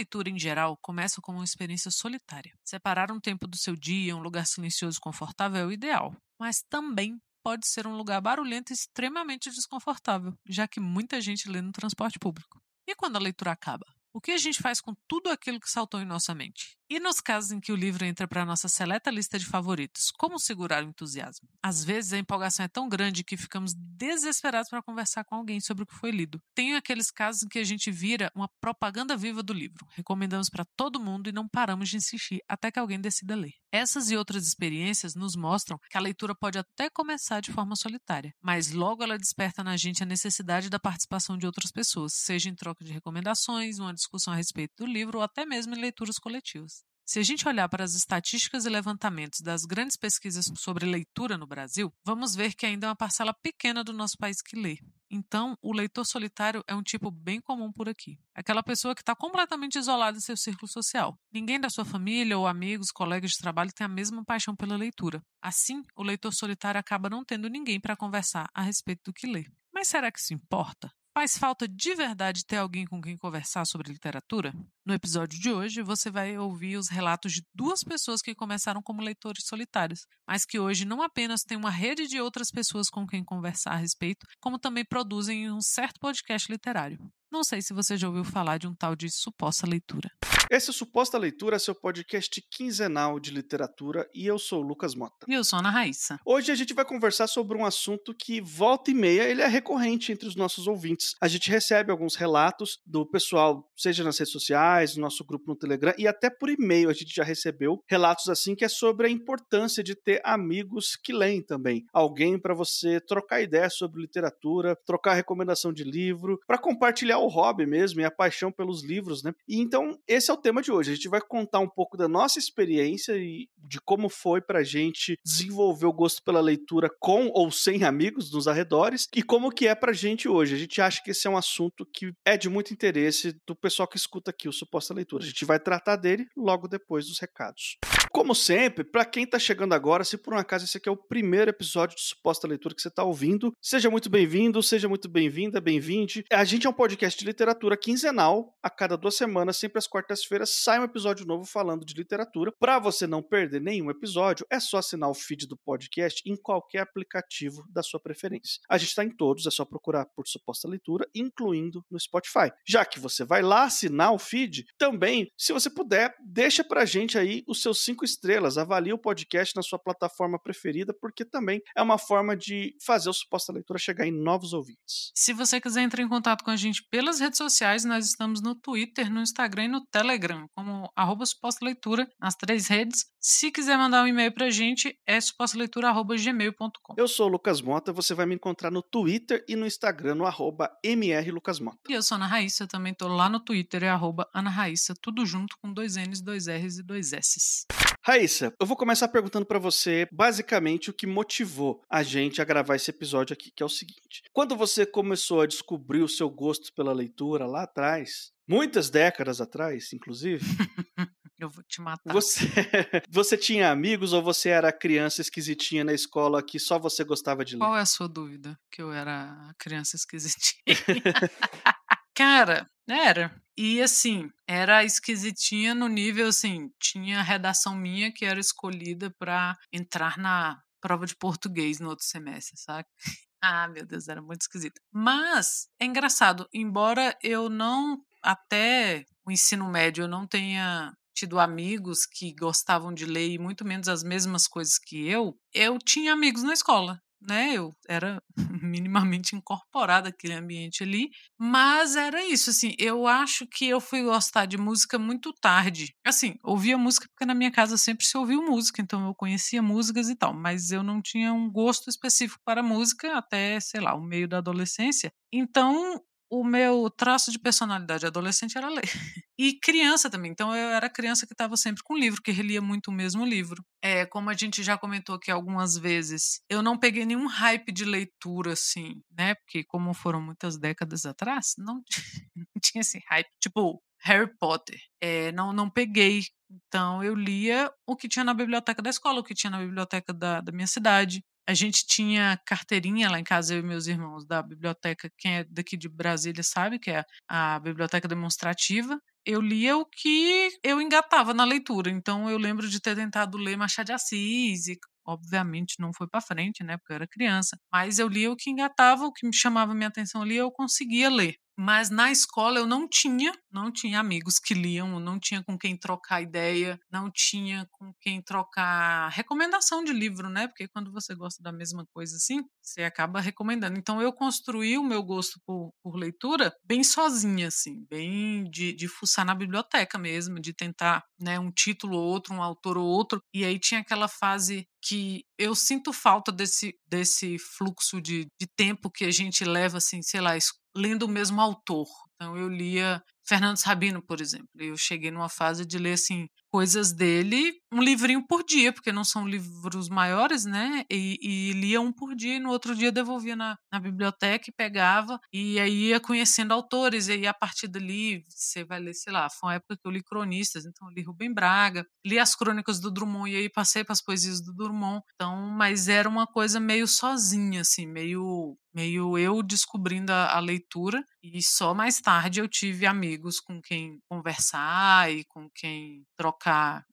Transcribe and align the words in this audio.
leitura, 0.00 0.30
em 0.30 0.38
geral, 0.38 0.78
começa 0.80 1.20
como 1.20 1.38
uma 1.38 1.44
experiência 1.44 1.90
solitária. 1.90 2.52
Separar 2.64 3.12
um 3.12 3.20
tempo 3.20 3.46
do 3.46 3.56
seu 3.56 3.76
dia, 3.76 4.16
um 4.16 4.22
lugar 4.22 4.46
silencioso 4.46 4.98
e 4.98 5.00
confortável 5.00 5.60
é 5.60 5.66
o 5.66 5.72
ideal, 5.72 6.16
mas 6.38 6.62
também 6.68 7.20
pode 7.42 7.68
ser 7.68 7.86
um 7.86 7.96
lugar 7.96 8.20
barulhento 8.20 8.72
e 8.72 8.74
extremamente 8.74 9.50
desconfortável, 9.50 10.34
já 10.46 10.66
que 10.66 10.80
muita 10.80 11.20
gente 11.20 11.48
lê 11.48 11.60
no 11.60 11.72
transporte 11.72 12.18
público. 12.18 12.60
E 12.86 12.94
quando 12.94 13.16
a 13.16 13.20
leitura 13.20 13.52
acaba? 13.52 13.86
O 14.12 14.20
que 14.20 14.32
a 14.32 14.38
gente 14.38 14.60
faz 14.60 14.80
com 14.80 14.94
tudo 15.06 15.30
aquilo 15.30 15.60
que 15.60 15.70
saltou 15.70 16.00
em 16.00 16.06
nossa 16.06 16.34
mente? 16.34 16.79
E 16.92 16.98
nos 16.98 17.20
casos 17.20 17.52
em 17.52 17.60
que 17.60 17.70
o 17.70 17.76
livro 17.76 18.04
entra 18.04 18.26
para 18.26 18.42
a 18.42 18.44
nossa 18.44 18.66
seleta 18.66 19.12
lista 19.12 19.38
de 19.38 19.46
favoritos, 19.46 20.10
como 20.10 20.40
segurar 20.40 20.82
o 20.84 20.88
entusiasmo? 20.88 21.48
Às 21.62 21.84
vezes 21.84 22.12
a 22.12 22.18
empolgação 22.18 22.64
é 22.64 22.68
tão 22.68 22.88
grande 22.88 23.22
que 23.22 23.36
ficamos 23.36 23.72
desesperados 23.76 24.68
para 24.68 24.82
conversar 24.82 25.22
com 25.22 25.36
alguém 25.36 25.60
sobre 25.60 25.84
o 25.84 25.86
que 25.86 25.94
foi 25.94 26.10
lido. 26.10 26.42
Tem 26.52 26.74
aqueles 26.74 27.08
casos 27.08 27.44
em 27.44 27.48
que 27.48 27.60
a 27.60 27.64
gente 27.64 27.92
vira 27.92 28.28
uma 28.34 28.48
propaganda 28.60 29.16
viva 29.16 29.40
do 29.40 29.52
livro, 29.52 29.86
recomendamos 29.92 30.50
para 30.50 30.64
todo 30.76 30.98
mundo 30.98 31.28
e 31.28 31.32
não 31.32 31.48
paramos 31.48 31.88
de 31.88 31.96
insistir 31.96 32.42
até 32.48 32.72
que 32.72 32.78
alguém 32.80 33.00
decida 33.00 33.36
ler. 33.36 33.52
Essas 33.70 34.10
e 34.10 34.16
outras 34.16 34.44
experiências 34.44 35.14
nos 35.14 35.36
mostram 35.36 35.78
que 35.88 35.96
a 35.96 36.00
leitura 36.00 36.34
pode 36.34 36.58
até 36.58 36.90
começar 36.90 37.38
de 37.38 37.52
forma 37.52 37.76
solitária, 37.76 38.34
mas 38.42 38.72
logo 38.72 39.04
ela 39.04 39.16
desperta 39.16 39.62
na 39.62 39.76
gente 39.76 40.02
a 40.02 40.06
necessidade 40.06 40.68
da 40.68 40.80
participação 40.80 41.38
de 41.38 41.46
outras 41.46 41.70
pessoas, 41.70 42.14
seja 42.14 42.50
em 42.50 42.54
troca 42.56 42.84
de 42.84 42.92
recomendações, 42.92 43.78
uma 43.78 43.94
discussão 43.94 44.32
a 44.32 44.36
respeito 44.36 44.72
do 44.76 44.86
livro 44.86 45.18
ou 45.18 45.24
até 45.24 45.46
mesmo 45.46 45.72
em 45.72 45.80
leituras 45.80 46.18
coletivas. 46.18 46.79
Se 47.10 47.18
a 47.18 47.24
gente 47.24 47.48
olhar 47.48 47.68
para 47.68 47.82
as 47.82 47.94
estatísticas 47.94 48.64
e 48.64 48.68
levantamentos 48.68 49.40
das 49.40 49.64
grandes 49.64 49.96
pesquisas 49.96 50.48
sobre 50.54 50.86
leitura 50.86 51.36
no 51.36 51.44
Brasil, 51.44 51.92
vamos 52.04 52.36
ver 52.36 52.54
que 52.54 52.64
ainda 52.64 52.86
é 52.86 52.88
uma 52.88 52.94
parcela 52.94 53.34
pequena 53.34 53.82
do 53.82 53.92
nosso 53.92 54.16
país 54.16 54.40
que 54.40 54.54
lê. 54.54 54.78
Então, 55.10 55.58
o 55.60 55.72
leitor 55.72 56.04
solitário 56.06 56.62
é 56.68 56.74
um 56.76 56.84
tipo 56.84 57.10
bem 57.10 57.40
comum 57.40 57.72
por 57.72 57.88
aqui. 57.88 58.16
Aquela 58.32 58.62
pessoa 58.62 58.94
que 58.94 59.02
está 59.02 59.12
completamente 59.12 59.76
isolada 59.76 60.18
em 60.18 60.20
seu 60.20 60.36
círculo 60.36 60.68
social. 60.68 61.18
Ninguém 61.32 61.58
da 61.58 61.68
sua 61.68 61.84
família 61.84 62.38
ou 62.38 62.46
amigos, 62.46 62.92
colegas 62.92 63.32
de 63.32 63.38
trabalho 63.38 63.72
tem 63.72 63.84
a 63.84 63.88
mesma 63.88 64.24
paixão 64.24 64.54
pela 64.54 64.76
leitura. 64.76 65.20
Assim, 65.42 65.82
o 65.96 66.04
leitor 66.04 66.32
solitário 66.32 66.78
acaba 66.78 67.10
não 67.10 67.24
tendo 67.24 67.48
ninguém 67.48 67.80
para 67.80 67.96
conversar 67.96 68.48
a 68.54 68.62
respeito 68.62 69.06
do 69.06 69.12
que 69.12 69.26
lê. 69.26 69.46
Mas 69.74 69.88
será 69.88 70.12
que 70.12 70.20
isso 70.20 70.32
importa? 70.32 70.88
Faz 71.12 71.36
falta 71.36 71.66
de 71.66 71.94
verdade 71.94 72.46
ter 72.46 72.56
alguém 72.56 72.86
com 72.86 73.00
quem 73.02 73.16
conversar 73.16 73.64
sobre 73.64 73.92
literatura? 73.92 74.54
No 74.86 74.94
episódio 74.94 75.40
de 75.40 75.50
hoje, 75.52 75.82
você 75.82 76.08
vai 76.08 76.38
ouvir 76.38 76.76
os 76.76 76.88
relatos 76.88 77.32
de 77.32 77.42
duas 77.52 77.82
pessoas 77.82 78.22
que 78.22 78.34
começaram 78.34 78.80
como 78.80 79.02
leitores 79.02 79.44
solitários, 79.44 80.06
mas 80.26 80.44
que 80.44 80.58
hoje 80.60 80.84
não 80.84 81.02
apenas 81.02 81.42
têm 81.42 81.58
uma 81.58 81.70
rede 81.70 82.06
de 82.06 82.20
outras 82.20 82.50
pessoas 82.50 82.88
com 82.88 83.06
quem 83.06 83.24
conversar 83.24 83.72
a 83.72 83.76
respeito, 83.76 84.24
como 84.40 84.58
também 84.58 84.84
produzem 84.84 85.50
um 85.50 85.60
certo 85.60 85.98
podcast 85.98 86.50
literário. 86.50 86.98
Não 87.32 87.44
sei 87.44 87.62
se 87.62 87.72
você 87.72 87.96
já 87.96 88.08
ouviu 88.08 88.24
falar 88.24 88.58
de 88.58 88.66
um 88.66 88.74
tal 88.74 88.96
de 88.96 89.08
suposta 89.08 89.64
leitura. 89.64 90.10
Esse 90.52 90.68
é 90.68 90.72
o 90.72 90.74
Suposta 90.74 91.16
Leitura, 91.16 91.60
seu 91.60 91.76
podcast 91.76 92.42
quinzenal 92.50 93.20
de 93.20 93.30
literatura, 93.30 94.04
e 94.12 94.26
eu 94.26 94.36
sou 94.36 94.64
o 94.64 94.66
Lucas 94.66 94.96
Mota. 94.96 95.24
E 95.28 95.34
eu 95.34 95.44
sou 95.44 95.58
a 95.58 95.60
Ana 95.60 95.70
Raíssa. 95.70 96.18
Hoje 96.26 96.50
a 96.50 96.56
gente 96.56 96.74
vai 96.74 96.84
conversar 96.84 97.28
sobre 97.28 97.56
um 97.56 97.64
assunto 97.64 98.12
que, 98.12 98.40
volta 98.40 98.90
e 98.90 98.94
meia, 98.94 99.22
ele 99.28 99.42
é 99.42 99.46
recorrente 99.46 100.10
entre 100.10 100.26
os 100.26 100.34
nossos 100.34 100.66
ouvintes. 100.66 101.14
A 101.20 101.28
gente 101.28 101.48
recebe 101.48 101.92
alguns 101.92 102.16
relatos 102.16 102.80
do 102.84 103.06
pessoal, 103.06 103.70
seja 103.76 104.02
nas 104.02 104.18
redes 104.18 104.32
sociais, 104.32 104.96
no 104.96 105.02
nosso 105.02 105.24
grupo 105.24 105.44
no 105.46 105.54
Telegram, 105.54 105.94
e 105.96 106.08
até 106.08 106.28
por 106.28 106.50
e-mail 106.50 106.90
a 106.90 106.94
gente 106.94 107.14
já 107.14 107.22
recebeu 107.22 107.80
relatos 107.88 108.28
assim 108.28 108.56
que 108.56 108.64
é 108.64 108.68
sobre 108.68 109.06
a 109.06 109.10
importância 109.10 109.84
de 109.84 109.94
ter 109.94 110.20
amigos 110.24 110.96
que 110.96 111.12
leem 111.12 111.44
também. 111.44 111.84
Alguém 111.92 112.36
para 112.36 112.54
você 112.54 113.00
trocar 113.00 113.40
ideias 113.40 113.76
sobre 113.76 114.02
literatura, 114.02 114.76
trocar 114.84 115.14
recomendação 115.14 115.72
de 115.72 115.84
livro, 115.84 116.40
para 116.44 116.58
compartilhar 116.58 117.19
o 117.20 117.28
hobby 117.28 117.66
mesmo 117.66 118.00
e 118.00 118.04
a 118.04 118.10
paixão 118.10 118.50
pelos 118.50 118.82
livros, 118.82 119.22
né? 119.22 119.32
E 119.48 119.60
então, 119.60 119.98
esse 120.06 120.30
é 120.30 120.34
o 120.34 120.36
tema 120.36 120.62
de 120.62 120.72
hoje. 120.72 120.92
A 120.92 120.94
gente 120.94 121.08
vai 121.08 121.20
contar 121.20 121.60
um 121.60 121.68
pouco 121.68 121.96
da 121.96 122.08
nossa 122.08 122.38
experiência 122.38 123.16
e 123.16 123.48
de 123.58 123.80
como 123.80 124.08
foi 124.08 124.40
pra 124.40 124.62
gente 124.62 125.18
desenvolver 125.24 125.86
o 125.86 125.92
gosto 125.92 126.22
pela 126.22 126.40
leitura 126.40 126.88
com 126.98 127.28
ou 127.32 127.50
sem 127.50 127.84
amigos 127.84 128.32
nos 128.32 128.48
arredores 128.48 129.06
e 129.14 129.22
como 129.22 129.50
que 129.50 129.66
é 129.66 129.74
pra 129.74 129.92
gente 129.92 130.28
hoje. 130.28 130.54
A 130.54 130.58
gente 130.58 130.80
acha 130.80 131.02
que 131.02 131.10
esse 131.10 131.26
é 131.26 131.30
um 131.30 131.36
assunto 131.36 131.86
que 131.94 132.12
é 132.24 132.36
de 132.36 132.48
muito 132.48 132.72
interesse 132.72 133.36
do 133.46 133.54
pessoal 133.54 133.88
que 133.88 133.96
escuta 133.96 134.30
aqui 134.30 134.48
o 134.48 134.52
Suposta 134.52 134.94
Leitura. 134.94 135.24
A 135.24 135.26
gente 135.26 135.44
vai 135.44 135.58
tratar 135.58 135.96
dele 135.96 136.26
logo 136.36 136.68
depois 136.68 137.06
dos 137.06 137.18
recados. 137.18 137.76
Como 138.12 138.34
sempre, 138.34 138.82
para 138.82 139.04
quem 139.04 139.22
está 139.22 139.38
chegando 139.38 139.72
agora, 139.72 140.02
se 140.02 140.18
por 140.18 140.34
um 140.34 140.36
acaso 140.36 140.64
esse 140.64 140.76
aqui 140.76 140.88
é 140.88 140.92
o 140.92 140.96
primeiro 140.96 141.48
episódio 141.48 141.94
de 141.94 142.02
Suposta 142.02 142.48
Leitura 142.48 142.74
que 142.74 142.82
você 142.82 142.88
está 142.88 143.04
ouvindo, 143.04 143.54
seja 143.62 143.88
muito 143.88 144.10
bem-vindo, 144.10 144.60
seja 144.64 144.88
muito 144.88 145.08
bem-vinda, 145.08 145.60
bem-vinde. 145.60 146.24
A 146.28 146.44
gente 146.44 146.66
é 146.66 146.70
um 146.70 146.72
podcast 146.72 147.16
de 147.16 147.24
literatura 147.24 147.76
quinzenal, 147.76 148.52
a 148.60 148.68
cada 148.68 148.96
duas 148.96 149.14
semanas, 149.14 149.58
sempre 149.58 149.78
às 149.78 149.86
quartas-feiras, 149.86 150.50
sai 150.50 150.80
um 150.80 150.84
episódio 150.84 151.24
novo 151.24 151.44
falando 151.44 151.86
de 151.86 151.94
literatura. 151.94 152.52
Para 152.58 152.80
você 152.80 153.06
não 153.06 153.22
perder 153.22 153.60
nenhum 153.60 153.90
episódio, 153.90 154.44
é 154.50 154.58
só 154.58 154.78
assinar 154.78 155.08
o 155.08 155.14
feed 155.14 155.46
do 155.46 155.56
podcast 155.56 156.20
em 156.26 156.34
qualquer 156.36 156.80
aplicativo 156.80 157.64
da 157.72 157.82
sua 157.82 158.00
preferência. 158.00 158.60
A 158.68 158.76
gente 158.76 158.88
está 158.88 159.04
em 159.04 159.10
todos, 159.10 159.46
é 159.46 159.50
só 159.52 159.64
procurar 159.64 160.06
por 160.16 160.26
Suposta 160.26 160.66
Leitura, 160.66 161.06
incluindo 161.14 161.84
no 161.88 162.00
Spotify. 162.00 162.50
Já 162.66 162.84
que 162.84 162.98
você 162.98 163.24
vai 163.24 163.40
lá 163.40 163.66
assinar 163.66 164.12
o 164.12 164.18
feed, 164.18 164.64
também, 164.76 165.30
se 165.38 165.52
você 165.52 165.70
puder, 165.70 166.12
deixa 166.26 166.64
pra 166.64 166.84
gente 166.84 167.16
aí 167.16 167.44
os 167.46 167.62
seus 167.62 167.84
cinco 167.84 167.99
estrelas, 168.04 168.58
avalie 168.58 168.92
o 168.92 168.98
podcast 168.98 169.54
na 169.56 169.62
sua 169.62 169.78
plataforma 169.78 170.38
preferida, 170.38 170.94
porque 171.00 171.24
também 171.24 171.62
é 171.76 171.82
uma 171.82 171.98
forma 171.98 172.36
de 172.36 172.74
fazer 172.84 173.08
o 173.08 173.12
Suposta 173.12 173.52
Leitura 173.52 173.78
chegar 173.78 174.06
em 174.06 174.12
novos 174.12 174.52
ouvintes. 174.52 175.12
Se 175.14 175.32
você 175.32 175.60
quiser 175.60 175.82
entrar 175.82 176.02
em 176.02 176.08
contato 176.08 176.44
com 176.44 176.50
a 176.50 176.56
gente 176.56 176.82
pelas 176.90 177.20
redes 177.20 177.38
sociais, 177.38 177.84
nós 177.84 178.06
estamos 178.06 178.40
no 178.42 178.54
Twitter, 178.54 179.12
no 179.12 179.20
Instagram 179.20 179.64
e 179.64 179.68
no 179.68 179.86
Telegram, 179.86 180.46
como 180.54 180.90
arroba 180.96 181.24
Suposta 181.26 181.64
Leitura, 181.64 182.08
nas 182.20 182.34
três 182.34 182.68
redes. 182.68 183.06
Se 183.20 183.50
quiser 183.50 183.76
mandar 183.76 184.02
um 184.02 184.06
e-mail 184.06 184.32
pra 184.32 184.50
gente, 184.50 184.96
é 185.06 185.20
supostaleitura.gmail.com. 185.20 186.94
Eu 186.96 187.06
sou 187.06 187.26
o 187.26 187.30
Lucas 187.30 187.60
Mota, 187.60 187.92
você 187.92 188.14
vai 188.14 188.26
me 188.26 188.34
encontrar 188.34 188.70
no 188.70 188.82
Twitter 188.82 189.44
e 189.46 189.54
no 189.56 189.66
Instagram, 189.66 190.14
no 190.14 190.26
arroba 190.26 190.70
mrlucasmota. 190.84 191.78
E 191.88 191.92
eu 191.92 192.02
sou 192.02 192.14
a 192.14 192.18
Ana 192.18 192.26
Raíssa, 192.26 192.66
também 192.66 192.94
tô 192.94 193.08
lá 193.08 193.28
no 193.28 193.40
Twitter, 193.40 193.84
é 193.84 193.88
arroba 193.88 194.28
Ana 194.34 194.50
Raíssa, 194.50 194.94
tudo 195.00 195.26
junto 195.26 195.56
com 195.60 195.72
dois 195.72 195.96
N's, 195.96 196.22
dois 196.22 196.46
R's 196.46 196.78
e 196.78 196.82
dois 196.82 197.12
S's. 197.12 197.66
Raíssa, 198.02 198.52
eu 198.58 198.66
vou 198.66 198.76
começar 198.76 199.08
perguntando 199.08 199.44
para 199.44 199.58
você 199.58 200.08
basicamente 200.10 200.88
o 200.88 200.94
que 200.94 201.06
motivou 201.06 201.82
a 201.88 202.02
gente 202.02 202.40
a 202.40 202.44
gravar 202.44 202.76
esse 202.76 202.90
episódio 202.90 203.34
aqui, 203.34 203.50
que 203.54 203.62
é 203.62 203.66
o 203.66 203.68
seguinte: 203.68 204.22
quando 204.32 204.56
você 204.56 204.86
começou 204.86 205.42
a 205.42 205.46
descobrir 205.46 206.00
o 206.02 206.08
seu 206.08 206.30
gosto 206.30 206.72
pela 206.74 206.94
leitura 206.94 207.46
lá 207.46 207.64
atrás, 207.64 208.32
muitas 208.48 208.88
décadas 208.88 209.40
atrás, 209.40 209.92
inclusive, 209.92 210.44
Eu 211.40 211.48
vou 211.48 211.64
te 211.64 211.80
matar. 211.80 212.12
você, 212.12 212.44
você 213.08 213.34
tinha 213.34 213.70
amigos 213.70 214.12
ou 214.12 214.22
você 214.22 214.50
era 214.50 214.70
criança 214.70 215.22
esquisitinha 215.22 215.82
na 215.82 215.94
escola 215.94 216.42
que 216.42 216.58
só 216.58 216.78
você 216.78 217.02
gostava 217.02 217.46
de 217.46 217.54
ler? 217.54 217.60
Qual 217.60 217.74
é 217.74 217.80
a 217.80 217.86
sua 217.86 218.06
dúvida? 218.06 218.58
Que 218.70 218.82
eu 218.82 218.92
era 218.92 219.54
criança 219.58 219.96
esquisitinha. 219.96 220.62
Cara, 222.20 222.66
era. 222.86 223.34
E 223.56 223.80
assim, 223.80 224.28
era 224.46 224.84
esquisitinha 224.84 225.74
no 225.74 225.88
nível 225.88 226.28
assim, 226.28 226.70
tinha 226.78 227.22
redação 227.22 227.74
minha 227.74 228.12
que 228.12 228.26
era 228.26 228.38
escolhida 228.38 229.10
para 229.18 229.56
entrar 229.72 230.18
na 230.18 230.60
prova 230.82 231.06
de 231.06 231.16
português 231.16 231.80
no 231.80 231.88
outro 231.88 232.04
semestre, 232.04 232.58
sabe? 232.58 232.86
Ah, 233.42 233.66
meu 233.68 233.86
Deus, 233.86 234.06
era 234.06 234.20
muito 234.20 234.42
esquisito. 234.42 234.78
Mas 234.92 235.66
é 235.80 235.86
engraçado, 235.86 236.46
embora 236.52 237.16
eu 237.22 237.48
não 237.48 237.98
até 238.22 239.06
o 239.26 239.30
ensino 239.30 239.66
médio 239.66 240.04
eu 240.04 240.08
não 240.08 240.26
tenha 240.26 240.92
tido 241.14 241.40
amigos 241.40 242.04
que 242.04 242.34
gostavam 242.34 242.92
de 242.92 243.06
ler 243.06 243.30
e 243.30 243.38
muito 243.38 243.64
menos 243.64 243.88
as 243.88 244.02
mesmas 244.02 244.46
coisas 244.46 244.78
que 244.78 245.08
eu, 245.08 245.38
eu 245.54 245.78
tinha 245.78 246.12
amigos 246.12 246.42
na 246.42 246.52
escola 246.52 247.00
né? 247.20 247.52
Eu 247.54 247.72
era 247.88 248.22
minimamente 248.62 249.36
incorporada 249.36 250.08
naquele 250.10 250.34
ambiente 250.34 250.82
ali, 250.82 251.10
mas 251.38 251.96
era 251.96 252.24
isso, 252.24 252.50
assim. 252.50 252.74
Eu 252.78 253.06
acho 253.06 253.46
que 253.46 253.66
eu 253.68 253.80
fui 253.80 254.02
gostar 254.02 254.46
de 254.46 254.56
música 254.58 254.98
muito 254.98 255.32
tarde. 255.34 255.94
Assim, 256.04 256.36
ouvia 256.42 256.78
música 256.78 257.06
porque 257.08 257.24
na 257.26 257.34
minha 257.34 257.50
casa 257.50 257.76
sempre 257.76 258.06
se 258.06 258.16
ouviu 258.16 258.42
música, 258.42 258.80
então 258.82 259.06
eu 259.06 259.14
conhecia 259.14 259.62
músicas 259.62 260.08
e 260.08 260.16
tal, 260.16 260.32
mas 260.34 260.70
eu 260.70 260.82
não 260.82 261.00
tinha 261.02 261.32
um 261.32 261.50
gosto 261.50 261.88
específico 261.90 262.40
para 262.44 262.62
música 262.62 263.16
até, 263.16 263.58
sei 263.60 263.80
lá, 263.80 263.94
o 263.94 264.02
meio 264.02 264.28
da 264.28 264.38
adolescência. 264.38 265.12
Então, 265.32 266.00
o 266.30 266.44
meu 266.44 266.88
traço 266.88 267.32
de 267.32 267.38
personalidade 267.38 268.06
adolescente 268.06 268.56
era 268.56 268.68
ler. 268.68 268.84
E 269.42 269.58
criança 269.58 270.10
também. 270.10 270.30
Então 270.30 270.54
eu 270.54 270.68
era 270.68 270.90
criança 270.90 271.26
que 271.26 271.32
estava 271.32 271.56
sempre 271.56 271.82
com 271.82 271.96
livro, 271.96 272.20
que 272.20 272.30
relia 272.30 272.60
muito 272.60 272.88
o 272.88 272.92
mesmo 272.92 273.24
livro. 273.24 273.64
É, 273.82 274.04
como 274.04 274.28
a 274.28 274.34
gente 274.34 274.62
já 274.62 274.76
comentou 274.76 275.14
aqui 275.14 275.30
algumas 275.30 275.78
vezes, 275.78 276.42
eu 276.46 276.62
não 276.62 276.76
peguei 276.78 277.06
nenhum 277.06 277.26
hype 277.26 277.72
de 277.72 277.86
leitura, 277.86 278.52
assim, 278.52 279.00
né? 279.16 279.34
Porque 279.36 279.64
como 279.64 279.94
foram 279.94 280.20
muitas 280.20 280.58
décadas 280.58 281.06
atrás, 281.06 281.54
não, 281.56 281.82
não 282.36 282.60
tinha 282.62 282.82
esse 282.82 283.02
hype. 283.08 283.30
Tipo, 283.40 283.82
Harry 284.02 284.30
Potter. 284.38 284.78
É, 285.00 285.32
não, 285.32 285.54
não 285.54 285.70
peguei. 285.70 286.22
Então 286.50 287.02
eu 287.02 287.14
lia 287.14 287.72
o 287.86 287.96
que 287.96 288.08
tinha 288.08 288.24
na 288.24 288.34
biblioteca 288.34 288.82
da 288.82 288.90
escola, 288.90 289.20
o 289.20 289.24
que 289.24 289.34
tinha 289.34 289.50
na 289.50 289.58
biblioteca 289.60 290.12
da, 290.12 290.40
da 290.40 290.52
minha 290.52 290.66
cidade. 290.66 291.24
A 291.48 291.54
gente 291.54 291.86
tinha 291.86 292.38
carteirinha 292.46 293.10
lá 293.10 293.18
em 293.18 293.24
casa, 293.24 293.54
eu 293.54 293.60
e 293.60 293.62
meus 293.62 293.86
irmãos, 293.86 294.24
da 294.26 294.42
biblioteca. 294.42 295.10
Quem 295.18 295.38
é 295.38 295.44
daqui 295.44 295.76
de 295.76 295.88
Brasília 295.88 296.42
sabe 296.42 296.78
que 296.78 296.90
é 296.90 297.04
a 297.28 297.58
biblioteca 297.60 298.06
demonstrativa. 298.08 298.98
Eu 299.24 299.40
lia 299.40 299.76
o 299.76 299.84
que 299.84 300.50
eu 300.62 300.80
engatava 300.80 301.34
na 301.34 301.44
leitura. 301.44 301.90
Então 301.90 302.30
eu 302.30 302.38
lembro 302.38 302.68
de 302.68 302.80
ter 302.80 302.96
tentado 302.96 303.36
ler 303.38 303.56
Machado 303.56 303.86
de 303.86 303.92
Assis 303.92 304.66
e 304.68 304.78
obviamente 305.06 305.74
não 305.80 305.92
foi 305.92 306.06
para 306.08 306.20
frente, 306.20 306.62
né, 306.62 306.76
porque 306.76 306.92
eu 306.92 306.96
era 306.96 307.08
criança, 307.08 307.56
mas 307.72 307.98
eu 307.98 308.06
lia 308.08 308.30
o 308.30 308.36
que 308.36 308.50
engatava, 308.50 309.04
o 309.04 309.12
que 309.12 309.26
me 309.26 309.34
chamava 309.34 309.74
minha 309.74 309.88
atenção 309.88 310.22
ali, 310.22 310.36
eu 310.36 310.50
conseguia 310.52 311.10
ler. 311.10 311.34
Mas 311.62 311.90
na 311.90 312.10
escola 312.10 312.58
eu 312.58 312.66
não 312.66 312.88
tinha, 312.88 313.34
não 313.52 313.70
tinha 313.70 314.00
amigos 314.00 314.38
que 314.38 314.54
liam, 314.54 314.98
não 314.98 315.20
tinha 315.20 315.44
com 315.44 315.58
quem 315.58 315.76
trocar 315.76 316.22
ideia, 316.22 316.80
não 316.90 317.10
tinha 317.10 317.68
com 317.70 317.92
quem 318.00 318.22
trocar 318.22 319.10
recomendação 319.10 319.84
de 319.84 319.92
livro, 319.92 320.30
né? 320.30 320.48
Porque 320.48 320.66
quando 320.68 320.90
você 320.90 321.14
gosta 321.14 321.42
da 321.42 321.52
mesma 321.52 321.84
coisa 321.92 322.16
assim, 322.16 322.42
você 322.62 322.82
acaba 322.82 323.20
recomendando. 323.20 323.78
Então 323.78 324.00
eu 324.00 324.10
construí 324.10 324.78
o 324.78 324.82
meu 324.82 325.02
gosto 325.02 325.38
por, 325.44 325.70
por 325.82 325.96
leitura 325.96 326.50
bem 326.64 326.82
sozinha, 326.82 327.48
assim, 327.48 327.84
bem 327.90 328.44
de, 328.50 328.72
de 328.72 328.88
fuçar 328.88 329.26
na 329.26 329.34
biblioteca 329.34 329.98
mesmo, 329.98 330.40
de 330.40 330.54
tentar, 330.54 331.04
né, 331.20 331.38
um 331.38 331.50
título 331.50 331.98
ou 331.98 332.08
outro, 332.08 332.32
um 332.32 332.42
autor 332.42 332.78
ou 332.78 332.86
outro. 332.86 333.20
E 333.34 333.44
aí 333.44 333.58
tinha 333.58 333.82
aquela 333.82 334.08
fase 334.08 334.66
que 334.82 335.24
eu 335.38 335.54
sinto 335.54 335.92
falta 335.92 336.32
desse, 336.32 336.74
desse 336.88 337.38
fluxo 337.38 338.00
de, 338.00 338.26
de 338.40 338.46
tempo 338.56 338.90
que 338.90 339.04
a 339.04 339.10
gente 339.10 339.44
leva, 339.44 339.76
assim, 339.76 340.00
sei 340.02 340.20
lá, 340.20 340.38
lendo 340.76 341.04
o 341.04 341.08
mesmo 341.08 341.40
autor. 341.40 341.86
Então 342.14 342.36
eu 342.36 342.48
lia 342.48 343.02
Fernando 343.26 343.56
Sabino, 343.56 344.02
por 344.02 344.20
exemplo. 344.20 344.48
Eu 344.58 344.76
cheguei 344.76 345.10
numa 345.10 345.28
fase 345.28 345.64
de 345.66 345.78
ler 345.78 345.94
assim 345.94 346.26
coisas 346.50 346.92
dele, 346.92 347.52
um 347.72 347.80
livrinho 347.80 348.26
por 348.26 348.44
dia, 348.44 348.72
porque 348.72 348.92
não 348.92 349.04
são 349.04 349.26
livros 349.26 349.88
maiores, 349.88 350.44
né? 350.44 350.84
E, 350.90 351.18
e 351.22 351.52
lia 351.52 351.80
um 351.80 351.92
por 351.92 352.14
dia 352.14 352.36
e 352.36 352.40
no 352.40 352.50
outro 352.50 352.74
dia 352.74 352.90
devolvia 352.90 353.36
na, 353.36 353.56
na 353.72 353.78
biblioteca 353.78 354.46
e 354.48 354.52
pegava 354.52 355.18
e 355.32 355.58
aí 355.60 355.88
ia 355.88 356.00
conhecendo 356.00 356.52
autores 356.52 357.08
e 357.08 357.12
aí 357.12 357.26
a 357.26 357.34
partir 357.34 357.68
dali 357.68 358.24
você 358.28 358.64
vai 358.64 358.80
ler, 358.80 358.94
sei 358.94 359.12
lá, 359.12 359.28
foi 359.30 359.48
uma 359.48 359.54
época 359.54 359.76
que 359.76 359.86
eu 359.86 359.92
li 359.92 360.02
cronistas, 360.02 360.64
então 360.66 360.88
eu 360.88 360.94
li 360.94 361.02
Rubem 361.02 361.32
Braga, 361.32 361.86
li 362.04 362.18
as 362.18 362.34
crônicas 362.34 362.80
do 362.80 362.90
Drummond 362.90 363.30
e 363.30 363.36
aí 363.36 363.48
passei 363.48 363.84
para 363.84 363.92
as 363.92 364.02
poesias 364.02 364.42
do 364.42 364.52
Drummond. 364.52 365.02
Então, 365.14 365.36
mas 365.50 365.88
era 365.88 366.08
uma 366.08 366.26
coisa 366.26 366.58
meio 366.58 366.86
sozinha 366.88 367.60
assim, 367.60 367.86
meio 367.86 368.56
meio 368.74 369.18
eu 369.18 369.42
descobrindo 369.42 370.12
a, 370.12 370.36
a 370.36 370.40
leitura 370.40 371.04
e 371.22 371.42
só 371.42 371.74
mais 371.74 372.00
tarde 372.00 372.40
eu 372.40 372.48
tive 372.48 372.86
amigos 372.86 373.40
com 373.40 373.60
quem 373.60 373.98
conversar 374.08 375.12
e 375.12 375.24
com 375.24 375.48
quem 375.54 376.04
trocar 376.16 376.39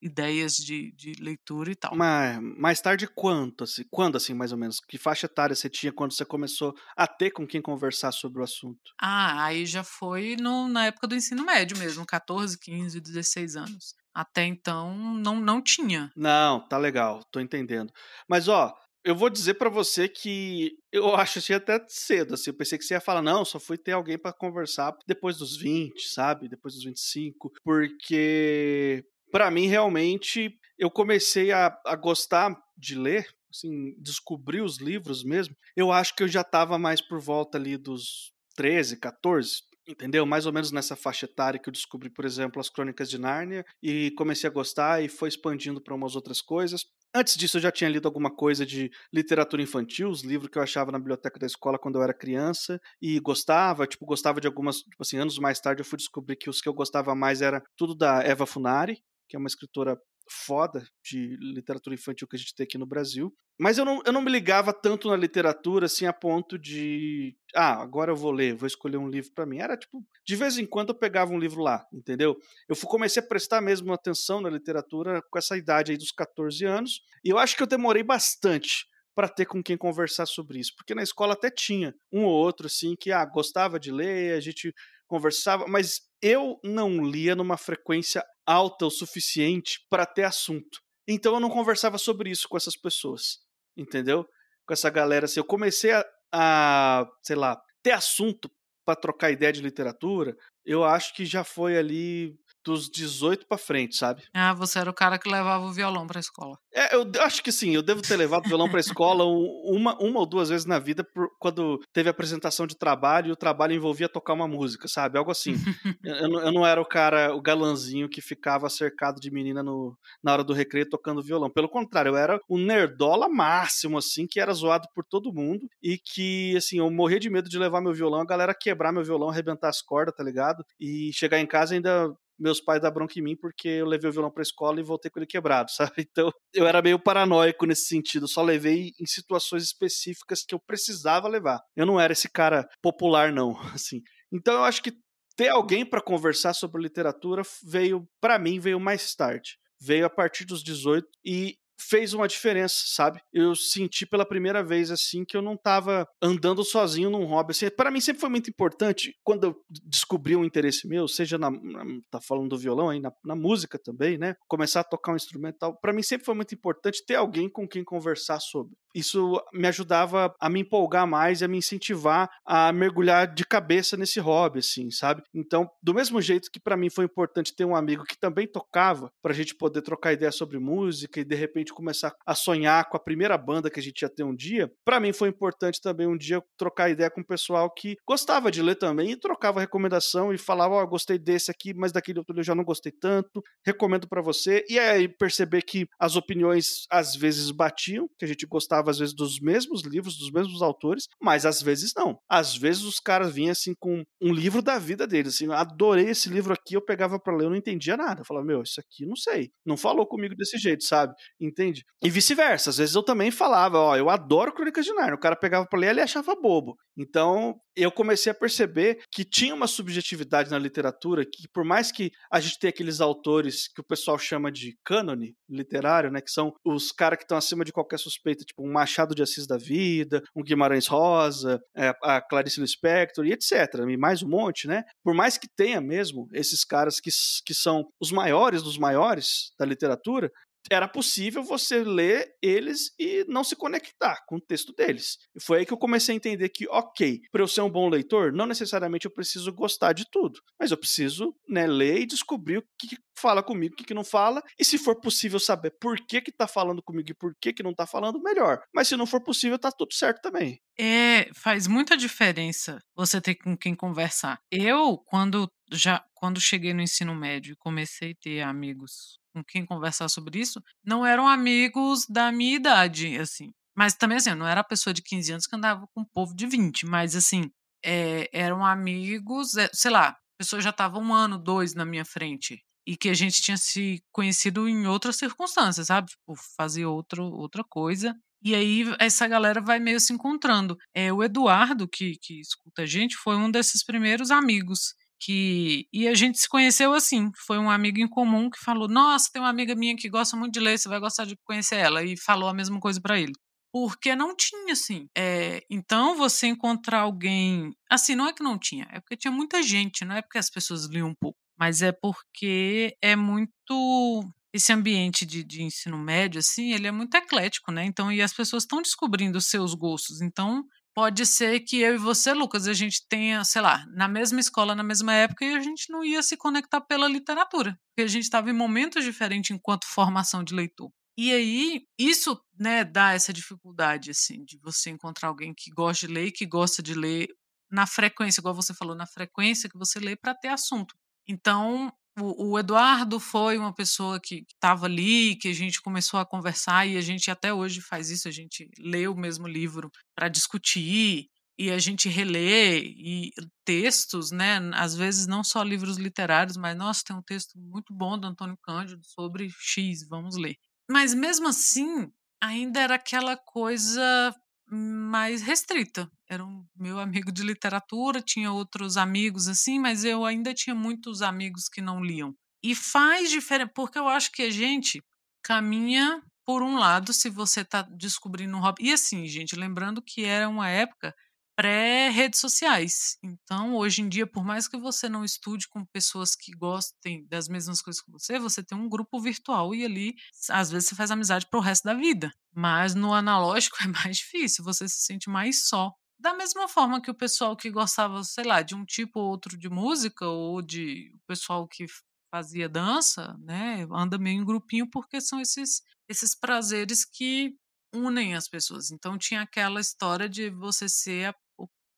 ideias 0.02 0.56
de, 0.56 0.92
de 0.92 1.14
leitura 1.22 1.72
e 1.72 1.76
tal. 1.76 1.96
Mas 1.96 2.40
mais 2.42 2.82
tarde 2.82 3.08
quanto 3.08 3.64
assim? 3.64 3.84
Quando 3.90 4.18
assim, 4.18 4.34
mais 4.34 4.52
ou 4.52 4.58
menos? 4.58 4.80
Que 4.80 4.98
faixa 4.98 5.26
etária 5.26 5.56
você 5.56 5.70
tinha 5.70 5.92
quando 5.92 6.14
você 6.14 6.26
começou 6.26 6.76
a 6.96 7.08
ter 7.08 7.32
com 7.32 7.48
quem 7.48 7.62
conversar 7.62 8.12
sobre 8.12 8.42
o 8.42 8.44
assunto? 8.44 8.94
Ah, 9.00 9.46
aí 9.46 9.66
já 9.66 9.84
foi 9.84 10.36
no, 10.40 10.68
na 10.68 10.88
época 10.88 11.08
do 11.08 11.16
ensino 11.16 11.46
médio 11.46 11.78
mesmo, 11.78 12.06
14, 12.06 12.58
15, 12.60 13.00
16 13.00 13.56
anos. 13.56 13.96
Até 14.14 14.46
então 14.46 14.96
não, 14.96 15.40
não 15.40 15.62
tinha. 15.62 16.12
Não, 16.16 16.60
tá 16.68 16.78
legal, 16.78 17.24
tô 17.32 17.40
entendendo. 17.40 17.94
Mas 18.28 18.48
ó, 18.48 18.76
eu 19.08 19.16
vou 19.16 19.30
dizer 19.30 19.54
para 19.54 19.70
você 19.70 20.10
que 20.10 20.78
eu 20.92 21.16
acho 21.16 21.40
assim 21.40 21.54
até 21.54 21.80
cedo, 21.88 22.34
assim, 22.34 22.50
eu 22.50 22.54
pensei 22.54 22.78
que 22.78 22.84
você 22.84 22.96
ia 22.96 23.02
falar, 23.02 23.22
não, 23.22 23.46
só 23.46 23.60
fui 23.60 23.78
ter 23.78 23.94
alguém 23.94 24.18
para 24.18 24.34
conversar 24.34 24.96
depois 25.08 25.38
dos 25.38 25.56
20, 25.56 26.10
sabe? 26.10 26.50
Depois 26.50 26.74
dos 26.74 26.84
25, 26.84 27.54
porque 27.64 29.06
para 29.32 29.50
mim 29.52 29.68
realmente 29.68 30.52
eu 30.78 30.92
comecei 30.92 31.52
a, 31.52 31.76
a 31.86 31.96
gostar 31.96 32.56
de 32.78 32.96
ler, 32.96 33.28
assim, 33.52 33.96
descobrir 34.00 34.62
os 34.62 34.80
livros 34.80 35.24
mesmo. 35.24 35.56
Eu 35.76 35.92
acho 35.92 36.16
que 36.16 36.24
eu 36.24 36.28
já 36.28 36.42
estava 36.42 36.78
mais 36.78 37.02
por 37.02 37.20
volta 37.20 37.58
ali 37.58 37.78
dos 37.78 38.32
13, 38.56 38.98
14, 39.00 39.62
entendeu? 39.88 40.26
Mais 40.26 40.46
ou 40.46 40.54
menos 40.54 40.72
nessa 40.72 40.96
faixa 40.96 41.26
etária 41.26 41.60
que 41.60 41.70
eu 41.70 41.74
descobri, 41.74 42.10
por 42.10 42.26
exemplo, 42.26 42.60
as 42.60 42.70
Crônicas 42.70 43.10
de 43.10 43.18
Nárnia 43.18 43.66
e 43.82 44.12
comecei 44.12 44.50
a 44.50 44.54
gostar 44.54 45.04
e 45.04 45.08
foi 45.08 45.30
expandindo 45.30 45.82
para 45.82 45.96
umas 45.96 46.16
outras 46.16 46.42
coisas. 46.42 46.86
Antes 47.16 47.36
disso, 47.38 47.58
eu 47.58 47.62
já 47.62 47.72
tinha 47.72 47.90
lido 47.90 48.08
alguma 48.08 48.30
coisa 48.30 48.66
de 48.66 48.92
literatura 49.14 49.62
infantil, 49.62 50.10
os 50.10 50.24
livros 50.24 50.52
que 50.52 50.58
eu 50.58 50.62
achava 50.62 50.92
na 50.92 51.00
biblioteca 51.00 51.40
da 51.40 51.48
escola 51.48 51.80
quando 51.80 51.96
eu 51.96 52.04
era 52.04 52.14
criança, 52.14 52.80
e 53.02 53.20
gostava, 53.20 53.88
tipo, 53.88 54.06
gostava 54.06 54.42
de 54.42 54.46
algumas, 54.46 54.78
tipo 54.78 55.02
assim, 55.02 55.18
anos 55.18 55.40
mais 55.40 55.60
tarde 55.60 55.82
eu 55.82 55.86
fui 55.86 55.98
descobrir 55.98 56.36
que 56.36 56.50
os 56.50 56.62
que 56.62 56.68
eu 56.68 56.74
gostava 56.74 57.16
mais 57.16 57.42
era 57.42 57.64
tudo 57.76 57.96
da 57.96 58.22
Eva 58.22 58.46
Funari, 58.46 59.02
que 59.28 59.36
é 59.36 59.40
uma 59.40 59.48
escritora 59.48 59.98
foda 60.30 60.86
de 61.04 61.38
literatura 61.38 61.96
infantil 61.96 62.28
que 62.28 62.36
a 62.36 62.40
gente 62.40 62.54
tem 62.54 62.66
aqui 62.66 62.78
no 62.78 62.86
Brasil. 62.86 63.34
Mas 63.60 63.78
eu 63.78 63.86
não, 63.86 64.02
eu 64.06 64.14
não 64.14 64.22
me 64.22 64.32
ligava 64.32 64.72
tanto 64.72 65.10
na 65.10 65.16
literatura 65.16 65.88
assim 65.88 66.06
a 66.06 66.14
ponto 66.14 66.60
de. 66.60 67.36
Ah, 67.56 67.82
agora 67.82 68.12
eu 68.12 68.16
vou 68.16 68.32
ler, 68.32 68.54
vou 68.54 68.68
escolher 68.68 68.98
um 68.98 69.10
livro 69.10 69.32
para 69.34 69.46
mim. 69.46 69.58
Era 69.58 69.76
tipo, 69.76 70.04
de 70.26 70.36
vez 70.36 70.58
em 70.58 70.66
quando 70.66 70.90
eu 70.90 70.96
pegava 70.96 71.34
um 71.34 71.40
livro 71.40 71.62
lá, 71.62 71.86
entendeu? 71.92 72.38
Eu 72.70 72.76
comecei 72.76 73.22
a 73.22 73.26
prestar 73.26 73.62
mesmo 73.62 73.92
atenção 73.92 74.42
na 74.42 74.50
literatura 74.50 75.22
com 75.32 75.40
essa 75.40 75.58
idade 75.58 75.92
aí 75.92 75.98
dos 75.98 76.12
14 76.12 76.66
anos. 76.66 77.02
E 77.24 77.30
eu 77.30 77.40
acho 77.40 77.56
que 77.58 77.64
eu 77.64 77.68
demorei 77.68 78.04
bastante 78.04 78.86
para 79.16 79.28
ter 79.28 79.48
com 79.48 79.64
quem 79.64 79.76
conversar 79.76 80.28
sobre 80.28 80.60
isso, 80.60 80.74
porque 80.78 80.94
na 80.94 81.02
escola 81.02 81.34
até 81.34 81.50
tinha 81.50 81.92
um 82.14 82.26
ou 82.26 82.32
outro 82.32 82.68
assim 82.68 82.96
que 82.96 83.12
ah, 83.12 83.26
gostava 83.26 83.80
de 83.80 83.92
ler, 83.92 84.38
a 84.38 84.40
gente 84.40 84.72
conversava, 85.08 85.66
mas 85.68 86.02
eu 86.22 86.60
não 86.64 87.04
lia 87.04 87.36
numa 87.36 87.58
frequência 87.58 88.24
alta 88.46 88.86
o 88.86 88.92
suficiente 88.92 89.80
para 89.90 90.06
ter 90.06 90.24
assunto. 90.24 90.80
Então 91.08 91.34
eu 91.34 91.40
não 91.40 91.50
conversava 91.50 91.98
sobre 91.98 92.30
isso 92.30 92.48
com 92.50 92.58
essas 92.58 92.76
pessoas, 92.76 93.40
entendeu? 93.78 94.26
Com 94.66 94.74
essa 94.74 94.90
galera 94.90 95.26
assim, 95.26 95.40
eu 95.40 95.46
comecei 95.46 95.92
a, 95.92 96.06
a 96.34 97.06
sei 97.24 97.36
lá, 97.36 97.60
ter 97.82 97.92
assunto 97.92 98.50
para 98.86 99.00
trocar 99.00 99.32
ideia 99.32 99.52
de 99.52 99.62
literatura, 99.62 100.36
eu 100.66 100.84
acho 100.84 101.14
que 101.14 101.26
já 101.26 101.44
foi 101.44 101.78
ali 101.78 102.38
dos 102.68 102.90
18 102.90 103.48
para 103.48 103.58
frente, 103.58 103.96
sabe? 103.96 104.24
Ah, 104.34 104.54
você 104.54 104.78
era 104.78 104.90
o 104.90 104.94
cara 104.94 105.18
que 105.18 105.30
levava 105.30 105.66
o 105.66 105.72
violão 105.72 106.06
pra 106.06 106.20
escola. 106.20 106.58
É, 106.74 106.94
eu 106.94 107.10
acho 107.22 107.42
que 107.42 107.50
sim, 107.50 107.74
eu 107.74 107.82
devo 107.82 108.02
ter 108.02 108.18
levado 108.18 108.46
o 108.46 108.50
violão 108.50 108.70
pra 108.70 108.82
escola 108.82 109.24
uma, 109.24 109.98
uma 110.02 110.20
ou 110.20 110.26
duas 110.26 110.50
vezes 110.50 110.66
na 110.66 110.78
vida, 110.78 111.02
por, 111.02 111.30
quando 111.40 111.80
teve 111.94 112.10
apresentação 112.10 112.68
de 112.68 112.78
trabalho 112.78 113.30
e 113.30 113.32
o 113.32 113.38
trabalho 113.38 113.74
envolvia 113.74 114.10
tocar 114.10 114.34
uma 114.34 114.50
música, 114.50 114.86
sabe? 114.86 115.18
Algo 115.18 115.32
assim. 115.32 115.54
eu, 116.04 116.42
eu, 116.42 116.52
não 116.52 116.66
era 116.66 116.82
o 116.82 116.86
cara, 116.86 117.34
o 117.34 117.42
galanzinho 117.42 118.10
que 118.10 118.22
ficava 118.22 118.70
cercado 118.70 119.22
de 119.22 119.32
menina 119.32 119.64
no, 119.64 119.98
na 120.22 120.34
hora 120.34 120.44
do 120.44 120.54
recreio 120.54 120.90
tocando 120.90 121.24
violão. 121.24 121.50
Pelo 121.50 121.70
contrário, 121.70 122.10
eu 122.10 122.18
era 122.18 122.38
o 122.50 122.58
nerdola 122.58 123.30
máximo, 123.30 123.98
assim, 123.98 124.28
que 124.28 124.42
era 124.42 124.54
zoado 124.54 124.90
por 124.94 125.06
todo 125.06 125.34
mundo 125.34 125.66
e 125.82 125.98
que, 125.98 126.56
assim, 126.58 126.80
eu 126.80 126.92
morria 126.92 127.20
de 127.20 127.30
medo 127.30 127.48
de 127.48 127.58
levar 127.58 127.80
meu 127.80 127.94
violão, 127.94 128.20
a 128.20 128.26
galera 128.26 128.54
quebrar 128.54 128.92
meu 128.92 129.06
violão, 129.06 129.30
arrebentar 129.30 129.70
as 129.70 129.82
cordas, 129.82 130.14
tá 130.14 130.24
ligado? 130.24 130.66
E 130.78 131.12
chegar 131.14 131.40
em 131.40 131.48
casa 131.48 131.74
ainda 131.74 132.14
meus 132.40 132.62
pais 132.62 132.82
dar 132.82 132.92
bronca 132.92 133.18
em 133.18 133.22
mim 133.22 133.36
porque 133.36 133.68
eu 133.68 133.86
levei 133.86 134.10
o 134.10 134.14
violão 134.14 134.32
pra 134.32 134.44
escola 134.44 134.80
e 134.80 134.84
voltei 134.84 135.10
com 135.10 135.20
ele 135.20 135.28
quebrado, 135.28 135.70
sabe? 135.72 136.08
Então 136.10 136.32
eu 136.54 136.66
era 136.68 136.82
meio 136.82 137.00
paranoico 137.00 137.66
nesse 137.66 137.86
sentido, 137.86 138.28
só 138.28 138.42
levei 138.42 138.92
em 139.00 139.06
situações 139.06 139.64
específicas 139.64 140.44
que 140.44 140.54
eu 140.54 140.60
precisava 140.60 141.28
levar. 141.28 141.62
Eu 141.76 141.86
não 141.86 142.00
era 142.00 142.14
esse 142.14 142.30
cara 142.30 142.68
popular, 142.82 143.32
não, 143.32 143.58
assim. 143.74 144.02
Então 144.32 144.56
eu 144.56 144.64
acho 144.64 144.82
que 144.82 144.92
ter 145.36 145.50
alguém 145.50 145.86
para 145.86 146.02
conversar 146.02 146.54
sobre 146.54 146.82
literatura 146.82 147.44
veio, 147.64 148.08
para 148.20 148.40
mim, 148.40 148.60
veio 148.60 148.80
mais 148.80 149.16
tarde. 149.16 149.58
Veio 149.80 150.06
a 150.08 150.10
partir 150.10 150.44
dos 150.44 150.64
18 150.64 151.08
e 151.24 151.56
fez 151.80 152.14
uma 152.14 152.28
diferença, 152.28 152.76
sabe? 152.88 153.22
Eu 153.32 153.56
senti 153.56 154.06
pela 154.06 154.26
primeira 154.26 154.64
vez 154.64 154.92
assim 154.92 155.24
que 155.24 155.38
eu 155.38 155.42
não 155.42 155.54
estava 155.54 156.08
andando 156.22 156.64
sozinho 156.64 157.10
num 157.10 157.26
hobby. 157.26 157.52
Assim, 157.52 157.70
para 157.70 157.92
mim 157.92 158.02
sempre 158.02 158.22
foi 158.22 158.30
muito 158.30 158.50
importante 158.50 159.16
quando 159.24 159.44
eu 159.46 159.56
descobri 159.84 160.36
um 160.36 160.44
interesse 160.44 160.88
meu, 160.88 161.08
seja 161.08 161.38
na, 161.38 161.52
na 161.52 161.86
tá 162.10 162.20
falando 162.20 162.50
do 162.50 162.58
violão 162.58 162.90
aí, 162.90 163.00
na, 163.00 163.12
na, 163.24 163.36
música 163.36 163.78
também, 163.78 164.18
né? 164.18 164.36
Começar 164.48 164.82
a 164.82 164.84
tocar 164.84 165.14
um 165.14 165.16
instrumental. 165.16 165.78
Para 165.80 165.94
mim 165.94 166.02
sempre 166.02 166.26
foi 166.26 166.36
muito 166.36 166.56
importante 166.56 167.06
ter 167.06 167.16
alguém 167.16 167.50
com 167.50 167.68
quem 167.68 167.84
conversar 167.84 168.40
sobre 168.40 168.74
isso 168.94 169.42
me 169.54 169.68
ajudava 169.68 170.34
a 170.40 170.50
me 170.50 170.62
empolgar 170.62 171.08
mais 171.08 171.42
e 171.42 171.46
a 171.46 171.48
me 171.48 171.58
incentivar 171.58 172.30
a 172.46 172.72
mergulhar 172.72 173.34
de 173.34 173.46
cabeça 173.46 173.98
nesse 173.98 174.20
hobby, 174.20 174.60
assim, 174.60 174.90
sabe? 174.92 175.22
Então, 175.34 175.70
do 175.82 175.94
mesmo 175.94 176.22
jeito 176.22 176.50
que 176.52 176.60
para 176.60 176.78
mim 176.78 176.90
foi 176.90 177.06
importante 177.06 177.56
ter 177.56 177.66
um 177.66 177.76
amigo 177.76 178.04
que 178.04 178.18
também 178.18 178.48
tocava, 178.48 179.12
para 179.22 179.34
gente 179.34 179.56
poder 179.56 179.82
trocar 179.82 180.14
ideia 180.14 180.32
sobre 180.32 180.60
música 180.60 181.20
e 181.20 181.26
de 181.26 181.36
repente 181.36 181.74
começar 181.74 182.14
a 182.26 182.36
sonhar 182.36 182.90
com 182.90 182.98
a 182.98 183.00
primeira 183.00 183.38
banda 183.38 183.70
que 183.70 183.80
a 183.80 183.84
gente 183.84 184.02
ia 184.02 184.10
ter 184.10 184.24
um 184.24 184.36
dia, 184.36 184.72
para 184.86 185.00
mim 185.00 185.14
foi 185.14 185.30
importante 185.30 185.82
também 185.82 186.08
um 186.08 186.18
dia 186.18 186.42
trocar 186.58 186.90
ideia 186.90 187.10
com 187.10 187.22
o 187.22 187.26
pessoal 187.26 187.70
que 187.74 187.96
gostava 188.08 188.52
de 188.52 188.62
ler 188.62 188.76
também 188.76 189.12
e 189.12 189.20
trocava 189.20 189.60
recomendação 189.60 190.34
e 190.34 190.38
falava: 190.38 190.76
Ó, 190.76 190.84
oh, 190.84 190.88
gostei 190.88 191.18
desse 191.18 191.52
aqui, 191.52 191.74
mas 191.74 191.92
daquele 191.92 192.20
outro 192.20 192.38
eu 192.38 192.44
já 192.44 192.56
não 192.56 192.64
gostei 192.64 192.92
tanto, 192.92 193.42
recomendo 193.66 194.08
para 194.08 194.22
você. 194.22 194.64
E 194.70 194.80
aí 194.80 195.08
perceber 195.08 195.62
que 195.62 195.88
as 196.00 196.16
opiniões 196.16 196.86
às 196.90 197.16
vezes 197.16 197.52
batiam, 197.52 198.10
que 198.18 198.26
a 198.26 198.28
gente 198.28 198.46
gostava 198.46 198.87
às 198.90 199.00
vezes 199.00 199.14
dos 199.14 199.40
mesmos 199.40 199.84
livros, 199.84 200.18
dos 200.18 200.32
mesmos 200.32 200.62
autores, 200.62 201.06
mas 201.22 201.46
às 201.46 201.62
vezes 201.62 201.92
não. 201.96 202.18
Às 202.30 202.56
vezes 202.56 202.84
os 202.84 203.00
caras 203.00 203.34
vinham 203.34 203.52
assim 203.52 203.74
com 203.80 204.04
um 204.22 204.34
livro 204.34 204.62
da 204.62 204.78
vida 204.78 205.08
deles, 205.08 205.36
assim, 205.36 205.52
adorei 205.52 206.10
esse 206.10 206.30
livro 206.30 206.54
aqui, 206.54 206.76
eu 206.76 206.84
pegava 206.84 207.20
para 207.20 207.36
ler, 207.36 207.46
eu 207.46 207.50
não 207.50 207.58
entendia 207.58 207.98
nada. 207.98 208.22
Eu 208.22 208.26
falava, 208.26 208.46
meu, 208.46 208.62
isso 208.62 208.80
aqui 208.80 209.06
não 209.06 209.16
sei. 209.16 209.50
Não 209.66 209.78
falou 209.78 210.08
comigo 210.08 210.36
desse 210.36 210.58
jeito, 210.58 210.84
sabe? 210.84 211.14
Entende? 211.40 211.84
E 212.04 212.10
vice-versa. 212.10 212.70
Às 212.70 212.78
vezes 212.78 212.96
eu 212.96 213.04
também 213.04 213.32
falava, 213.32 213.78
ó, 213.78 213.96
eu 213.96 214.10
adoro 214.10 214.54
Crônicas 214.54 214.86
de 214.86 214.94
Narnia. 214.94 215.16
O 215.16 215.20
cara 215.20 215.36
pegava 215.36 215.66
para 215.68 215.80
ler, 215.80 215.90
ele 215.90 216.02
achava 216.02 216.36
bobo. 216.36 216.76
Então, 216.98 217.56
eu 217.76 217.92
comecei 217.92 218.32
a 218.32 218.36
perceber 218.36 219.00
que 219.12 219.24
tinha 219.24 219.54
uma 219.54 219.68
subjetividade 219.68 220.50
na 220.50 220.58
literatura 220.58 221.24
que, 221.24 221.48
por 221.54 221.64
mais 221.64 221.92
que 221.92 222.12
a 222.32 222.40
gente 222.40 222.58
tenha 222.58 222.70
aqueles 222.70 223.00
autores 223.00 223.68
que 223.68 223.80
o 223.80 223.84
pessoal 223.84 224.18
chama 224.18 224.52
de 224.52 224.76
cânone 224.84 225.36
literário, 225.48 226.10
né, 226.10 226.20
que 226.20 226.32
são 226.32 226.54
os 226.66 226.92
caras 226.92 227.20
que 227.20 227.24
estão 227.24 227.38
acima 227.38 227.64
de 227.64 227.72
qualquer 227.72 228.00
suspeita, 228.00 228.44
tipo 228.44 228.68
um 228.68 228.72
Machado 228.72 229.14
de 229.14 229.22
Assis 229.22 229.46
da 229.46 229.58
vida, 229.58 230.24
um 230.36 230.42
Guimarães 230.42 230.88
Rosa, 230.88 231.62
é, 231.76 231.94
a 232.02 232.20
Clarice 232.20 232.60
Lispector 232.60 233.26
e 233.26 233.34
etc, 233.34 233.52
e 233.88 233.98
mais 233.98 234.24
um 234.24 234.30
monte, 234.30 234.68
né? 234.68 234.84
Por 235.04 235.14
mais 235.14 235.38
que 235.38 235.48
tenha 235.56 235.80
mesmo 235.80 236.28
esses 236.34 236.66
caras 236.66 237.00
que, 237.00 237.12
que 237.46 237.54
são 237.54 237.86
os 238.02 238.12
maiores 238.12 238.64
dos 238.64 238.78
maiores 238.78 239.52
da 239.60 239.66
literatura, 239.66 240.32
era 240.70 240.88
possível 240.88 241.44
você 241.44 241.84
ler 241.84 242.36
eles 242.42 242.94
e 243.00 243.26
não 243.28 243.44
se 243.44 243.56
conectar 243.56 244.24
com 244.28 244.38
o 244.38 244.42
texto 244.42 244.74
deles. 244.74 245.18
E 245.36 245.44
foi 245.44 245.60
aí 245.60 245.66
que 245.66 245.74
eu 245.74 245.78
comecei 245.78 246.14
a 246.14 246.16
entender 246.16 246.50
que, 246.50 246.68
ok, 246.70 247.22
para 247.32 247.42
eu 247.42 247.48
ser 247.48 247.62
um 247.62 247.70
bom 247.70 247.90
leitor, 247.90 248.32
não 248.32 248.46
necessariamente 248.46 249.06
eu 249.06 249.12
preciso 249.12 249.52
gostar 249.54 249.94
de 249.94 250.06
tudo, 250.12 250.40
mas 250.60 250.72
eu 250.72 250.78
preciso 250.78 251.36
né, 251.48 251.66
ler 251.68 252.00
e 252.02 252.06
descobrir 252.06 252.58
o 252.58 252.64
que 252.80 252.98
fala 253.18 253.42
comigo, 253.42 253.74
o 253.74 253.78
que, 253.78 253.94
não 253.94 254.04
fala, 254.04 254.44
e 254.60 254.64
se 254.64 254.78
for 254.78 255.00
possível 255.00 255.40
saber 255.40 255.72
por 255.82 255.98
que 256.06 256.22
que 256.22 256.32
tá 256.32 256.48
falando 256.48 256.84
comigo 256.84 257.10
e 257.10 257.16
por 257.16 257.34
que 257.42 257.52
que 257.52 257.64
não 257.64 257.74
tá 257.74 257.88
falando, 257.88 258.22
melhor. 258.22 258.62
Mas 258.74 258.88
se 258.88 258.96
não 258.96 259.08
for 259.08 259.24
possível, 259.24 259.58
tá 259.58 259.72
tudo 259.72 259.94
certo 259.94 260.22
também. 260.22 260.60
É, 260.80 261.30
faz 261.34 261.68
muita 261.68 261.98
diferença 261.98 262.80
você 262.96 263.20
ter 263.20 263.36
com 263.36 263.58
quem 263.58 263.74
conversar. 263.74 264.40
Eu, 264.52 264.98
quando 264.98 265.52
já 265.72 266.04
quando 266.14 266.40
cheguei 266.40 266.74
no 266.74 266.82
ensino 266.82 267.14
médio 267.14 267.54
e 267.54 267.58
comecei 267.58 268.12
a 268.12 268.16
ter 268.22 268.42
amigos 268.42 269.20
com 269.38 269.44
quem 269.44 269.66
conversar 269.66 270.10
sobre 270.10 270.40
isso, 270.40 270.62
não 270.84 271.06
eram 271.06 271.28
amigos 271.28 272.06
da 272.08 272.32
minha 272.32 272.56
idade, 272.56 273.18
assim. 273.18 273.52
Mas 273.76 273.94
também, 273.94 274.18
assim, 274.18 274.32
eu 274.32 274.36
não 274.36 274.48
era 274.48 274.62
a 274.62 274.64
pessoa 274.64 274.94
de 274.94 275.04
15 275.04 275.32
anos 275.34 275.48
que 275.48 275.56
andava 275.56 275.88
com 275.94 276.02
um 276.02 276.06
povo 276.06 276.36
de 276.36 276.48
20, 276.48 276.86
mas, 276.88 277.16
assim, 277.16 277.52
é, 277.86 278.28
eram 278.34 278.66
amigos, 278.66 279.56
é, 279.56 279.70
sei 279.72 279.92
lá, 279.92 280.10
a 280.10 280.18
pessoa 280.40 280.62
já 280.62 280.72
estava 280.72 280.98
um 280.98 281.14
ano, 281.14 281.38
dois 281.38 281.76
na 281.76 281.86
minha 281.86 282.06
frente. 282.06 282.64
E 282.88 282.96
que 282.96 283.10
a 283.10 283.14
gente 283.14 283.42
tinha 283.42 283.58
se 283.58 284.02
conhecido 284.12 284.68
em 284.68 284.88
outras 284.88 285.18
circunstâncias, 285.18 285.88
sabe? 285.88 286.10
Tipo, 286.10 286.36
fazer 286.56 286.86
outro, 286.86 287.24
outra 287.26 287.64
coisa. 287.64 288.16
E 288.42 288.56
aí 288.56 288.86
essa 289.00 289.28
galera 289.28 289.60
vai 289.60 289.78
meio 289.80 290.00
se 290.00 290.14
encontrando. 290.14 290.78
É, 290.94 291.12
o 291.12 291.24
Eduardo, 291.24 291.88
que, 291.88 292.18
que 292.22 292.40
escuta 292.40 292.84
a 292.84 292.86
gente, 292.86 293.16
foi 293.18 293.36
um 293.36 293.52
desses 293.52 293.84
primeiros 293.84 294.32
amigos 294.32 294.96
que 295.20 295.88
e 295.92 296.08
a 296.08 296.14
gente 296.16 296.40
se 296.40 296.50
conheceu 296.50 296.94
assim, 296.94 297.32
foi 297.46 297.58
um 297.58 297.70
amigo 297.70 298.00
em 298.00 298.08
comum 298.08 298.50
que 298.50 298.60
falou: 298.60 298.88
"Nossa, 298.88 299.30
tem 299.32 299.42
uma 299.42 299.50
amiga 299.50 299.76
minha 299.76 299.96
que 299.96 300.10
gosta 300.10 300.38
muito 300.38 300.54
de 300.54 300.60
ler, 300.60 300.78
você 300.78 300.90
vai 300.90 301.00
gostar 301.00 301.26
de 301.26 301.36
conhecer 301.44 301.78
ela" 301.78 302.04
e 302.04 302.16
falou 302.18 302.50
a 302.50 302.54
mesma 302.54 302.80
coisa 302.80 303.00
para 303.02 303.20
ele. 303.20 303.34
Porque 303.72 304.16
não 304.16 304.36
tinha 304.36 304.74
assim. 304.74 305.08
É, 305.16 305.64
então 305.70 306.16
você 306.18 306.48
encontrar 306.48 307.02
alguém, 307.02 307.72
assim, 307.90 308.16
não 308.16 308.28
é 308.28 308.34
que 308.34 308.44
não 308.44 308.58
tinha, 308.58 308.88
é 308.92 309.00
porque 309.00 309.18
tinha 309.18 309.32
muita 309.32 309.62
gente, 309.62 310.06
não 310.06 310.16
é 310.16 310.22
porque 310.22 310.38
as 310.38 310.50
pessoas 310.50 310.86
liam 310.86 311.10
um 311.10 311.16
pouco, 311.16 311.38
mas 311.60 311.82
é 311.82 311.92
porque 311.92 312.96
é 313.02 313.16
muito 313.16 314.24
esse 314.54 314.74
ambiente 314.74 315.26
de, 315.26 315.44
de 315.44 315.62
ensino 315.64 315.98
médio, 315.98 316.40
assim, 316.40 316.72
ele 316.74 316.88
é 316.88 316.92
muito 316.92 317.16
eclético, 317.16 317.72
né? 317.72 317.86
Então, 317.86 318.12
e 318.12 318.22
as 318.22 318.34
pessoas 318.34 318.64
estão 318.64 318.82
descobrindo 318.82 319.38
os 319.38 319.48
seus 319.48 319.74
gostos. 319.74 320.22
Então, 320.22 320.64
pode 320.98 321.28
ser 321.28 321.60
que 321.60 321.80
eu 321.80 321.94
e 321.94 321.98
você, 322.00 322.34
Lucas, 322.34 322.68
a 322.68 322.74
gente 322.74 323.08
tenha, 323.08 323.44
sei 323.44 323.62
lá, 323.62 323.86
na 323.92 324.08
mesma 324.08 324.40
escola, 324.40 324.74
na 324.74 324.82
mesma 324.82 325.14
época, 325.14 325.46
e 325.46 325.54
a 325.54 325.60
gente 325.60 325.92
não 325.92 326.04
ia 326.04 326.24
se 326.24 326.36
conectar 326.36 326.82
pela 326.82 327.08
literatura, 327.08 327.80
porque 327.90 328.02
a 328.02 328.08
gente 328.08 328.24
estava 328.24 328.50
em 328.50 328.54
momentos 328.54 329.04
diferentes 329.04 329.52
enquanto 329.52 329.86
formação 329.86 330.44
de 330.44 330.56
leitor. 330.56 330.92
E 331.16 331.32
aí, 331.32 331.86
isso, 332.00 332.44
né, 332.60 332.84
dá 332.84 333.14
essa 333.14 333.32
dificuldade, 333.32 334.10
assim, 334.10 334.44
de 334.44 334.58
você 334.58 334.90
encontrar 334.90 335.28
alguém 335.30 335.54
que 335.54 335.70
gosta 335.70 336.08
de 336.08 336.12
ler 336.12 336.26
e 336.26 336.32
que 336.32 336.48
gosta 336.48 336.82
de 336.82 336.96
ler 336.96 337.28
na 337.70 337.86
frequência, 337.86 338.42
igual 338.42 338.56
você 338.56 338.74
falou, 338.74 338.96
na 338.96 339.06
frequência 339.06 339.70
que 339.70 339.78
você 339.78 340.00
lê 340.00 340.16
para 340.16 340.34
ter 340.34 340.48
assunto. 340.48 340.96
Então, 341.28 341.94
o, 342.20 342.52
o, 342.52 342.60
Eduardo 342.60 343.20
foi 343.20 343.58
uma 343.58 343.74
pessoa 343.74 344.20
que 344.20 344.46
estava 344.54 344.86
ali, 344.86 345.36
que 345.36 345.48
a 345.48 345.54
gente 345.54 345.82
começou 345.82 346.20
a 346.20 346.26
conversar 346.26 346.88
e 346.88 346.98
a 346.98 347.02
gente 347.02 347.30
até 347.30 347.54
hoje 347.54 347.82
faz 347.82 348.10
isso, 348.10 348.28
a 348.28 348.32
gente 348.32 348.70
lê 348.80 349.08
o 349.08 349.16
mesmo 349.16 349.48
livro 349.48 349.92
para 350.16 350.28
discutir 350.28 351.28
e 351.60 351.72
a 351.72 351.80
gente 351.80 352.08
relê 352.10 352.80
e 352.80 353.32
textos, 353.66 354.32
né? 354.32 354.60
Às 354.74 354.96
vezes 354.96 355.28
não 355.28 355.44
só 355.44 355.64
livros 355.64 355.98
literários, 355.98 356.58
mas 356.58 356.78
nossa, 356.78 357.04
tem 357.06 357.16
um 357.16 357.22
texto 357.22 357.58
muito 357.58 357.94
bom 357.94 358.18
do 358.18 358.28
Antônio 358.28 358.58
Cândido 358.62 359.02
sobre 359.04 359.50
X, 359.60 360.08
vamos 360.08 360.36
ler. 360.38 360.56
Mas 360.90 361.14
mesmo 361.14 361.48
assim, 361.48 362.12
ainda 362.42 362.80
era 362.80 362.96
aquela 362.96 363.36
coisa 363.36 364.34
mais 364.70 365.42
restrita. 365.42 366.10
Era 366.30 366.46
um 366.46 366.66
meu 366.76 367.00
amigo 367.00 367.32
de 367.32 367.44
literatura, 367.44 368.22
tinha 368.22 368.52
outros 368.52 368.98
amigos 368.98 369.48
assim, 369.48 369.80
mas 369.80 370.04
eu 370.04 370.26
ainda 370.26 370.54
tinha 370.54 370.76
muitos 370.76 371.22
amigos 371.22 371.70
que 371.70 371.82
não 371.82 372.04
liam. 372.04 372.34
E 372.64 372.76
faz 372.76 373.30
diferença, 373.30 373.72
porque 373.74 373.98
eu 373.98 374.08
acho 374.08 374.32
que 374.32 374.44
a 374.44 374.50
gente 374.50 375.02
caminha 375.44 376.22
por 376.46 376.64
um 376.64 376.78
lado 376.78 377.14
se 377.14 377.30
você 377.30 377.62
está 377.62 377.82
descobrindo 377.82 378.56
um 378.58 378.62
hobby. 378.62 378.88
E 378.88 378.94
assim, 378.94 379.26
gente, 379.28 379.56
lembrando 379.56 380.02
que 380.02 380.24
era 380.24 380.48
uma 380.50 380.70
época 380.70 381.14
pré-redes 381.58 382.40
sociais. 382.40 383.18
Então, 383.24 383.76
hoje 383.76 384.04
em 384.04 384.08
dia, 384.08 384.28
por 384.28 384.46
mais 384.46 384.68
que 384.68 384.78
você 384.78 385.10
não 385.10 385.26
estude 385.26 385.68
com 385.68 385.84
pessoas 385.84 386.36
que 386.36 386.52
gostem 386.52 387.26
das 387.28 387.48
mesmas 387.50 387.82
coisas 387.82 388.00
que 388.00 388.12
você, 388.12 388.38
você 388.38 388.64
tem 388.64 388.78
um 388.78 388.88
grupo 388.88 389.20
virtual 389.20 389.74
e 389.74 389.84
ali, 389.84 390.16
às 390.52 390.70
vezes, 390.70 390.90
você 390.90 390.96
faz 390.96 391.10
amizade 391.10 391.48
para 391.50 391.60
o 391.60 391.62
resto 391.62 391.86
da 391.86 391.96
vida. 391.96 392.32
Mas 392.54 392.94
no 392.94 393.12
analógico 393.12 393.78
é 393.84 393.88
mais 393.88 394.18
difícil, 394.18 394.64
você 394.64 394.88
se 394.88 395.02
sente 395.02 395.32
mais 395.32 395.68
só. 395.68 395.92
Da 396.20 396.36
mesma 396.36 396.68
forma 396.68 397.02
que 397.02 397.10
o 397.10 397.16
pessoal 397.16 397.58
que 397.58 397.72
gostava, 397.72 398.24
sei 398.24 398.44
lá, 398.44 398.62
de 398.62 398.76
um 398.76 398.86
tipo 398.86 399.20
ou 399.20 399.30
outro 399.32 399.58
de 399.58 399.68
música, 399.70 400.28
ou 400.28 400.62
de 400.62 401.12
o 401.16 401.20
pessoal 401.28 401.68
que 401.68 401.88
fazia 402.32 402.70
dança, 402.70 403.36
né, 403.40 403.88
anda 403.92 404.18
meio 404.18 404.42
em 404.42 404.46
grupinho 404.46 404.88
porque 404.90 405.20
são 405.20 405.40
esses 405.40 405.82
esses 406.10 406.36
prazeres 406.36 407.04
que 407.04 407.56
unem 407.94 408.36
as 408.36 408.48
pessoas. 408.48 408.92
Então 408.92 409.18
tinha 409.18 409.42
aquela 409.42 409.80
história 409.80 410.30
de 410.30 410.50
você 410.50 410.88
ser 410.90 411.34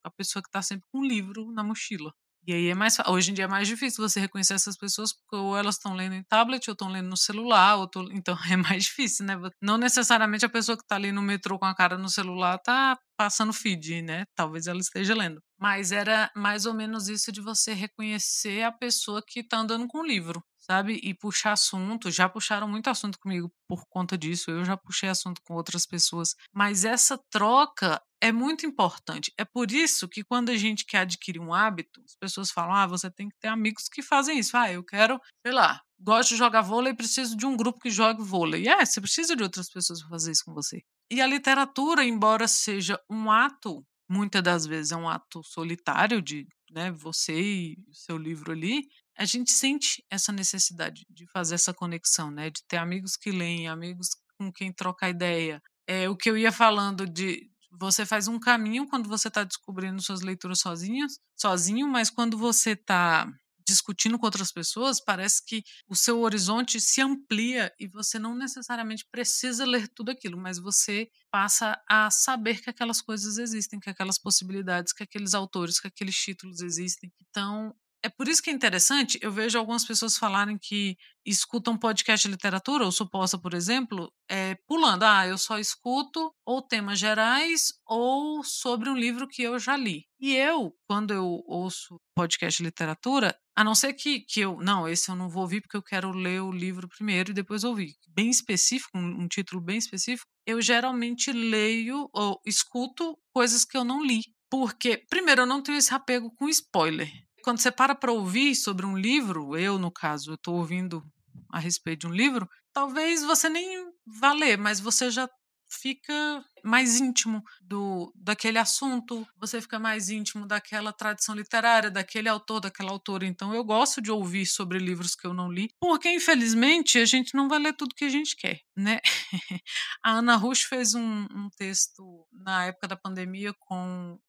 a 0.04 0.12
pessoa 0.12 0.42
que 0.42 0.50
está 0.50 0.62
sempre 0.62 0.88
com 0.92 1.00
um 1.00 1.06
livro 1.06 1.52
na 1.52 1.64
mochila. 1.64 2.12
E 2.48 2.54
aí 2.54 2.68
é 2.68 2.76
mais 2.76 2.98
hoje 3.08 3.32
em 3.32 3.34
dia 3.34 3.46
é 3.46 3.48
mais 3.48 3.68
difícil 3.68 4.08
você 4.08 4.20
reconhecer 4.20 4.54
essas 4.54 4.78
pessoas 4.78 5.14
porque 5.14 5.36
ou 5.36 5.58
elas 5.58 5.76
estão 5.76 5.94
lendo 5.94 6.16
em 6.16 6.24
tablet 6.24 6.68
ou 6.70 6.74
estão 6.74 6.90
lendo 6.90 7.10
no 7.10 7.18
celular, 7.18 7.76
ou 7.76 7.88
tô... 7.88 8.02
então 8.12 8.36
é 8.52 8.56
mais 8.56 8.86
difícil, 8.86 9.26
né? 9.26 9.36
Não 9.62 9.78
necessariamente 9.78 10.46
a 10.46 10.50
pessoa 10.50 10.78
que 10.78 10.84
está 10.84 10.96
ali 10.96 11.12
no 11.12 11.22
metrô 11.22 11.60
com 11.60 11.66
a 11.66 11.76
cara 11.76 11.98
no 11.98 12.10
celular 12.10 12.58
tá 12.60 12.98
passando 13.18 13.54
feed, 13.54 14.02
né? 14.02 14.26
Talvez 14.36 14.68
ela 14.68 14.80
esteja 14.80 15.14
lendo. 15.14 15.42
Mas 15.60 15.92
era 15.92 16.32
mais 16.36 16.66
ou 16.66 16.74
menos 16.74 17.10
isso 17.10 17.32
de 17.32 17.42
você 17.42 17.74
reconhecer 17.74 18.64
a 18.64 18.72
pessoa 18.72 19.22
que 19.26 19.42
está 19.42 19.58
andando 19.58 19.88
com 19.88 20.00
o 20.00 20.06
livro, 20.06 20.42
sabe? 20.70 21.00
E 21.02 21.16
puxar 21.16 21.54
assunto. 21.54 22.12
Já 22.12 22.30
puxaram 22.30 22.68
muito 22.68 22.90
assunto 22.90 23.20
comigo 23.20 23.52
por 23.68 23.88
conta 23.90 24.16
disso. 24.16 24.52
Eu 24.52 24.64
já 24.64 24.78
puxei 24.78 25.10
assunto 25.10 25.42
com 25.42 25.56
outras 25.56 25.84
pessoas. 25.84 26.36
Mas 26.54 26.86
essa 26.86 27.18
troca 27.32 28.00
é 28.22 28.32
muito 28.32 28.68
importante. 28.68 29.34
É 29.36 29.44
por 29.44 29.72
isso 29.72 30.08
que 30.08 30.24
quando 30.24 30.50
a 30.50 30.58
gente 30.58 30.86
quer 30.86 31.00
adquirir 31.00 31.40
um 31.40 31.54
hábito, 31.54 32.02
as 32.06 32.16
pessoas 32.16 32.52
falam: 32.52 32.76
ah, 32.76 32.86
você 32.86 33.10
tem 33.10 33.30
que 33.30 33.38
ter 33.40 33.48
amigos 33.48 33.90
que 33.90 34.04
fazem 34.04 34.38
isso. 34.38 34.56
Ah, 34.56 34.72
eu 34.72 34.84
quero, 34.84 35.20
sei 35.44 35.54
lá, 35.54 35.82
gosto 36.00 36.30
de 36.30 36.36
jogar 36.36 36.62
vôlei, 36.62 36.94
preciso 36.94 37.36
de 37.36 37.48
um 37.48 37.58
grupo 37.58 37.80
que 37.80 37.90
jogue 37.90 38.22
vôlei. 38.22 38.68
É, 38.68 38.86
você 38.86 39.02
precisa 39.02 39.36
de 39.36 39.42
outras 39.42 39.72
pessoas 39.72 40.02
para 40.02 40.10
fazer 40.10 40.32
isso 40.32 40.46
com 40.46 40.54
você. 40.54 40.84
E 41.12 41.20
a 41.20 41.26
literatura, 41.26 42.06
embora 42.06 42.48
seja 42.48 43.00
um 43.10 43.32
ato, 43.32 43.84
muitas 44.08 44.44
das 44.44 44.68
vezes 44.68 44.92
é 44.92 44.96
um 44.96 45.10
ato 45.10 45.42
solitário 45.44 46.22
de 46.22 46.48
né, 46.72 46.92
você 46.92 47.40
e 47.40 47.78
seu 47.92 48.18
livro 48.18 48.52
ali, 48.52 48.88
a 49.20 49.26
gente 49.26 49.52
sente 49.52 50.02
essa 50.10 50.32
necessidade 50.32 51.06
de 51.10 51.28
fazer 51.28 51.56
essa 51.56 51.74
conexão, 51.74 52.32
né, 52.32 52.50
de 52.50 52.64
ter 52.64 52.78
amigos 52.78 53.18
que 53.18 53.32
leem, 53.32 53.68
amigos 53.68 54.12
com 54.38 54.50
quem 54.50 54.72
trocar 54.72 55.10
ideia. 55.10 55.62
É 55.86 56.10
o 56.10 56.16
que 56.16 56.30
eu 56.30 56.38
ia 56.38 56.54
falando 56.54 57.06
de 57.06 57.52
você 57.70 58.06
faz 58.06 58.30
um 58.30 58.40
caminho 58.40 58.88
quando 58.88 59.10
você 59.10 59.28
está 59.28 59.44
descobrindo 59.44 60.02
suas 60.02 60.22
leituras 60.22 60.60
sozinhos, 60.60 61.20
sozinho, 61.36 61.86
mas 61.86 62.10
quando 62.10 62.38
você 62.38 62.72
está 62.72 63.30
discutindo 63.68 64.18
com 64.18 64.26
outras 64.26 64.54
pessoas, 64.54 65.04
parece 65.04 65.46
que 65.46 65.64
o 65.88 65.96
seu 65.96 66.22
horizonte 66.22 66.80
se 66.80 67.02
amplia 67.02 67.72
e 67.78 67.88
você 67.88 68.18
não 68.18 68.34
necessariamente 68.34 69.06
precisa 69.12 69.66
ler 69.66 69.88
tudo 69.90 70.12
aquilo, 70.12 70.38
mas 70.38 70.58
você 70.58 71.10
passa 71.30 71.80
a 71.88 72.10
saber 72.10 72.62
que 72.62 72.70
aquelas 72.70 73.02
coisas 73.02 73.38
existem, 73.38 73.80
que 73.80 73.90
aquelas 73.90 74.18
possibilidades, 74.18 74.94
que 74.94 75.04
aqueles 75.04 75.34
autores, 75.34 75.80
que 75.80 75.88
aqueles 75.88 76.16
títulos 76.16 76.62
existem. 76.62 77.12
Então, 77.22 77.76
É 78.02 78.08
por 78.08 78.30
isso 78.30 78.42
que 78.42 78.50
é 78.50 78.54
interessante, 78.54 79.20
eu 79.22 79.30
vejo 79.30 79.60
algumas 79.60 79.84
pessoas 79.84 80.18
falarem 80.18 80.58
que 80.58 80.96
escutam 81.26 81.78
podcast 81.78 82.26
de 82.26 82.32
literatura, 82.32 82.86
ou 82.86 82.94
suposta, 82.94 83.38
por 83.38 83.54
exemplo, 83.54 84.10
é, 84.30 84.56
pulando. 84.66 85.04
Ah, 85.04 85.28
eu 85.28 85.38
só 85.38 85.60
escuto 85.60 86.34
ou 86.46 86.62
temas 86.62 86.98
gerais 86.98 87.74
ou 87.86 88.42
sobre 88.42 88.90
um 88.90 88.96
livro 88.96 89.28
que 89.28 89.44
eu 89.44 89.60
já 89.60 89.76
li. 89.76 90.06
E 90.18 90.34
eu, 90.34 90.74
quando 90.88 91.14
eu 91.14 91.44
ouço 91.46 92.00
podcast 92.16 92.58
de 92.58 92.68
literatura, 92.68 93.38
a 93.54 93.66
não 93.66 93.76
ser 93.76 93.94
que, 93.94 94.22
que 94.22 94.40
eu. 94.40 94.58
Não, 94.62 94.88
esse 94.88 95.12
eu 95.12 95.16
não 95.16 95.30
vou 95.30 95.42
ouvir 95.42 95.60
porque 95.60 95.76
eu 95.76 95.84
quero 95.84 96.12
ler 96.12 96.42
o 96.42 96.54
livro 96.54 96.88
primeiro 96.88 97.32
e 97.32 97.34
depois 97.34 97.66
ouvir. 97.66 97.96
Bem 98.08 98.30
específico, 98.30 98.98
um, 98.98 99.24
um 99.24 99.28
título 99.28 99.62
bem 99.62 99.78
específico, 99.78 100.30
eu 100.46 100.62
geralmente 100.62 101.34
leio 101.34 102.10
ou 102.14 102.40
escuto 102.46 103.18
coisas 103.34 103.66
que 103.66 103.76
eu 103.76 103.84
não 103.84 104.02
li. 104.02 104.22
Porque, 104.50 105.04
primeiro, 105.10 105.42
eu 105.42 105.46
não 105.46 105.62
tenho 105.62 105.78
esse 105.78 105.94
apego 105.94 106.32
com 106.36 106.48
spoiler. 106.48 107.12
Quando 107.44 107.60
você 107.60 107.72
para 107.72 107.96
para 107.96 108.12
ouvir 108.12 108.56
sobre 108.56 108.86
um 108.86 108.98
livro, 108.98 109.58
eu, 109.58 109.78
no 109.78 109.92
caso, 109.92 110.34
estou 110.34 110.56
ouvindo 110.56 111.04
a 111.52 111.60
respeito 111.60 112.02
de 112.02 112.08
um 112.08 112.14
livro, 112.14 112.48
talvez 112.74 113.24
você 113.24 113.50
nem 113.50 113.86
vá 114.06 114.34
ler, 114.34 114.58
mas 114.58 114.80
você 114.80 115.10
já 115.10 115.28
fica 115.72 116.44
mais 116.64 117.00
íntimo 117.00 117.44
do 117.62 118.12
daquele 118.16 118.58
assunto, 118.58 119.26
você 119.38 119.62
fica 119.62 119.80
mais 119.80 120.10
íntimo 120.10 120.48
daquela 120.48 120.92
tradição 120.92 121.36
literária, 121.36 121.92
daquele 121.92 122.28
autor, 122.28 122.60
daquela 122.60 122.92
autora. 122.92 123.26
Então 123.26 123.54
eu 123.54 123.64
gosto 123.64 124.02
de 124.02 124.12
ouvir 124.12 124.46
sobre 124.46 124.80
livros 124.80 125.16
que 125.16 125.28
eu 125.28 125.34
não 125.34 125.52
li, 125.52 125.70
porque 125.80 126.10
infelizmente 126.10 126.98
a 126.98 127.06
gente 127.06 127.36
não 127.36 127.48
vai 127.48 127.60
ler 127.60 127.74
tudo 127.74 127.96
que 127.96 128.06
a 128.06 128.10
gente 128.10 128.36
quer, 128.36 128.60
né? 128.76 129.00
a 130.04 130.12
Ana 130.12 130.36
Rush 130.36 130.64
fez 130.64 130.96
um, 130.96 131.28
um 131.32 131.50
texto 131.56 132.28
na 132.32 132.66
época 132.66 132.88
da 132.88 132.98
pandemia 132.98 133.54
com 133.60 134.20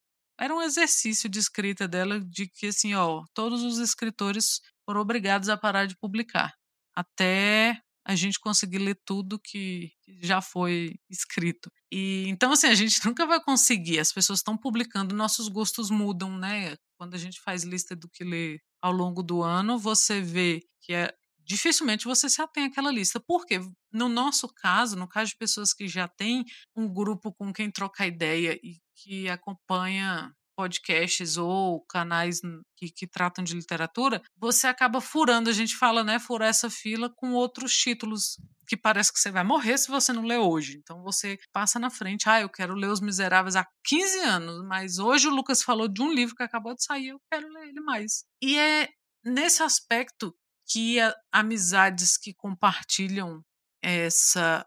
era 0.41 0.55
um 0.55 0.61
exercício 0.61 1.29
de 1.29 1.37
escrita 1.37 1.87
dela 1.87 2.19
de 2.19 2.47
que 2.47 2.67
assim, 2.67 2.95
ó, 2.95 3.23
todos 3.33 3.61
os 3.61 3.77
escritores 3.77 4.59
foram 4.83 4.99
obrigados 5.01 5.49
a 5.49 5.57
parar 5.57 5.85
de 5.85 5.95
publicar 5.95 6.51
até 6.95 7.79
a 8.03 8.15
gente 8.15 8.39
conseguir 8.39 8.79
ler 8.79 8.99
tudo 9.05 9.39
que 9.39 9.91
já 10.21 10.41
foi 10.41 10.95
escrito. 11.07 11.71
E 11.91 12.25
então 12.27 12.51
assim, 12.51 12.67
a 12.67 12.73
gente 12.73 12.99
nunca 13.05 13.27
vai 13.27 13.39
conseguir. 13.39 13.99
As 13.99 14.11
pessoas 14.11 14.39
estão 14.39 14.57
publicando, 14.57 15.15
nossos 15.15 15.47
gostos 15.47 15.91
mudam, 15.91 16.35
né? 16.37 16.75
Quando 16.97 17.13
a 17.13 17.17
gente 17.17 17.39
faz 17.41 17.63
lista 17.63 17.95
do 17.95 18.09
que 18.09 18.23
ler 18.23 18.59
ao 18.81 18.91
longo 18.91 19.21
do 19.21 19.43
ano, 19.43 19.77
você 19.77 20.21
vê 20.21 20.61
que 20.81 20.93
é 20.93 21.13
dificilmente 21.43 22.05
você 22.05 22.29
se 22.29 22.41
atém 22.41 22.65
àquela 22.65 22.91
lista. 22.91 23.19
Porque 23.19 23.59
no 23.91 24.09
nosso 24.09 24.47
caso, 24.47 24.95
no 24.95 25.07
caso 25.07 25.31
de 25.31 25.37
pessoas 25.37 25.73
que 25.73 25.87
já 25.87 26.07
têm 26.07 26.43
um 26.75 26.91
grupo 26.91 27.31
com 27.33 27.53
quem 27.53 27.69
trocar 27.69 28.07
ideia 28.07 28.59
e 28.63 28.79
que 29.01 29.29
acompanha 29.29 30.33
podcasts 30.55 31.37
ou 31.37 31.81
canais 31.85 32.39
que, 32.77 32.89
que, 32.89 33.07
tratam 33.07 33.43
de 33.43 33.55
literatura, 33.55 34.21
você 34.37 34.67
acaba 34.67 35.01
furando, 35.01 35.49
a 35.49 35.53
gente 35.53 35.75
fala, 35.75 36.03
né, 36.03 36.19
furar 36.19 36.49
essa 36.49 36.69
fila 36.69 37.11
com 37.15 37.33
outros 37.33 37.73
títulos 37.73 38.37
que 38.67 38.77
parece 38.77 39.11
que 39.11 39.19
você 39.19 39.31
vai 39.31 39.43
morrer 39.43 39.77
se 39.77 39.89
você 39.89 40.13
não 40.13 40.23
ler 40.23 40.37
hoje. 40.37 40.77
Então 40.77 41.01
você 41.01 41.37
passa 41.51 41.79
na 41.79 41.89
frente, 41.89 42.29
ah, 42.29 42.41
eu 42.41 42.49
quero 42.49 42.75
ler 42.75 42.87
Os 42.87 43.01
Miseráveis 43.01 43.55
há 43.55 43.65
15 43.85 44.19
anos, 44.19 44.63
mas 44.67 44.99
hoje 44.99 45.27
o 45.27 45.33
Lucas 45.33 45.63
falou 45.63 45.87
de 45.87 46.01
um 46.01 46.13
livro 46.13 46.35
que 46.35 46.43
acabou 46.43 46.75
de 46.75 46.83
sair, 46.83 47.09
eu 47.09 47.19
quero 47.31 47.47
ler 47.49 47.69
ele 47.69 47.81
mais. 47.81 48.23
E 48.41 48.57
é 48.57 48.87
nesse 49.25 49.63
aspecto 49.63 50.33
que 50.69 50.99
a, 50.99 51.13
amizades 51.31 52.17
que 52.17 52.33
compartilham 52.33 53.41
essa 53.83 54.65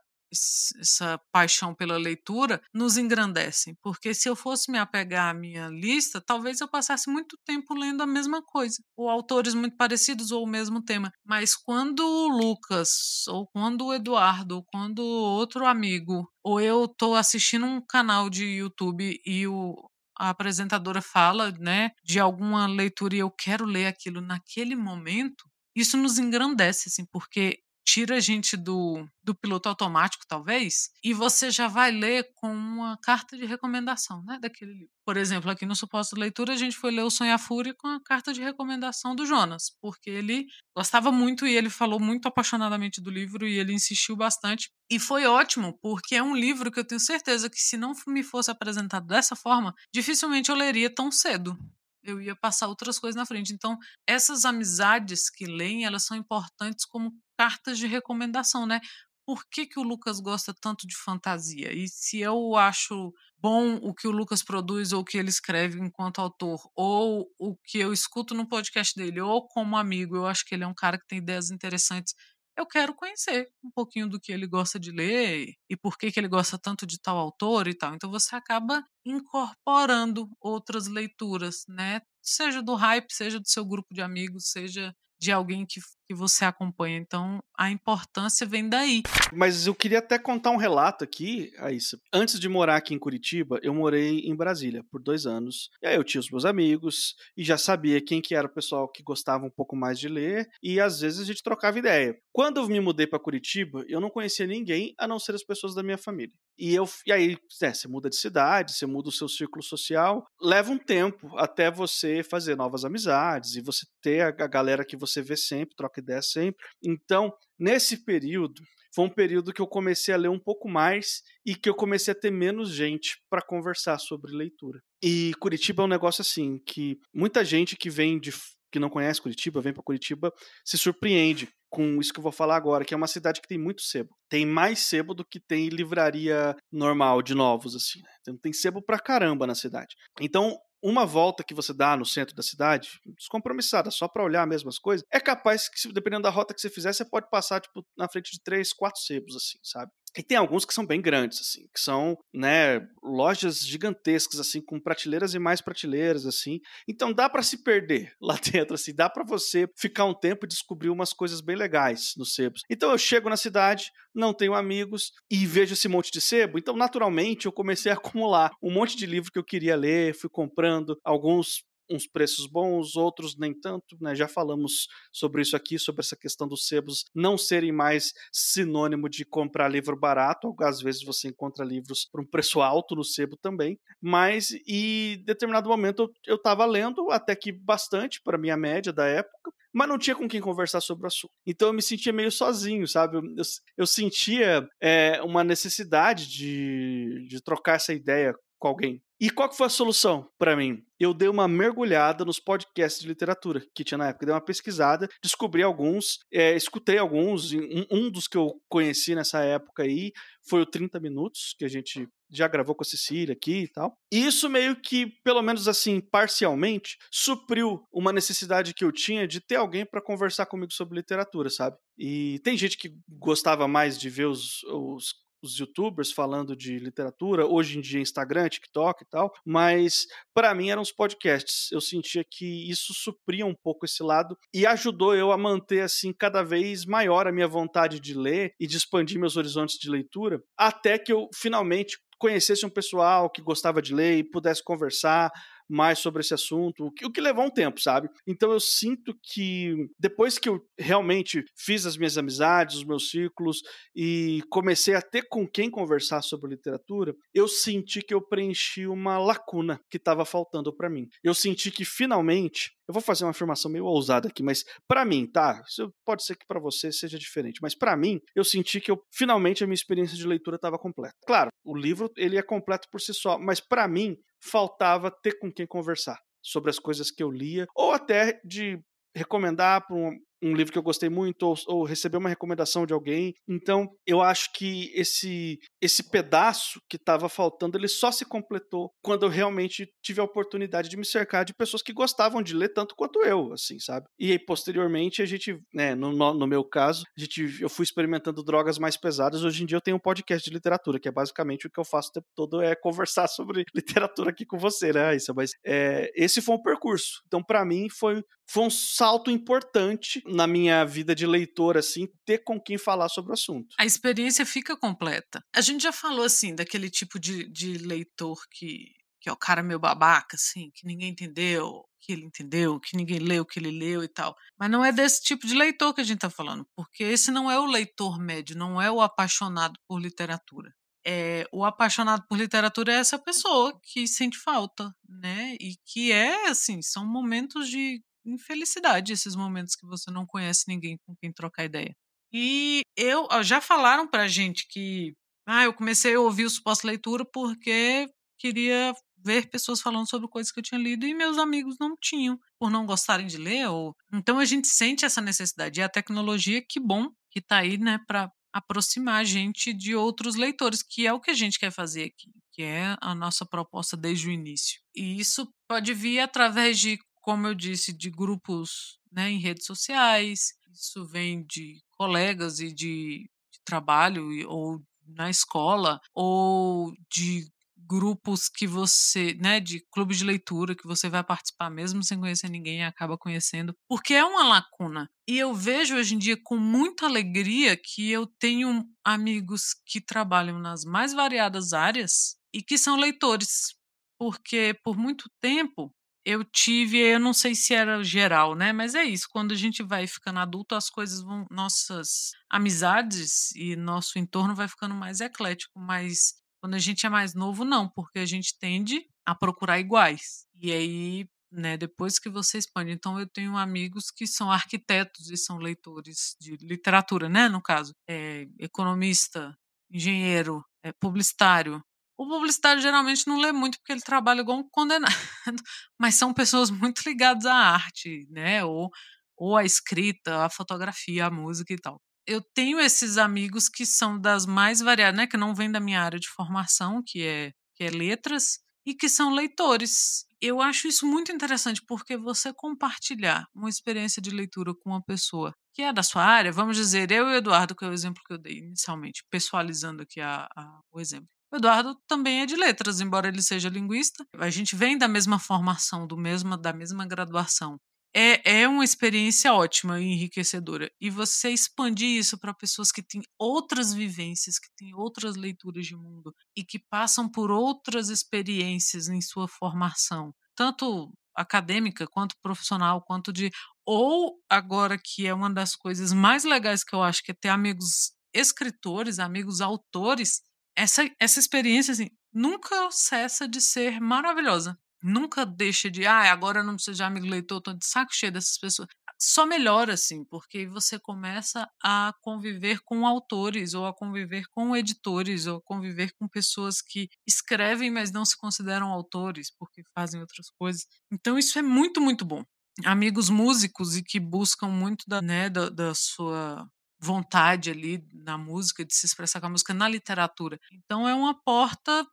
essa 0.81 1.19
paixão 1.33 1.75
pela 1.75 1.97
leitura 1.97 2.61
nos 2.73 2.97
engrandecem, 2.97 3.77
porque 3.83 4.15
se 4.15 4.29
eu 4.29 4.37
fosse 4.37 4.71
me 4.71 4.79
apegar 4.79 5.31
à 5.31 5.35
minha 5.35 5.69
lista, 5.69 6.21
talvez 6.21 6.61
eu 6.61 6.69
passasse 6.69 7.09
muito 7.11 7.39
tempo 7.45 7.75
lendo 7.75 8.03
a 8.03 8.07
mesma 8.07 8.43
coisa, 8.43 8.83
ou 8.97 9.09
autores 9.09 9.55
muito 9.55 9.77
parecidos 9.77 10.31
ou 10.31 10.45
o 10.45 10.49
mesmo 10.49 10.83
tema. 10.83 11.13
Mas 11.25 11.55
quando 11.55 12.01
o 12.01 12.29
Lucas, 12.29 13.27
ou 13.29 13.47
quando 13.47 13.87
o 13.87 13.95
Eduardo, 13.95 14.57
ou 14.57 14.65
quando 14.65 15.01
outro 15.01 15.67
amigo, 15.67 16.29
ou 16.43 16.61
eu 16.61 16.85
estou 16.85 17.15
assistindo 17.15 17.67
um 17.67 17.81
canal 17.81 18.29
de 18.29 18.45
YouTube 18.45 19.21
e 19.25 19.47
o 19.47 19.75
a 20.17 20.31
apresentadora 20.31 21.03
fala, 21.03 21.51
né, 21.59 21.91
de 22.05 22.21
alguma 22.21 22.67
leitura 22.67 23.17
e 23.17 23.19
eu 23.19 23.31
quero 23.31 23.65
ler 23.65 23.87
aquilo 23.87 24.21
naquele 24.21 24.77
momento, 24.77 25.45
isso 25.75 25.97
nos 25.97 26.19
engrandece, 26.19 26.89
assim, 26.89 27.05
porque 27.05 27.59
tira 27.85 28.17
a 28.17 28.21
gente 28.21 28.57
do, 28.57 29.07
do 29.23 29.35
piloto 29.35 29.69
automático, 29.69 30.25
talvez, 30.27 30.91
e 31.03 31.13
você 31.13 31.51
já 31.51 31.69
vai 31.69 31.91
ler 31.91 32.31
com 32.35 32.49
uma 32.49 32.99
carta 33.03 33.37
de 33.37 33.45
recomendação, 33.45 34.25
né, 34.25 34.39
daquele 34.41 34.73
livro. 34.73 34.95
Por 35.05 35.17
exemplo, 35.17 35.51
aqui 35.51 35.67
no 35.67 35.77
suposto 35.77 36.17
leitura, 36.17 36.55
a 36.55 36.57
gente 36.57 36.77
foi 36.77 36.91
ler 36.91 37.03
O 37.03 37.11
Sonho 37.11 37.35
a 37.35 37.39
Fúria 37.39 37.75
com 37.77 37.89
a 37.89 38.03
carta 38.03 38.33
de 38.33 38.43
recomendação 38.43 39.15
do 39.15 39.27
Jonas, 39.27 39.77
porque 39.81 40.09
ele 40.09 40.47
gostava 40.75 41.13
muito 41.13 41.47
e 41.47 41.55
ele 41.55 41.69
falou 41.69 42.01
muito 42.01 42.27
apaixonadamente 42.27 43.03
do 43.03 43.11
livro 43.11 43.47
e 43.47 43.59
ele 43.59 43.75
insistiu 43.75 44.17
bastante. 44.17 44.71
E 44.91 44.99
foi 44.99 45.27
ótimo, 45.27 45.79
porque 45.83 46.15
é 46.15 46.23
um 46.23 46.35
livro 46.35 46.71
que 46.71 46.81
eu 46.81 46.87
tenho 46.87 47.01
certeza 47.01 47.51
que 47.51 47.61
se 47.61 47.77
não 47.77 47.93
me 48.07 48.23
fosse 48.23 48.51
apresentado 48.51 49.07
dessa 49.07 49.37
forma, 49.37 49.75
dificilmente 49.93 50.51
eu 50.51 50.57
leria 50.57 50.93
tão 50.93 51.11
cedo 51.11 51.59
eu 52.05 52.21
ia 52.21 52.37
passar 52.37 52.69
outras 52.69 52.99
coisas 52.99 53.17
na 53.17 53.27
frente. 53.27 53.53
Então, 53.53 53.77
essas 54.07 54.45
amizades 54.45 55.31
que 55.31 55.47
leem, 55.47 55.85
elas 55.85 56.05
são 56.05 56.17
importantes 56.17 56.85
como 56.85 57.13
cartas 57.37 57.79
de 57.79 57.87
recomendação, 57.87 58.67
né? 58.67 58.81
Por 59.27 59.43
que, 59.51 59.67
que 59.67 59.81
o 59.81 59.83
Lucas 59.83 60.21
gosta 60.21 60.55
tanto 60.61 60.87
de 60.87 60.95
fantasia? 60.95 61.73
E 61.73 61.89
se 61.89 62.21
eu 62.21 62.57
acho 62.57 63.13
bom 63.39 63.77
o 63.77 63.95
que 63.95 64.07
o 64.07 64.11
Lucas 64.11 64.43
produz 64.43 64.93
ou 64.93 65.01
o 65.01 65.05
que 65.05 65.17
ele 65.17 65.31
escreve 65.31 65.81
enquanto 65.81 66.21
autor, 66.21 66.61
ou 66.77 67.27
o 67.39 67.57
que 67.65 67.79
eu 67.79 67.93
escuto 67.93 68.35
no 68.35 68.47
podcast 68.47 68.95
dele, 68.95 69.21
ou 69.23 69.47
como 69.49 69.79
amigo, 69.79 70.15
eu 70.17 70.27
acho 70.27 70.45
que 70.45 70.55
ele 70.55 70.65
é 70.65 70.67
um 70.67 70.75
cara 70.75 70.99
que 70.99 71.07
tem 71.07 71.19
ideias 71.19 71.51
interessantes 71.51 72.15
eu 72.57 72.67
quero 72.67 72.95
conhecer 72.95 73.51
um 73.65 73.71
pouquinho 73.71 74.09
do 74.09 74.21
que 74.21 74.33
ele 74.33 74.47
gosta 74.47 74.79
de 74.79 74.91
ler 74.93 75.55
e 75.69 75.77
por 75.77 75.99
que, 75.99 76.13
que 76.13 76.21
ele 76.21 76.29
gosta 76.29 76.59
tanto 76.59 76.87
de 76.87 77.01
tal 77.01 77.17
autor 77.19 77.67
e 77.69 77.75
tal. 77.75 77.95
Então 77.95 78.11
você 78.11 78.37
acaba 78.37 78.85
incorporando 79.05 80.29
outras 80.41 80.87
leituras, 80.87 81.65
né? 81.69 82.01
Seja 82.23 82.63
do 82.63 82.75
hype, 82.75 83.13
seja 83.13 83.41
do 83.41 83.49
seu 83.49 83.65
grupo 83.65 83.93
de 83.93 84.01
amigos, 84.03 84.51
seja 84.51 84.95
de 85.25 85.33
alguém 85.33 85.65
que, 85.65 85.81
que 86.07 86.15
você 86.15 86.45
acompanha. 86.45 86.99
Então, 86.99 87.43
a 87.59 87.71
importância 87.71 88.47
vem 88.47 88.69
daí. 88.69 89.03
Mas 89.33 89.67
eu 89.67 89.75
queria 89.75 90.01
até 90.01 90.19
contar 90.19 90.51
um 90.51 90.59
relato 90.59 91.03
aqui, 91.03 91.51
Aissa. 91.59 91.99
Antes 92.13 92.39
de 92.39 92.47
morar 92.47 92.77
aqui 92.77 92.93
em 92.93 92.99
Curitiba, 92.99 93.59
eu 93.63 93.73
morei 93.73 94.21
em 94.21 94.37
Brasília 94.37 94.85
por 94.91 95.03
dois 95.03 95.25
anos. 95.25 95.71
E 95.83 95.87
aí 95.87 95.97
eu 95.97 96.05
tinha 96.05 96.21
os 96.21 96.31
meus 96.31 96.45
amigos 96.45 97.15
e 97.35 97.43
já 97.43 97.57
sabia 97.57 98.05
quem 98.05 98.21
que 98.21 98.35
era 98.35 98.47
o 98.47 98.53
pessoal 98.53 98.87
que 98.87 99.03
gostava 99.03 99.47
um 99.47 99.51
pouco 99.51 99.75
mais 99.75 99.99
de 99.99 100.09
ler 100.09 100.47
e 100.63 100.79
às 100.79 101.01
vezes 101.01 101.21
a 101.21 101.25
gente 101.25 101.43
trocava 101.43 101.79
ideia. 101.79 102.15
Quando 102.33 102.61
eu 102.61 102.69
me 102.69 102.81
mudei 102.81 103.07
para 103.07 103.19
Curitiba, 103.19 103.83
eu 103.89 104.01
não 104.01 104.11
conhecia 104.11 104.47
ninguém 104.47 104.95
a 104.99 105.09
não 105.09 105.19
ser 105.19 105.35
as 105.35 105.43
pessoas 105.43 105.75
da 105.75 105.83
minha 105.83 105.97
família. 105.97 106.35
E, 106.59 106.75
eu, 106.75 106.89
e 107.07 107.13
aí, 107.13 107.37
é, 107.63 107.73
você 107.73 107.89
muda 107.89 108.09
de 108.09 108.17
cidade, 108.17 108.73
você 108.73 108.87
muda 108.87 109.09
o 109.09 109.13
seu 109.13 109.29
círculo 109.29 109.63
social, 109.63 110.25
leva 110.41 110.71
um 110.71 110.79
tempo 110.79 111.37
até 111.37 111.71
você 111.71 112.23
fazer 112.23 112.57
novas 112.57 112.85
amizades 112.85 113.57
e 113.57 113.61
você 113.61 113.85
ter 114.01 114.21
a 114.21 114.47
galera 114.47 114.85
que 114.85 114.97
você 114.97 115.14
vê 115.23 115.37
sempre, 115.37 115.77
troca 115.77 116.01
ideia 116.01 116.23
sempre. 116.23 116.65
Então, 116.83 117.33
nesse 117.59 118.05
período, 118.05 118.63
foi 118.95 119.05
um 119.07 119.11
período 119.11 119.53
que 119.53 119.61
eu 119.61 119.67
comecei 119.67 120.15
a 120.15 120.17
ler 120.17 120.29
um 120.29 120.39
pouco 120.39 120.69
mais 120.69 121.23
e 121.45 121.55
que 121.55 121.69
eu 121.69 121.75
comecei 121.75 122.13
a 122.13 122.19
ter 122.19 122.31
menos 122.31 122.71
gente 122.71 123.19
para 123.29 123.43
conversar 123.43 123.99
sobre 123.99 124.33
leitura. 124.33 124.81
E 125.03 125.33
Curitiba 125.41 125.83
é 125.83 125.87
um 125.87 125.89
negócio 125.89 126.23
assim 126.23 126.61
que 126.65 126.99
muita 127.13 127.45
gente 127.45 127.77
que 127.77 127.91
vem 127.91 128.21
de 128.21 128.33
que 128.71 128.81
não 128.81 128.91
conhece 128.91 129.23
Curitiba, 129.23 129.61
vem 129.61 129.73
para 129.73 129.85
Curitiba, 129.85 130.33
se 130.65 130.77
surpreende 130.77 131.49
com 131.71 132.01
isso 132.01 132.13
que 132.13 132.19
eu 132.19 132.25
vou 132.25 132.33
falar 132.33 132.57
agora, 132.57 132.85
que 132.85 132.93
é 132.93 132.97
uma 132.97 133.07
cidade 133.07 133.41
que 133.41 133.47
tem 133.47 133.57
muito 133.57 133.83
sebo. 133.83 134.11
Tem 134.29 134.45
mais 134.45 134.81
sebo 134.81 135.15
do 135.15 135.25
que 135.25 135.39
tem 135.39 135.69
livraria 135.69 136.57
normal 136.73 137.23
de 137.23 137.37
novos, 137.37 137.77
assim. 137.77 138.01
Né? 138.01 138.09
Então, 138.21 138.37
tem 138.37 138.53
sebo 138.53 138.83
pra 138.83 138.99
caramba 138.99 139.47
na 139.47 139.55
cidade. 139.55 139.95
Então, 140.21 140.57
uma 140.85 141.07
volta 141.07 141.43
que 141.43 141.55
você 141.55 141.73
dá 141.73 141.97
no 141.97 142.05
centro 142.05 142.37
da 142.37 142.43
cidade, 142.43 143.01
descompromissada, 143.17 143.91
só 143.91 144.07
para 144.07 144.23
olhar 144.23 144.47
mesmo 144.47 144.69
as 144.69 144.79
coisas, 144.79 145.07
é 145.11 145.19
capaz 145.19 145.67
que, 145.67 145.91
dependendo 145.91 146.25
da 146.25 146.31
rota 146.31 146.53
que 146.53 146.61
você 146.61 146.69
fizer, 146.69 146.93
você 146.93 147.07
pode 147.07 147.31
passar, 147.31 147.59
tipo, 147.63 147.83
na 147.97 148.07
frente 148.07 148.31
de 148.31 148.39
três, 148.43 148.71
quatro 148.71 149.01
sebos, 149.01 149.35
assim, 149.35 149.59
sabe? 149.63 149.91
E 150.17 150.23
tem 150.23 150.37
alguns 150.37 150.65
que 150.65 150.73
são 150.73 150.87
bem 150.87 151.01
grandes, 151.01 151.41
assim, 151.41 151.67
que 151.75 151.81
são, 151.81 152.17
né, 152.33 152.87
lojas 153.03 153.61
gigantescas, 153.67 154.39
assim, 154.39 154.61
com 154.61 154.81
prateleiras 154.81 155.35
e 155.35 155.39
mais 155.39 155.61
prateleiras, 155.61 156.25
assim. 156.25 156.61
Então 156.89 157.13
dá 157.13 157.29
para 157.29 157.43
se 157.43 157.63
perder 157.63 158.13
lá 158.21 158.39
dentro, 158.53 158.75
assim, 158.75 158.95
dá 158.95 159.11
para 159.11 159.25
você 159.25 159.69
ficar 159.77 160.05
um 160.05 160.15
tempo 160.15 160.47
e 160.47 160.49
descobrir 160.49 160.91
umas 160.91 161.13
coisas 161.13 161.41
bem 161.41 161.57
legais 161.57 162.15
nos 162.17 162.35
sebos. 162.35 162.63
Então 162.71 162.91
eu 162.91 162.99
chego 162.99 163.29
na 163.29 163.37
cidade, 163.37 163.91
não 164.15 164.33
tenho 164.33 164.55
amigos 164.55 165.13
e 165.31 165.47
vejo 165.47 165.75
esse 165.75 165.89
monte 165.89 166.13
de 166.13 166.21
sebo, 166.21 166.59
então 166.59 166.77
naturalmente 166.77 167.47
eu 167.47 167.53
comecei 167.53 167.91
a 167.91 167.95
acumular 168.15 168.53
um 168.63 168.71
monte 168.71 168.97
de 168.97 169.07
livro 169.07 169.33
que 169.33 169.39
eu 169.39 169.45
queria 169.45 169.77
ler, 169.77 170.15
fui 170.15 170.31
comprando 170.31 170.97
alguns 171.05 171.65
uns 171.91 172.07
preços 172.07 172.47
bons, 172.47 172.97
outros 172.97 173.37
nem 173.37 173.53
tanto, 173.53 173.97
né? 174.01 174.15
Já 174.15 174.29
falamos 174.29 174.89
sobre 175.13 175.43
isso 175.43 175.57
aqui, 175.57 175.79
sobre 175.79 176.01
essa 176.01 176.17
questão 176.17 176.49
dos 176.49 176.67
sebos 176.67 177.05
não 177.15 177.37
serem 177.37 177.73
mais 177.73 178.13
sinônimo 178.33 179.09
de 179.09 179.25
comprar 179.25 179.69
livro 179.69 179.97
barato, 179.97 180.55
às 180.61 180.81
vezes 180.81 181.03
você 181.03 181.29
encontra 181.29 181.65
livros 181.65 182.09
por 182.11 182.21
um 182.21 182.27
preço 182.27 182.61
alto 182.61 182.95
no 182.95 183.05
sebo 183.05 183.37
também, 183.37 183.79
mas 184.01 184.51
e 184.67 185.19
em 185.21 185.25
determinado 185.25 185.69
momento 185.69 186.11
eu 186.27 186.37
estava 186.37 186.65
lendo 186.65 187.11
até 187.11 187.35
que 187.35 187.53
bastante 187.53 188.21
para 188.23 188.39
minha 188.39 188.57
média 188.57 188.93
da 188.93 189.07
época, 189.07 189.53
mas 189.73 189.89
não 189.89 189.99
tinha 189.99 190.15
com 190.15 190.29
quem 190.29 190.41
conversar 190.41 190.81
sobre 190.81 191.05
o 191.05 191.09
assunto. 191.09 191.33
Então 191.45 191.69
eu 191.69 191.75
me 191.75 191.83
sentia 191.83 192.13
meio 192.13 192.31
sozinho, 192.31 192.87
sabe? 192.87 193.17
Eu, 193.17 193.23
eu, 193.23 193.43
eu 193.79 193.87
sentia 193.87 194.67
é, 194.81 195.21
uma 195.23 195.43
necessidade 195.43 196.29
de, 196.29 197.27
de 197.29 197.43
trocar 197.43 197.75
essa 197.75 197.93
ideia 197.93 198.33
com 198.59 198.69
alguém. 198.69 199.03
E 199.21 199.31
qual 199.31 199.49
que 199.49 199.57
foi 199.57 199.67
a 199.67 199.71
solução 199.71 200.29
para 200.39 200.57
mim? 200.57 200.83
Eu 200.99 201.15
dei 201.15 201.29
uma 201.29 201.47
mergulhada 201.47 202.25
nos 202.25 202.41
podcasts 202.41 203.01
de 203.01 203.09
literatura 203.09 203.63
que 203.75 203.85
tinha 203.85 203.99
na 203.99 204.09
época, 204.09 204.27
dei 204.27 204.35
uma 204.35 204.41
pesquisada, 204.41 205.09
descobri 205.23 205.63
alguns, 205.63 206.19
é, 206.33 206.57
escutei 206.57 206.99
alguns. 206.99 207.53
Um, 207.53 207.87
um, 207.91 208.11
dos 208.11 208.27
que 208.27 208.37
eu 208.37 208.61
conheci 208.69 209.15
nessa 209.15 209.43
época 209.43 209.85
aí 209.85 210.13
foi 210.49 210.63
o 210.63 210.67
30 210.67 210.99
Minutos, 211.01 211.55
que 211.59 211.65
a 211.65 211.69
gente 211.69 212.09
já 212.31 212.49
gravou 212.49 212.75
com 212.75 212.83
a 212.83 212.87
Cecília 212.87 213.33
aqui 213.33 213.63
e 213.63 213.69
tal. 213.69 213.97
E 214.13 214.27
isso 214.27 214.49
meio 214.49 214.77
que, 214.77 215.07
pelo 215.23 215.43
menos 215.43 215.69
assim, 215.69 216.01
parcialmente, 216.01 216.97
supriu 217.11 217.87
uma 217.93 218.13
necessidade 218.13 218.75
que 218.75 218.85
eu 218.85 218.91
tinha 218.93 219.27
de 219.27 219.41
ter 219.41 219.57
alguém 219.57 219.87
para 219.87 220.03
conversar 220.03 220.47
comigo 220.47 220.73
sobre 220.73 220.97
literatura, 220.97 221.49
sabe? 221.51 221.77
E 221.97 222.41
tem 222.43 222.57
gente 222.57 222.77
que 222.77 222.97
gostava 223.09 223.69
mais 223.69 223.99
de 223.99 224.11
ver 224.11 224.27
os, 224.27 224.63
os 224.65 225.15
os 225.45 225.59
youtubers 225.59 226.11
falando 226.11 226.57
de 226.57 226.79
literatura, 226.79 227.47
hoje 227.47 227.79
em 227.79 227.81
dia 227.81 228.01
Instagram, 228.01 228.49
TikTok 228.49 229.03
e 229.03 229.07
tal, 229.07 229.33
mas 229.45 230.07
para 230.33 230.55
mim 230.55 230.71
eram 230.71 230.83
os 230.83 230.93
podcasts. 230.93 231.71
Eu 231.71 231.81
sentia 231.81 232.25
que 232.25 232.71
isso 232.71 232.93
supria 232.95 233.47
um 233.47 233.55
pouco 233.55 233.85
esse 233.85 234.03
lado 234.03 234.37
e 234.53 234.67
ajudou 234.67 235.15
eu 235.15 235.33
a 235.33 235.39
manter 235.39 235.81
assim 235.81 236.13
cada 236.13 236.43
vez 236.43 236.85
maior 236.85 237.27
a 237.27 237.33
minha 237.33 237.49
vontade 237.49 238.01
de 238.01 238.15
ler 238.15 238.55
e 238.59 238.67
de 238.67 238.77
expandir 238.77 239.19
meus 239.19 239.37
horizontes 239.37 239.79
de 239.79 239.91
leitura, 239.91 240.43
até 240.57 240.99
que 240.99 241.13
eu 241.13 241.29
finalmente 241.35 241.99
conhecesse 242.19 242.65
um 242.65 242.71
pessoal 242.71 243.29
que 243.29 243.43
gostava 243.43 243.83
de 243.83 243.95
ler 243.95 244.17
e 244.17 244.25
pudesse 244.25 244.63
conversar, 244.63 245.31
mais 245.69 245.99
sobre 245.99 246.21
esse 246.21 246.35
assunto, 246.35 246.87
o 246.87 246.93
que, 246.93 247.07
o 247.07 247.13
que 247.13 247.21
levou 247.21 247.45
um 247.45 247.51
tempo, 247.51 247.81
sabe? 247.81 248.09
Então 248.27 248.53
eu 248.53 248.61
sinto 248.61 249.15
que 249.23 249.75
depois 249.99 250.39
que 250.39 250.49
eu 250.49 250.61
realmente 250.79 251.45
fiz 251.57 251.87
as 251.87 251.97
minhas 251.97 252.19
amizades, 252.19 252.77
os 252.77 252.85
meus 252.85 253.11
círculos 253.11 253.63
e 253.95 254.43
comecei 254.51 254.95
a 254.95 255.03
ter 255.03 255.27
com 255.29 255.47
quem 255.47 255.71
conversar 255.71 256.23
sobre 256.23 256.51
literatura, 256.51 257.15
eu 257.33 257.49
senti 257.49 258.03
que 258.03 258.15
eu 258.15 258.21
preenchi 258.21 258.87
uma 258.87 259.19
lacuna 259.19 259.81
que 259.91 259.97
estava 259.97 260.25
faltando 260.25 260.75
para 260.75 260.91
mim. 260.91 261.09
Eu 261.23 261.35
senti 261.35 261.71
que 261.71 261.85
finalmente 261.85 262.71
eu 262.87 262.93
vou 262.93 263.03
fazer 263.03 263.25
uma 263.25 263.31
afirmação 263.31 263.71
meio 263.71 263.87
ousada 263.87 264.29
aqui, 264.29 264.43
mas 264.43 264.63
para 264.87 265.05
mim, 265.05 265.27
tá? 265.27 265.63
Isso 265.67 265.91
pode 266.05 266.25
ser 266.25 266.37
que 266.37 266.47
para 266.47 266.61
você 266.61 266.93
seja 266.93 267.19
diferente, 267.19 267.61
mas 267.63 267.75
para 267.75 267.97
mim, 267.97 268.21
eu 268.35 268.45
senti 268.45 268.81
que 268.81 268.91
eu 268.91 269.01
finalmente 269.13 269.65
a 269.65 269.67
minha 269.67 269.75
experiência 269.75 270.17
de 270.17 270.27
leitura 270.27 270.57
estava 270.57 270.79
completa. 270.79 271.15
Claro, 271.27 271.51
o 271.65 271.77
livro 271.77 272.11
ele 272.17 272.37
é 272.37 272.43
completo 272.43 272.89
por 272.91 273.01
si 273.01 273.15
só, 273.15 273.39
mas 273.39 273.61
para 273.61 273.89
mim 273.89 274.17
faltava 274.45 275.11
ter 275.11 275.39
com 275.39 275.51
quem 275.51 275.67
conversar 275.67 276.19
sobre 276.43 276.71
as 276.71 276.79
coisas 276.79 277.11
que 277.11 277.23
eu 277.23 277.31
lia, 277.31 277.67
ou 277.75 277.93
até 277.93 278.41
de 278.45 278.79
recomendar 279.17 279.87
para 279.87 279.97
um, 279.97 280.11
um 280.43 280.55
livro 280.55 280.73
que 280.73 280.79
eu 280.79 280.83
gostei 280.83 281.09
muito 281.09 281.45
ou, 281.45 281.55
ou 281.69 281.85
receber 281.85 282.19
uma 282.19 282.29
recomendação 282.29 282.85
de 282.85 282.93
alguém. 282.93 283.33
Então, 283.49 283.89
eu 284.07 284.21
acho 284.21 284.53
que 284.53 284.91
esse 284.95 285.59
esse 285.85 286.03
pedaço 286.03 286.81
que 286.89 286.97
estava 286.97 287.29
faltando, 287.29 287.77
ele 287.77 287.89
só 287.89 288.11
se 288.11 288.25
completou 288.25 288.91
quando 289.03 289.27
eu 289.27 289.29
realmente 289.29 289.87
tive 290.03 290.19
a 290.19 290.25
oportunidade 290.25 290.89
de 290.89 290.97
me 290.97 291.05
cercar 291.05 291.45
de 291.45 291.53
pessoas 291.53 291.83
que 291.83 291.93
gostavam 291.93 292.43
de 292.43 292.55
ler 292.55 292.71
tanto 292.71 292.95
quanto 292.97 293.23
eu, 293.23 293.53
assim, 293.53 293.79
sabe? 293.79 294.07
E 294.19 294.33
aí, 294.33 294.39
posteriormente, 294.39 295.21
a 295.21 295.27
gente, 295.27 295.59
né, 295.75 295.95
no, 295.95 296.13
no 296.13 296.47
meu 296.47 296.65
caso, 296.65 297.05
a 297.17 297.21
gente, 297.21 297.61
eu 297.61 297.69
fui 297.69 297.85
experimentando 297.85 298.43
drogas 298.43 298.79
mais 298.79 298.97
pesadas. 298.97 299.45
Hoje 299.45 299.63
em 299.63 299.67
dia 299.67 299.77
eu 299.77 299.83
tenho 299.83 299.99
um 299.99 300.01
podcast 300.01 300.49
de 300.49 300.55
literatura, 300.55 300.99
que 300.99 301.07
é 301.07 301.13
basicamente 301.13 301.67
o 301.67 301.71
que 301.71 301.79
eu 301.79 301.85
faço 301.85 302.09
o 302.09 302.13
tempo 302.13 302.29
todo 302.35 302.63
é 302.63 302.75
conversar 302.75 303.29
sobre 303.29 303.65
literatura 303.75 304.31
aqui 304.31 304.47
com 304.47 304.57
você, 304.57 304.91
né, 304.91 305.15
Isso, 305.15 305.35
Mas 305.35 305.51
é, 305.67 306.11
esse 306.15 306.41
foi 306.41 306.55
um 306.55 306.63
percurso. 306.63 307.21
Então, 307.27 307.43
para 307.43 307.63
mim, 307.63 307.89
foi, 307.91 308.23
foi 308.49 308.63
um 308.63 308.71
salto 308.71 309.31
importante 309.31 310.23
na 310.27 310.47
minha 310.47 310.83
vida 310.85 311.15
de 311.15 311.27
leitor, 311.27 311.77
assim, 311.77 312.09
ter 312.25 312.39
com 312.39 312.59
quem 312.59 312.79
falar 312.79 313.11
sobre 313.11 313.33
o 313.33 313.35
assunto. 313.35 313.75
A 313.79 313.85
experiência 313.85 314.47
fica 314.47 314.75
completa. 314.77 315.43
A 315.55 315.61
gente 315.61 315.74
já 315.83 315.93
falou, 315.93 316.25
assim, 316.25 316.55
daquele 316.55 316.91
tipo 316.91 317.19
de, 317.19 317.49
de 317.51 317.79
leitor 317.79 318.47
que, 318.51 318.93
que 319.21 319.29
é 319.29 319.33
o 319.33 319.37
cara 319.37 319.63
meio 319.63 319.79
babaca, 319.79 320.37
assim, 320.37 320.71
que 320.75 320.87
ninguém 320.87 321.11
entendeu, 321.11 321.85
que 322.01 322.13
ele 322.13 322.25
entendeu, 322.25 322.79
que 322.79 322.97
ninguém 322.97 323.19
leu 323.19 323.45
que 323.45 323.59
ele 323.59 323.71
leu 323.71 324.05
e 324.05 324.09
tal. 324.09 324.37
Mas 324.59 324.71
não 324.71 324.85
é 324.85 324.93
desse 324.93 325.23
tipo 325.23 325.47
de 325.47 325.55
leitor 325.55 325.95
que 325.95 326.01
a 326.01 326.05
gente 326.05 326.19
está 326.19 326.31
falando, 326.31 326.67
porque 326.77 327.03
esse 327.03 327.31
não 327.31 327.51
é 327.51 327.59
o 327.59 327.67
leitor 327.67 328.19
médio, 328.19 328.57
não 328.57 328.81
é 328.81 328.91
o 328.91 329.01
apaixonado 329.01 329.79
por 329.89 330.01
literatura. 330.01 330.75
É, 331.07 331.47
o 331.53 331.65
apaixonado 331.65 332.25
por 332.29 332.39
literatura 332.39 332.93
é 332.93 332.97
essa 332.97 333.19
pessoa 333.19 333.79
que 333.83 334.07
sente 334.07 334.39
falta, 334.39 334.95
né? 335.09 335.55
E 335.61 335.77
que 335.85 336.13
é 336.13 336.49
assim, 336.49 336.81
são 336.81 337.07
momentos 337.07 337.69
de 337.69 338.03
infelicidade 338.25 339.13
esses 339.13 339.37
momentos 339.37 339.75
que 339.77 339.87
você 339.87 340.11
não 340.11 340.27
conhece 340.27 340.65
ninguém 340.67 340.99
com 341.07 341.15
quem 341.17 341.33
trocar 341.33 341.65
ideia. 341.65 341.95
E 342.33 342.83
eu 342.97 343.29
já 343.43 343.61
falaram 343.61 344.09
pra 344.09 344.29
gente 344.29 344.67
que 344.69 345.15
ah, 345.47 345.65
eu 345.65 345.73
comecei 345.73 346.15
a 346.15 346.21
ouvir 346.21 346.45
os 346.45 346.59
pós-leitura 346.59 347.25
porque 347.25 348.09
queria 348.39 348.95
ver 349.19 349.49
pessoas 349.49 349.81
falando 349.81 350.09
sobre 350.09 350.29
coisas 350.29 350.53
que 350.53 350.59
eu 350.59 350.65
tinha 350.65 350.81
lido 350.81 351.07
e 351.07 351.15
meus 351.15 351.39
amigos 351.39 351.77
não 351.81 351.97
tinham, 352.01 352.39
por 352.59 352.71
não 352.71 352.85
gostarem 352.85 353.27
de 353.27 353.37
ler. 353.37 353.69
Ou... 353.69 353.95
Então 354.13 354.39
a 354.39 354.45
gente 354.45 354.69
sente 354.69 355.05
essa 355.05 355.21
necessidade. 355.21 355.81
E 355.81 355.83
a 355.83 355.89
tecnologia, 355.89 356.63
que 356.67 356.79
bom 356.79 357.09
que 357.31 357.39
está 357.39 357.59
aí, 357.59 357.79
né, 357.79 357.99
para 358.07 358.31
aproximar 358.53 359.21
a 359.21 359.25
gente 359.25 359.73
de 359.73 359.97
outros 359.97 360.37
leitores, 360.37 360.83
que 360.83 361.07
é 361.07 361.13
o 361.13 361.21
que 361.21 361.31
a 361.31 361.35
gente 361.35 361.59
quer 361.59 361.73
fazer 361.73 362.05
aqui, 362.05 362.31
que 362.53 362.63
é 362.63 362.97
a 363.01 363.15
nossa 363.15 363.45
proposta 363.45 363.97
desde 363.97 364.29
o 364.29 364.31
início. 364.31 364.81
E 364.95 365.19
isso 365.19 365.49
pode 365.67 365.93
vir 365.93 366.21
através 366.21 366.79
de 366.79 366.99
como 367.25 367.47
eu 367.47 367.55
disse, 367.55 367.91
de 367.91 368.11
grupos 368.11 368.99
né, 369.11 369.31
em 369.31 369.39
redes 369.39 369.65
sociais, 369.65 370.53
isso 370.71 371.07
vem 371.07 371.43
de 371.47 371.83
colegas 371.93 372.61
e 372.61 372.71
de, 372.71 373.27
de 373.51 373.61
trabalho 373.65 374.47
ou 374.47 374.79
na 375.07 375.31
escola, 375.31 376.01
ou 376.15 376.93
de 377.11 377.47
grupos 377.87 378.49
que 378.49 378.67
você, 378.67 379.35
né, 379.35 379.61
de 379.61 379.81
clubes 379.93 380.19
de 380.19 380.25
leitura 380.25 380.75
que 380.75 380.87
você 380.87 381.09
vai 381.09 381.23
participar 381.23 381.71
mesmo 381.71 382.03
sem 382.03 382.19
conhecer 382.19 382.49
ninguém 382.49 382.79
e 382.81 382.85
acaba 382.85 383.19
conhecendo, 383.19 383.75
porque 383.89 384.15
é 384.15 384.25
uma 384.25 384.45
lacuna. 384.45 385.09
E 385.29 385.39
eu 385.39 385.55
vejo 385.55 385.95
hoje 385.97 386.15
em 386.15 386.19
dia 386.19 386.39
com 386.43 386.57
muita 386.57 387.07
alegria 387.07 387.77
que 387.77 388.11
eu 388.11 388.27
tenho 388.27 388.85
amigos 389.05 389.75
que 389.87 390.01
trabalham 390.01 390.59
nas 390.59 390.85
mais 390.85 391.13
variadas 391.13 391.73
áreas 391.73 392.37
e 392.53 392.63
que 392.63 392.79
são 392.79 392.97
leitores, 392.97 393.75
porque 394.19 394.75
por 394.83 394.97
muito 394.97 395.31
tempo 395.41 395.95
eu 396.25 396.45
tive, 396.45 396.99
eu 396.99 397.21
não 397.21 397.35
sei 397.35 397.55
se 397.55 397.75
era 397.75 398.03
geral, 398.03 398.55
né? 398.55 398.73
Mas 398.73 398.95
é 398.95 399.05
isso. 399.05 399.29
Quando 399.31 399.53
a 399.53 399.57
gente 399.57 399.83
vai 399.83 400.07
ficando 400.07 400.39
adulto, 400.39 400.75
as 400.75 400.89
coisas 400.89 401.21
vão, 401.23 401.47
nossas 401.51 402.33
amizades 402.51 403.53
e 403.55 403.77
nosso 403.77 404.19
entorno 404.19 404.55
vai 404.55 404.67
ficando 404.67 404.95
mais 404.95 405.21
eclético. 405.21 405.79
Mas 405.79 406.35
quando 406.63 406.75
a 406.75 406.79
gente 406.79 407.05
é 407.05 407.09
mais 407.11 407.35
novo, 407.35 407.65
não, 407.65 407.89
porque 407.89 408.19
a 408.19 408.27
gente 408.27 408.59
tende 408.59 409.07
a 409.27 409.35
procurar 409.35 409.79
iguais. 409.79 410.47
E 410.61 410.73
aí, 410.73 411.29
né? 411.53 411.77
Depois 411.77 412.19
que 412.19 412.31
você 412.31 412.59
expande, 412.59 412.91
então 412.93 413.19
eu 413.21 413.29
tenho 413.29 413.57
amigos 413.57 414.11
que 414.11 414.27
são 414.27 414.51
arquitetos 414.51 415.31
e 415.31 415.37
são 415.37 415.59
leitores 415.59 416.37
de 416.41 416.57
literatura, 416.57 417.29
né? 417.29 417.49
No 417.49 417.61
caso, 417.63 417.93
é, 418.09 418.47
economista, 418.59 419.55
engenheiro, 419.91 420.65
é, 420.83 420.93
publicitário, 420.93 421.83
o 422.17 422.27
publicitário 422.29 422.81
geralmente 422.83 423.27
não 423.27 423.39
lê 423.39 423.53
muito 423.53 423.79
porque 423.79 423.93
ele 423.93 424.01
trabalha 424.01 424.41
igual 424.41 424.59
um 424.59 424.69
condenado, 424.71 425.13
mas 425.99 426.17
são 426.17 426.33
pessoas 426.33 426.71
muito 426.71 427.03
ligadas 427.07 427.47
à 427.47 427.55
arte, 427.55 428.27
né? 428.31 428.65
Ou, 428.65 428.91
ou 429.37 429.57
à 429.57 429.65
escrita, 429.65 430.45
à 430.45 430.51
fotografia, 430.51 431.27
à 431.27 431.31
música 431.31 431.73
e 431.73 431.79
tal. 431.79 432.01
Eu 432.27 432.41
tenho 432.55 432.81
esses 432.81 433.19
amigos 433.19 433.69
que 433.69 433.85
são 433.85 434.19
das 434.19 434.47
mais 434.47 434.81
variadas, 434.81 435.17
né? 435.17 435.27
Que 435.27 435.37
não 435.37 435.55
vêm 435.55 435.71
da 435.71 435.81
minha 435.81 436.01
área 436.03 436.19
de 436.19 436.29
formação, 436.29 437.03
que 437.07 437.23
é, 437.23 437.53
que 437.77 437.85
é 437.85 437.91
letras, 437.91 438.61
e 438.87 438.95
que 438.95 439.09
são 439.09 439.33
leitores. 439.35 440.27
Eu 440.41 440.61
acho 440.61 440.89
isso 440.89 441.07
muito 441.07 441.33
interessante 441.33 441.83
porque 441.87 442.17
você 442.17 442.53
compartilhar 442.53 443.47
uma 443.55 443.69
experiência 443.69 444.21
de 444.21 444.31
leitura 444.31 444.75
com 444.75 444.91
uma 444.91 445.03
pessoa 445.03 445.55
que 445.73 445.83
é 445.83 445.93
da 445.93 446.03
sua 446.03 446.25
área, 446.25 446.53
vamos 446.53 446.77
dizer, 446.77 447.11
eu 447.11 447.29
e 447.29 447.33
o 447.33 447.37
Eduardo, 447.37 447.75
que 447.75 447.85
é 447.85 447.89
o 447.89 447.93
exemplo 447.93 448.23
que 448.25 448.33
eu 448.33 448.39
dei 448.39 448.59
inicialmente, 448.59 449.25
pessoalizando 449.29 450.03
aqui 450.03 450.21
a, 450.21 450.47
a, 450.57 450.81
o 450.93 451.01
exemplo. 451.01 451.34
O 451.55 451.57
Eduardo 451.57 451.95
também 452.09 452.41
é 452.41 452.47
de 452.47 452.57
letras, 452.57 453.01
embora 453.01 453.29
ele 453.29 453.41
seja 453.41 453.69
linguista. 453.69 454.27
A 454.39 454.51
gente 454.51 454.75
vem 454.75 454.99
da 454.99 455.07
mesma 455.07 455.39
formação, 455.39 456.05
do 456.05 456.17
mesmo, 456.17 456.57
da 456.57 456.73
mesma 456.73 457.07
graduação. 457.07 457.79
É, 458.13 458.63
é 458.63 458.69
uma 458.69 458.83
experiência 458.83 459.55
ótima 459.55 460.01
e 460.01 460.05
enriquecedora. 460.05 460.91
E 461.01 461.09
você 461.09 461.51
expandir 461.51 462.09
isso 462.09 462.37
para 462.37 462.53
pessoas 462.53 462.91
que 462.91 463.01
têm 463.01 463.23
outras 463.39 463.95
vivências, 463.95 464.59
que 464.59 464.67
têm 464.77 464.97
outras 464.97 465.37
leituras 465.37 465.87
de 465.87 465.95
mundo 465.95 466.35
e 466.57 466.65
que 466.65 466.81
passam 466.91 467.29
por 467.29 467.53
outras 467.53 468.09
experiências 468.09 469.09
em 469.09 469.21
sua 469.21 469.47
formação, 469.47 470.35
tanto 470.57 471.13
acadêmica, 471.37 472.05
quanto 472.09 472.35
profissional, 472.43 473.01
quanto 473.01 473.33
de. 473.33 473.53
Ou 473.87 474.41
agora 474.51 474.99
que 474.99 475.25
é 475.25 475.33
uma 475.33 475.51
das 475.51 475.77
coisas 475.77 476.13
mais 476.13 476.43
legais 476.43 476.83
que 476.83 476.97
eu 476.97 477.03
acho 477.05 477.23
que 477.23 477.31
é 477.31 477.35
ter 477.35 477.51
amigos 477.51 478.11
escritores, 478.35 479.21
amigos 479.21 479.61
autores, 479.61 480.41
essa, 480.77 481.09
essa 481.21 481.41
experiência 481.41 481.93
assim, 481.93 482.09
nunca 482.33 482.91
cessa 482.91 483.49
de 483.49 483.61
ser 483.61 484.01
maravilhosa. 484.01 484.79
Nunca 485.07 485.45
deixa 485.45 485.91
de, 485.91 486.07
ah, 486.07 486.33
agora 486.33 486.61
eu 486.61 486.65
não 486.65 486.77
preciso 486.77 486.97
de 486.97 487.03
amigo 487.03 487.27
leitor, 487.27 487.61
tô 487.61 487.75
de 487.75 487.85
saco 487.87 488.15
cheio 488.15 488.33
dessas 488.33 488.57
pessoas. 488.59 488.89
Só 489.21 489.45
melhora, 489.45 489.93
assim, 489.93 490.25
porque 490.25 490.67
você 490.67 490.99
começa 490.99 491.69
a 491.83 492.15
conviver 492.23 492.81
com 492.85 493.07
autores, 493.07 493.75
ou 493.75 493.87
a 493.87 493.95
conviver 493.95 494.45
com 494.51 494.75
editores, 494.75 495.47
ou 495.47 495.59
a 495.59 495.63
conviver 495.63 496.13
com 496.19 496.27
pessoas 496.27 496.81
que 496.81 497.09
escrevem, 497.27 497.91
mas 497.91 498.13
não 498.13 498.25
se 498.25 498.37
consideram 498.37 498.89
autores, 498.89 499.51
porque 499.59 499.83
fazem 499.95 500.21
outras 500.21 500.51
coisas. 500.59 500.87
Então, 501.13 501.39
isso 501.39 501.59
é 501.59 501.63
muito, 501.63 502.01
muito 502.01 502.25
bom. 502.25 502.43
Amigos 502.85 503.29
músicos 503.29 503.97
e 503.97 504.03
que 504.03 504.19
buscam 504.19 504.69
muito 504.69 505.05
da, 505.07 505.21
né, 505.23 505.51
da, 505.51 505.69
da 505.69 505.95
sua 505.95 506.67
vontade 507.05 507.71
ali 507.71 508.05
na 508.13 508.39
música, 508.39 508.85
de 508.85 508.95
se 508.95 509.07
expressar 509.07 509.41
com 509.41 509.47
a 509.47 509.51
música 509.51 509.75
na 509.75 509.89
literatura. 509.89 510.59
Então, 510.73 511.09
é 511.09 511.15
uma 511.15 511.35
porta 511.43 512.07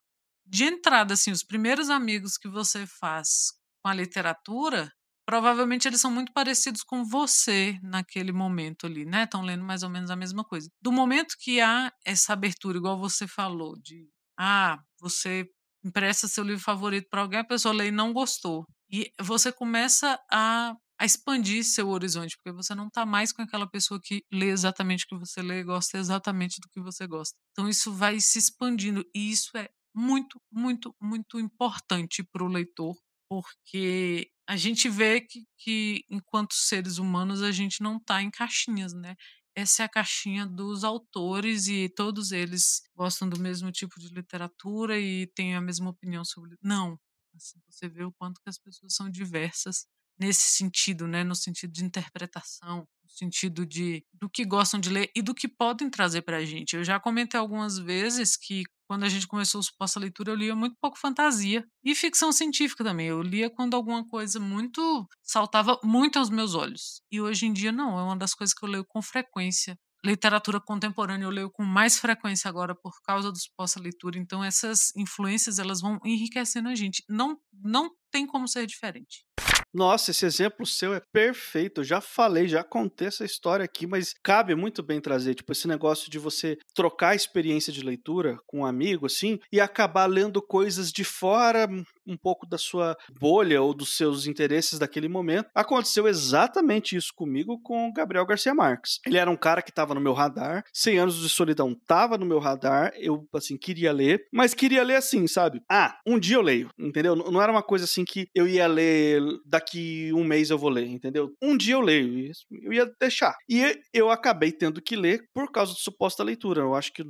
de 0.46 0.66
entrada, 0.66 1.14
assim, 1.14 1.32
os 1.32 1.44
primeiros 1.44 1.90
amigos 1.90 2.38
que 2.38 2.48
você 2.48 2.86
faz 2.86 3.54
com 3.82 3.90
a 3.90 3.94
literatura, 3.94 4.92
provavelmente 5.26 5.88
eles 5.88 6.02
são 6.02 6.12
muito 6.12 6.34
parecidos 6.34 6.84
com 6.84 7.06
você 7.06 7.80
naquele 7.82 8.32
momento 8.32 8.86
ali, 8.86 9.06
né? 9.06 9.24
Estão 9.24 9.42
lendo 9.42 9.64
mais 9.64 9.84
ou 9.84 9.90
menos 9.90 10.12
a 10.12 10.16
mesma 10.16 10.44
coisa. 10.44 10.70
Do 10.82 10.92
momento 10.92 11.36
que 11.40 11.62
há 11.62 11.92
essa 12.06 12.34
abertura, 12.34 12.78
igual 12.78 13.00
você 13.00 13.28
falou, 13.28 13.78
de 13.82 14.10
ah, 14.38 14.80
você 15.00 15.48
empresta 15.84 16.28
seu 16.28 16.44
livro 16.44 16.64
favorito 16.64 17.08
para 17.10 17.22
alguém, 17.22 17.40
a 17.40 17.44
pessoa 17.44 17.74
lê 17.74 17.88
e 17.88 17.92
não 17.92 18.14
gostou. 18.14 18.66
E 18.90 19.12
você 19.20 19.52
começa 19.52 20.20
a, 20.32 20.76
a 21.02 21.06
expandir 21.06 21.64
seu 21.64 21.90
horizonte, 21.90 22.38
porque 22.38 22.56
você 22.56 22.76
não 22.76 22.86
está 22.86 23.08
mais 23.08 23.34
com 23.34 23.42
aquela 23.42 23.68
pessoa 23.68 24.00
que 24.00 24.24
lê 24.32 24.52
exatamente 24.52 25.04
o 25.04 25.08
que 25.08 25.18
você 25.18 25.42
lê 25.42 25.62
e 25.62 25.64
gosta 25.64 25.98
exatamente 25.98 26.62
do 26.62 26.70
que 26.70 26.80
você 26.80 27.08
gosta. 27.08 27.36
Então 27.52 27.68
isso 27.68 27.92
vai 27.92 28.20
se 28.20 28.38
expandindo 28.38 29.04
e 29.16 29.32
isso 29.32 29.50
é 29.58 29.68
muito, 29.96 30.40
muito, 30.52 30.96
muito 31.02 31.40
importante 31.40 32.24
para 32.32 32.44
o 32.44 32.48
leitor, 32.48 32.96
porque 33.28 34.30
a 34.48 34.56
gente 34.56 34.88
vê 34.90 35.22
que, 35.22 35.44
que, 35.58 36.06
enquanto 36.08 36.54
seres 36.54 37.00
humanos, 37.00 37.42
a 37.42 37.52
gente 37.52 37.82
não 37.82 37.98
está 37.98 38.22
em 38.22 38.30
caixinhas, 38.30 38.94
né? 38.94 39.16
Essa 39.56 39.82
é 39.82 39.86
a 39.88 39.90
caixinha 39.90 40.46
dos 40.46 40.84
autores 40.84 41.66
e 41.66 41.90
todos 41.90 42.32
eles 42.32 42.84
gostam 42.96 43.28
do 43.28 43.40
mesmo 43.40 43.72
tipo 43.72 44.00
de 44.00 44.10
literatura 44.10 45.00
e 45.00 45.26
têm 45.34 45.56
a 45.56 45.62
mesma 45.62 45.90
opinião 45.90 46.24
sobre. 46.24 46.56
Não. 46.62 46.96
Assim, 47.36 47.60
você 47.68 47.90
vê 47.90 48.04
o 48.04 48.14
quanto 48.14 48.40
que 48.40 48.50
as 48.50 48.60
pessoas 48.60 48.94
são 48.94 49.10
diversas 49.10 49.88
nesse 50.22 50.56
sentido, 50.56 51.08
né? 51.08 51.24
No 51.24 51.36
sentido 51.36 51.74
de 51.74 51.84
interpretação, 51.84 52.88
no 53.04 53.10
sentido 53.10 53.66
de 53.66 54.06
do 54.14 54.30
que 54.30 54.46
gostam 54.46 54.80
de 54.80 54.90
ler 54.90 55.12
e 55.16 55.22
do 55.22 55.34
que 55.34 55.48
podem 55.48 55.90
trazer 55.90 56.22
para 56.22 56.38
a 56.38 56.46
gente. 56.46 56.76
Eu 56.76 56.84
já 56.84 57.00
comentei 57.00 57.40
algumas 57.40 57.80
vezes 57.80 58.38
que 58.38 58.64
quando 58.88 59.04
a 59.04 59.10
gente 59.10 59.26
começou 59.26 59.60
o 59.60 59.64
suposta 59.64 60.00
leitura, 60.00 60.32
eu 60.32 60.36
lia 60.36 60.56
muito 60.56 60.76
pouco 60.80 61.00
fantasia 61.00 61.66
e 61.84 61.96
ficção 61.96 62.32
científica 62.32 62.84
também. 62.84 63.08
Eu 63.08 63.22
lia 63.22 63.50
quando 63.50 63.74
alguma 63.74 64.08
coisa 64.08 64.40
muito 64.40 65.08
saltava 65.24 65.80
muito 65.84 66.20
aos 66.20 66.30
meus 66.30 66.54
olhos. 66.54 67.02
E 67.12 67.20
hoje 67.20 67.48
em 67.48 67.54
dia 67.54 67.72
não, 67.72 67.98
é 67.98 68.04
uma 68.04 68.16
das 68.16 68.36
coisas 68.36 68.54
que 68.54 68.64
eu 68.64 68.70
leio 68.70 68.86
com 68.86 69.02
frequência. 69.02 69.76
Literatura 70.06 70.60
contemporânea 70.60 71.26
eu 71.26 71.30
leio 71.32 71.50
com 71.50 71.64
mais 71.64 71.98
frequência 71.98 72.48
agora 72.48 72.76
por 72.76 73.02
causa 73.02 73.32
do 73.32 73.40
suposta 73.40 73.80
leitura. 73.80 74.20
Então 74.20 74.44
essas 74.44 74.92
influências 74.96 75.58
elas 75.58 75.82
vão 75.82 76.00
enriquecendo 76.06 76.70
a 76.70 76.76
gente. 76.76 77.04
Não 77.10 77.40
não 77.52 77.90
tem 78.12 78.28
como 78.28 78.48
ser 78.48 78.68
diferente. 78.68 79.26
Nossa, 79.74 80.12
esse 80.12 80.26
exemplo 80.26 80.66
seu 80.66 80.94
é 80.94 81.00
perfeito. 81.14 81.80
Eu 81.80 81.86
já 81.86 82.02
falei, 82.02 82.48
já 82.48 82.62
contei 82.64 83.08
essa 83.08 83.24
história 83.24 83.64
aqui, 83.64 83.88
mas 83.88 84.14
cabe 84.22 84.54
muito 84.54 84.84
bem 84.84 85.00
trazer, 85.00 85.34
tipo, 85.34 85.52
esse 85.54 85.66
negócio 85.68 86.12
de 86.12 86.20
você 86.20 86.58
trocar 86.76 87.10
a 87.10 87.16
experiência 87.16 87.72
de 87.72 87.82
leitura 87.82 88.38
com 88.46 88.60
um 88.60 88.66
amigo, 88.66 89.06
assim, 89.06 89.40
e 89.52 89.62
acabar 89.62 90.08
lendo 90.08 90.42
coisas 90.42 90.92
de 90.92 91.06
fora 91.06 91.70
um 92.06 92.18
pouco 92.18 92.46
da 92.48 92.58
sua 92.58 92.96
bolha 93.20 93.62
ou 93.62 93.74
dos 93.74 93.96
seus 93.96 94.28
interesses 94.28 94.80
daquele 94.80 95.08
momento. 95.08 95.50
Aconteceu 95.56 96.08
exatamente 96.08 96.96
isso 96.96 97.12
comigo 97.16 97.60
com 97.62 97.92
Gabriel 97.94 98.26
Garcia 98.26 98.54
Marques. 98.54 99.00
Ele 99.06 99.18
era 99.18 99.30
um 99.30 99.38
cara 99.38 99.62
que 99.62 99.70
estava 99.70 99.94
no 99.94 100.02
meu 100.02 100.14
radar, 100.14 100.64
100 100.74 101.00
anos 101.00 101.22
de 101.22 101.30
solidão 101.30 101.72
estava 101.72 102.18
no 102.18 102.26
meu 102.26 102.40
radar, 102.40 102.94
eu, 102.98 103.28
assim, 103.34 103.58
queria 103.58 103.92
ler, 103.92 104.26
mas 104.32 104.54
queria 104.54 104.84
ler 104.84 104.96
assim, 104.96 105.28
sabe? 105.28 105.62
Ah, 105.70 105.98
um 106.06 106.20
dia 106.20 106.36
eu 106.36 106.42
leio, 106.42 106.70
entendeu? 106.80 107.16
Não 107.16 107.42
era 107.42 107.52
uma 107.52 107.64
coisa 107.64 107.86
assim 107.86 108.04
que 108.06 108.28
eu 108.34 108.48
ia 108.48 108.68
ler 108.68 109.22
daqui 109.46 110.12
um 110.14 110.24
mês 110.24 110.50
eu 110.50 110.58
vou 110.58 110.70
ler, 110.70 110.88
entendeu? 110.88 111.34
Um 111.42 111.58
dia 111.58 111.76
eu 111.76 111.82
leio, 111.82 112.32
eu 112.64 112.74
ia 112.74 112.92
deixar. 113.00 113.36
E 113.50 113.80
eu 113.94 114.10
acabei 114.10 114.52
tendo 114.52 114.82
que 114.82 114.96
ler 114.96 115.24
por 115.34 115.52
causa 115.52 115.74
de 115.74 115.82
suposta 115.82 116.24
leitura. 116.24 116.62
Eu 116.62 116.76
acho 116.76 116.94
que 116.94 117.04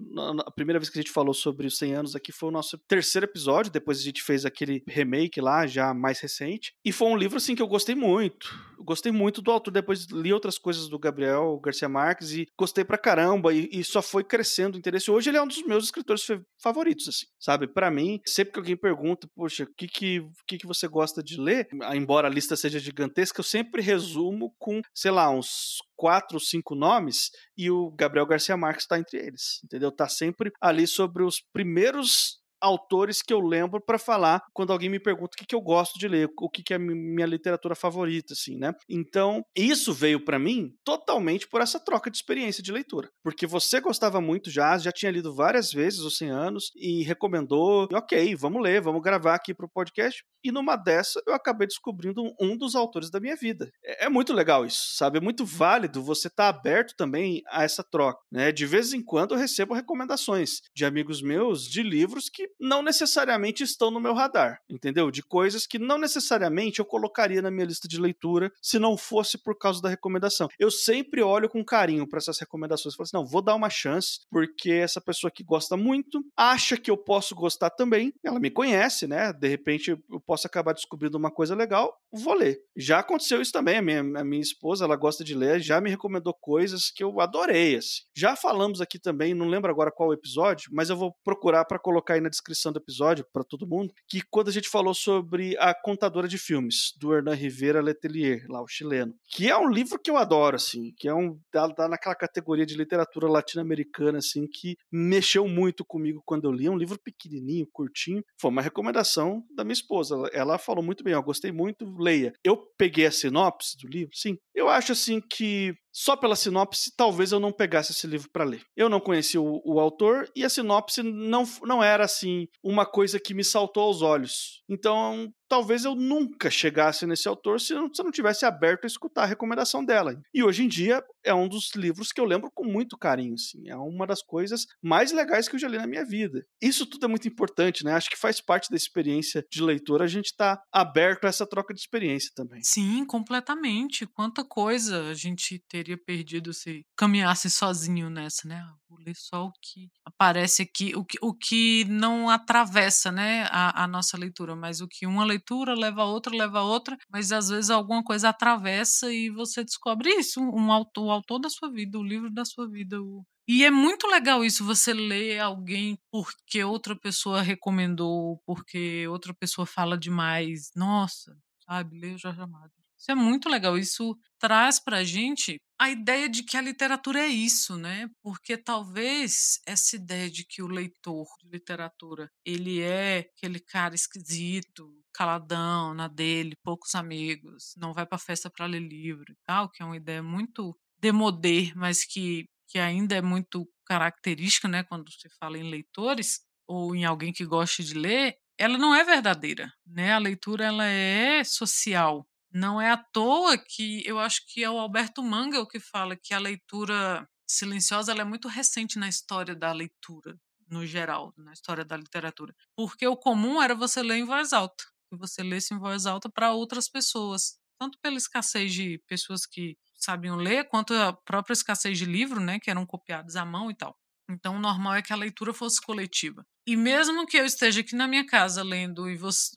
a 0.45 0.51
primeira 0.51 0.79
vez 0.79 0.89
que 0.89 0.97
a 0.97 1.01
gente 1.01 1.11
falou 1.11 1.33
sobre 1.33 1.67
os 1.67 1.77
100 1.77 1.93
anos 1.93 2.15
aqui 2.15 2.31
foi 2.31 2.49
o 2.49 2.51
nosso 2.51 2.77
terceiro 2.87 3.25
episódio, 3.25 3.71
depois 3.71 3.99
a 3.99 4.03
gente 4.03 4.21
fez 4.23 4.45
aquele 4.45 4.80
remake 4.87 5.41
lá, 5.41 5.65
já 5.65 5.93
mais 5.93 6.19
recente. 6.19 6.73
E 6.85 6.91
foi 6.91 7.07
um 7.07 7.17
livro, 7.17 7.37
assim, 7.37 7.55
que 7.55 7.61
eu 7.61 7.67
gostei 7.67 7.95
muito. 7.95 8.71
Eu 8.77 8.83
gostei 8.83 9.11
muito 9.11 9.41
do 9.41 9.51
autor. 9.51 9.71
Depois 9.71 10.05
li 10.05 10.31
outras 10.33 10.57
coisas 10.57 10.87
do 10.87 10.99
Gabriel 10.99 11.59
Garcia 11.63 11.89
Marques 11.89 12.31
e 12.31 12.47
gostei 12.57 12.83
pra 12.83 12.97
caramba. 12.97 13.53
E, 13.53 13.69
e 13.71 13.83
só 13.83 14.01
foi 14.01 14.23
crescendo 14.23 14.75
o 14.75 14.77
interesse. 14.77 15.11
Hoje 15.11 15.29
ele 15.29 15.37
é 15.37 15.41
um 15.41 15.47
dos 15.47 15.63
meus 15.65 15.85
escritores 15.85 16.25
favoritos, 16.61 17.07
assim, 17.07 17.25
sabe? 17.39 17.67
para 17.71 17.89
mim, 17.89 18.19
sempre 18.25 18.53
que 18.53 18.59
alguém 18.59 18.75
pergunta, 18.75 19.27
poxa, 19.35 19.63
o 19.63 19.73
que 19.75 19.87
que, 19.87 20.27
que 20.47 20.57
que 20.59 20.67
você 20.67 20.87
gosta 20.87 21.23
de 21.23 21.39
ler? 21.39 21.67
Embora 21.93 22.27
a 22.27 22.31
lista 22.31 22.55
seja 22.55 22.79
gigantesca, 22.79 23.39
eu 23.39 23.43
sempre 23.43 23.81
resumo 23.81 24.53
com, 24.59 24.81
sei 24.93 25.11
lá, 25.11 25.29
uns 25.29 25.79
quatro, 25.95 26.39
cinco 26.39 26.75
nomes 26.75 27.29
e 27.57 27.69
o 27.69 27.91
Gabriel 27.91 28.25
Garcia 28.25 28.57
Marques 28.57 28.85
está 28.85 28.97
entre 28.97 29.19
eles, 29.19 29.61
entendeu? 29.63 29.91
Tá 29.91 30.07
sempre 30.07 30.51
ali 30.59 30.87
sobre 30.87 31.23
os 31.23 31.41
primeiros 31.53 32.40
autores 32.61 33.21
que 33.21 33.33
eu 33.33 33.39
lembro 33.39 33.81
para 33.81 33.97
falar 33.97 34.43
quando 34.53 34.71
alguém 34.71 34.89
me 34.89 34.99
pergunta 34.99 35.31
o 35.33 35.37
que, 35.37 35.45
que 35.45 35.55
eu 35.55 35.61
gosto 35.61 35.97
de 35.97 36.07
ler, 36.07 36.29
o 36.39 36.49
que, 36.49 36.63
que 36.63 36.73
é 36.73 36.77
minha 36.77 37.25
literatura 37.25 37.75
favorita, 37.75 38.33
assim, 38.33 38.57
né? 38.57 38.73
Então, 38.89 39.43
isso 39.55 39.93
veio 39.93 40.23
para 40.23 40.39
mim 40.39 40.73
totalmente 40.83 41.47
por 41.47 41.61
essa 41.61 41.79
troca 41.79 42.09
de 42.09 42.17
experiência 42.17 42.61
de 42.61 42.71
leitura. 42.71 43.09
Porque 43.23 43.47
você 43.47 43.79
gostava 43.79 44.21
muito 44.21 44.49
já, 44.49 44.77
já 44.77 44.91
tinha 44.91 45.11
lido 45.11 45.33
várias 45.33 45.71
vezes 45.71 45.99
os 45.99 46.17
100 46.17 46.29
anos 46.29 46.71
e 46.75 47.03
recomendou, 47.03 47.87
e, 47.91 47.95
ok, 47.95 48.35
vamos 48.35 48.61
ler, 48.61 48.81
vamos 48.81 49.01
gravar 49.01 49.35
aqui 49.35 49.53
pro 49.53 49.69
podcast. 49.69 50.23
E 50.43 50.51
numa 50.51 50.75
dessa, 50.75 51.21
eu 51.27 51.33
acabei 51.33 51.67
descobrindo 51.67 52.23
um 52.39 52.57
dos 52.57 52.75
autores 52.75 53.09
da 53.09 53.19
minha 53.19 53.35
vida. 53.35 53.71
É, 53.83 54.05
é 54.05 54.09
muito 54.09 54.33
legal 54.33 54.65
isso, 54.65 54.95
sabe? 54.95 55.17
É 55.17 55.21
muito 55.21 55.45
válido 55.45 56.01
você 56.03 56.27
estar 56.27 56.51
tá 56.51 56.59
aberto 56.59 56.95
também 56.95 57.41
a 57.49 57.63
essa 57.63 57.83
troca, 57.83 58.19
né? 58.31 58.51
De 58.51 58.65
vez 58.65 58.93
em 58.93 59.03
quando 59.03 59.33
eu 59.33 59.37
recebo 59.37 59.73
recomendações 59.73 60.61
de 60.75 60.85
amigos 60.85 61.21
meus 61.21 61.65
de 61.65 61.83
livros 61.83 62.29
que 62.29 62.50
não 62.59 62.81
necessariamente 62.81 63.63
estão 63.63 63.91
no 63.91 63.99
meu 63.99 64.13
radar, 64.13 64.59
entendeu? 64.69 65.09
De 65.11 65.23
coisas 65.23 65.65
que 65.65 65.79
não 65.79 65.97
necessariamente 65.97 66.79
eu 66.79 66.85
colocaria 66.85 67.41
na 67.41 67.51
minha 67.51 67.65
lista 67.65 67.87
de 67.87 67.99
leitura 67.99 68.51
se 68.61 68.79
não 68.79 68.97
fosse 68.97 69.37
por 69.37 69.57
causa 69.57 69.81
da 69.81 69.89
recomendação. 69.89 70.47
Eu 70.59 70.69
sempre 70.69 71.21
olho 71.21 71.49
com 71.49 71.63
carinho 71.63 72.07
para 72.07 72.19
essas 72.19 72.39
recomendações. 72.39 72.95
Falo 72.95 73.03
assim, 73.03 73.17
não, 73.17 73.25
vou 73.25 73.41
dar 73.41 73.55
uma 73.55 73.69
chance, 73.69 74.19
porque 74.29 74.71
essa 74.71 75.01
pessoa 75.01 75.31
que 75.31 75.43
gosta 75.43 75.75
muito 75.75 76.23
acha 76.37 76.77
que 76.77 76.91
eu 76.91 76.97
posso 76.97 77.33
gostar 77.35 77.69
também. 77.71 78.13
Ela 78.23 78.39
me 78.39 78.51
conhece, 78.51 79.07
né? 79.07 79.33
De 79.33 79.47
repente 79.47 79.91
eu 79.91 80.21
posso 80.21 80.47
acabar 80.47 80.73
descobrindo 80.73 81.17
uma 81.17 81.31
coisa 81.31 81.55
legal, 81.55 81.95
vou 82.11 82.33
ler. 82.33 82.59
Já 82.75 82.99
aconteceu 82.99 83.41
isso 83.41 83.51
também. 83.51 83.77
A 83.77 83.81
minha, 83.81 83.99
a 83.99 84.23
minha 84.23 84.41
esposa, 84.41 84.85
ela 84.85 84.95
gosta 84.95 85.23
de 85.23 85.33
ler, 85.33 85.59
já 85.59 85.81
me 85.81 85.89
recomendou 85.89 86.33
coisas 86.33 86.91
que 86.91 87.03
eu 87.03 87.19
adorei. 87.19 87.75
Assim. 87.77 88.01
Já 88.15 88.35
falamos 88.35 88.81
aqui 88.81 88.99
também, 88.99 89.33
não 89.33 89.47
lembro 89.47 89.71
agora 89.71 89.91
qual 89.91 90.13
episódio, 90.13 90.69
mas 90.73 90.89
eu 90.89 90.95
vou 90.95 91.15
procurar 91.23 91.65
para 91.65 91.79
colocar 91.79 92.13
aí 92.15 92.21
na 92.21 92.29
descrição 92.29 92.40
do 92.71 92.79
episódio 92.79 93.25
para 93.31 93.43
todo 93.43 93.67
mundo, 93.67 93.93
que 94.07 94.21
quando 94.29 94.49
a 94.49 94.51
gente 94.51 94.69
falou 94.69 94.93
sobre 94.93 95.55
a 95.57 95.73
contadora 95.73 96.27
de 96.27 96.37
filmes 96.37 96.93
do 96.97 97.13
Hernan 97.13 97.33
Rivera 97.33 97.81
Letelier, 97.81 98.45
lá 98.49 98.61
o 98.61 98.67
chileno, 98.67 99.13
que 99.29 99.49
é 99.49 99.57
um 99.57 99.69
livro 99.69 99.99
que 99.99 100.09
eu 100.09 100.17
adoro 100.17 100.55
assim, 100.55 100.93
que 100.97 101.07
é 101.07 101.13
um 101.13 101.39
tá, 101.51 101.69
tá 101.69 101.87
naquela 101.87 102.15
categoria 102.15 102.65
de 102.65 102.75
literatura 102.75 103.27
latino-americana 103.27 104.19
assim 104.19 104.47
que 104.47 104.75
mexeu 104.91 105.47
muito 105.47 105.85
comigo 105.85 106.21
quando 106.25 106.45
eu 106.45 106.51
li, 106.51 106.65
é 106.65 106.71
um 106.71 106.77
livro 106.77 106.99
pequenininho, 107.03 107.67
curtinho, 107.71 108.23
foi 108.39 108.51
uma 108.51 108.61
recomendação 108.61 109.43
da 109.55 109.63
minha 109.63 109.73
esposa. 109.73 110.15
Ela 110.33 110.57
falou 110.57 110.83
muito 110.83 111.03
bem, 111.03 111.13
eu 111.13 111.23
gostei 111.23 111.51
muito, 111.51 111.85
leia. 111.97 112.33
Eu 112.43 112.57
peguei 112.77 113.05
a 113.05 113.11
sinopse 113.11 113.77
do 113.77 113.87
livro, 113.87 114.15
sim. 114.15 114.37
Eu 114.53 114.69
acho 114.69 114.91
assim 114.91 115.21
que 115.21 115.73
só 115.91 116.15
pela 116.15 116.35
sinopse, 116.35 116.93
talvez 116.95 117.31
eu 117.31 117.39
não 117.39 117.51
pegasse 117.51 117.91
esse 117.91 118.07
livro 118.07 118.29
para 118.31 118.45
ler. 118.45 118.63
Eu 118.75 118.89
não 118.89 118.99
conhecia 118.99 119.41
o, 119.41 119.61
o, 119.65 119.79
autor 119.79 120.29
e 120.35 120.45
a 120.45 120.49
sinopse 120.49 121.03
não, 121.03 121.43
não 121.63 121.83
era 121.83 122.05
assim 122.05 122.47
uma 122.63 122.85
coisa 122.85 123.19
que 123.19 123.33
me 123.33 123.43
saltou 123.43 123.83
aos 123.83 124.01
olhos. 124.01 124.63
Então, 124.69 125.31
talvez 125.51 125.83
eu 125.83 125.95
nunca 125.95 126.49
chegasse 126.49 127.05
nesse 127.05 127.27
autor 127.27 127.59
se 127.59 127.73
eu, 127.73 127.91
não 128.01 128.09
tivesse 128.09 128.45
aberto 128.45 128.85
a 128.85 128.87
escutar 128.87 129.23
a 129.23 129.25
recomendação 129.25 129.83
dela. 129.83 130.17
E 130.33 130.41
hoje 130.41 130.63
em 130.63 130.67
dia 130.69 131.03
é 131.25 131.33
um 131.33 131.45
dos 131.45 131.75
livros 131.75 132.13
que 132.13 132.21
eu 132.21 132.25
lembro 132.25 132.49
com 132.49 132.63
muito 132.63 132.97
carinho, 132.97 133.33
assim. 133.33 133.67
É 133.67 133.75
uma 133.75 134.07
das 134.07 134.23
coisas 134.23 134.65
mais 134.81 135.11
legais 135.11 135.49
que 135.49 135.55
eu 135.57 135.59
já 135.59 135.67
li 135.67 135.77
na 135.77 135.85
minha 135.85 136.05
vida. 136.05 136.45
Isso 136.61 136.85
tudo 136.85 137.05
é 137.05 137.09
muito 137.09 137.27
importante, 137.27 137.83
né? 137.83 137.91
Acho 137.91 138.09
que 138.09 138.17
faz 138.17 138.39
parte 138.39 138.69
da 138.69 138.77
experiência 138.77 139.45
de 139.51 139.61
leitor 139.61 140.01
a 140.01 140.07
gente 140.07 140.27
estar 140.27 140.55
tá 140.55 140.63
aberto 140.71 141.25
a 141.25 141.27
essa 141.27 141.45
troca 141.45 141.73
de 141.73 141.81
experiência 141.81 142.31
também. 142.33 142.61
Sim, 142.63 143.03
completamente. 143.03 144.07
Quanta 144.07 144.45
coisa 144.45 145.09
a 145.09 145.13
gente 145.13 145.61
teria 145.67 145.97
perdido 145.97 146.53
se 146.53 146.85
caminhasse 146.95 147.49
sozinho 147.49 148.09
nessa, 148.09 148.47
né? 148.47 148.65
Vou 148.91 148.99
ler 148.99 149.15
só 149.15 149.45
o 149.45 149.53
que 149.61 149.89
aparece 150.05 150.63
aqui, 150.63 150.93
o 150.97 151.05
que, 151.05 151.17
o 151.21 151.33
que 151.33 151.85
não 151.85 152.29
atravessa, 152.29 153.09
né, 153.09 153.47
a, 153.49 153.85
a 153.85 153.87
nossa 153.87 154.17
leitura, 154.17 154.53
mas 154.53 154.81
o 154.81 154.87
que 154.87 155.07
uma 155.07 155.23
leitura 155.23 155.40
leva 155.75 156.01
a 156.03 156.05
outra, 156.05 156.35
leva 156.35 156.59
a 156.59 156.63
outra, 156.63 156.97
mas 157.09 157.31
às 157.31 157.49
vezes 157.49 157.69
alguma 157.69 158.03
coisa 158.03 158.29
atravessa 158.29 159.11
e 159.11 159.29
você 159.29 159.63
descobre 159.63 160.09
isso, 160.11 160.41
um 160.41 160.71
autor, 160.71 161.05
o 161.05 161.11
autor 161.11 161.39
da 161.39 161.49
sua 161.49 161.71
vida, 161.71 161.97
o 161.99 162.03
livro 162.03 162.29
da 162.31 162.45
sua 162.45 162.67
vida, 162.69 163.01
o, 163.01 163.25
e 163.47 163.65
é 163.65 163.71
muito 163.71 164.07
legal 164.07 164.45
isso, 164.45 164.63
você 164.63 164.93
ler 164.93 165.39
alguém 165.39 165.97
porque 166.11 166.63
outra 166.63 166.95
pessoa 166.95 167.41
recomendou, 167.41 168.41
porque 168.45 169.07
outra 169.07 169.33
pessoa 169.33 169.65
fala 169.65 169.97
demais. 169.97 170.71
Nossa, 170.75 171.35
sabe? 171.65 171.99
Ler 171.99 172.15
o 172.15 172.17
Jorge 172.17 172.39
Amado. 172.39 172.71
Isso 172.97 173.11
é 173.11 173.15
muito 173.15 173.49
legal. 173.49 173.77
Isso 173.77 174.15
traz 174.39 174.79
pra 174.79 175.03
gente 175.03 175.57
a 175.79 175.89
ideia 175.89 176.29
de 176.29 176.43
que 176.43 176.55
a 176.55 176.61
literatura 176.61 177.19
é 177.21 177.27
isso, 177.27 177.75
né? 177.75 178.07
Porque 178.21 178.55
talvez 178.55 179.59
essa 179.65 179.95
ideia 179.95 180.29
de 180.29 180.45
que 180.45 180.61
o 180.61 180.67
leitor 180.67 181.25
de 181.41 181.49
literatura, 181.49 182.29
ele 182.45 182.79
é 182.79 183.19
aquele 183.35 183.59
cara 183.59 183.95
esquisito, 183.95 185.00
caladão, 185.13 185.93
na 185.93 186.07
dele, 186.07 186.55
poucos 186.63 186.95
amigos, 186.95 187.73
não 187.77 187.93
vai 187.93 188.05
pra 188.05 188.17
festa 188.17 188.49
para 188.49 188.65
ler 188.65 188.79
livro 188.81 189.31
e 189.31 189.35
tal, 189.45 189.69
que 189.69 189.81
é 189.83 189.85
uma 189.85 189.97
ideia 189.97 190.23
muito 190.23 190.75
demodê, 190.99 191.71
mas 191.75 192.05
que 192.05 192.45
que 192.67 192.79
ainda 192.79 193.15
é 193.15 193.21
muito 193.21 193.67
característica, 193.85 194.65
né, 194.67 194.81
quando 194.83 195.11
se 195.11 195.27
fala 195.37 195.57
em 195.57 195.69
leitores 195.69 196.39
ou 196.65 196.95
em 196.95 197.03
alguém 197.03 197.33
que 197.33 197.45
goste 197.45 197.83
de 197.83 197.93
ler, 197.93 198.37
ela 198.57 198.77
não 198.77 198.95
é 198.95 199.03
verdadeira, 199.03 199.69
né? 199.85 200.13
A 200.13 200.17
leitura 200.19 200.65
ela 200.65 200.85
é 200.85 201.43
social. 201.43 202.25
Não 202.53 202.79
é 202.81 202.91
à 202.91 202.97
toa 202.97 203.57
que 203.57 204.03
eu 204.05 204.19
acho 204.19 204.41
que 204.47 204.63
é 204.63 204.69
o 204.69 204.79
Alberto 204.79 205.21
Mangel 205.23 205.67
que 205.67 205.79
fala 205.79 206.15
que 206.15 206.33
a 206.33 206.39
leitura 206.39 207.27
silenciosa 207.47 208.11
ela 208.11 208.21
é 208.21 208.25
muito 208.25 208.47
recente 208.47 208.97
na 208.99 209.09
história 209.09 209.55
da 209.55 209.73
leitura, 209.73 210.37
no 210.69 210.85
geral, 210.85 211.33
na 211.37 211.51
história 211.53 211.83
da 211.83 211.97
literatura. 211.97 212.53
Porque 212.75 213.05
o 213.07 213.17
comum 213.17 213.61
era 213.61 213.75
você 213.75 214.01
ler 214.03 214.17
em 214.17 214.25
voz 214.25 214.53
alta, 214.53 214.83
que 215.11 215.17
você 215.17 215.43
lesse 215.43 215.73
em 215.73 215.77
voz 215.77 216.05
alta 216.05 216.29
para 216.29 216.53
outras 216.53 216.87
pessoas, 216.87 217.57
tanto 217.77 217.99
pela 218.01 218.17
escassez 218.17 218.73
de 218.73 218.97
pessoas 219.07 219.45
que 219.45 219.75
sabiam 219.95 220.37
ler, 220.37 220.67
quanto 220.69 220.93
a 220.93 221.11
própria 221.13 221.53
escassez 221.53 221.97
de 221.97 222.05
livro, 222.05 222.39
né, 222.39 222.59
que 222.59 222.71
eram 222.71 222.85
copiados 222.85 223.35
à 223.35 223.45
mão 223.45 223.69
e 223.69 223.75
tal. 223.75 223.95
Então, 224.29 224.55
o 224.55 224.59
normal 224.59 224.95
é 224.95 225.01
que 225.01 225.11
a 225.11 225.17
leitura 225.17 225.53
fosse 225.53 225.81
coletiva. 225.81 226.45
E 226.65 226.77
mesmo 226.77 227.25
que 227.25 227.37
eu 227.37 227.45
esteja 227.45 227.81
aqui 227.81 227.95
na 227.95 228.07
minha 228.07 228.25
casa 228.25 228.63
lendo 228.63 229.03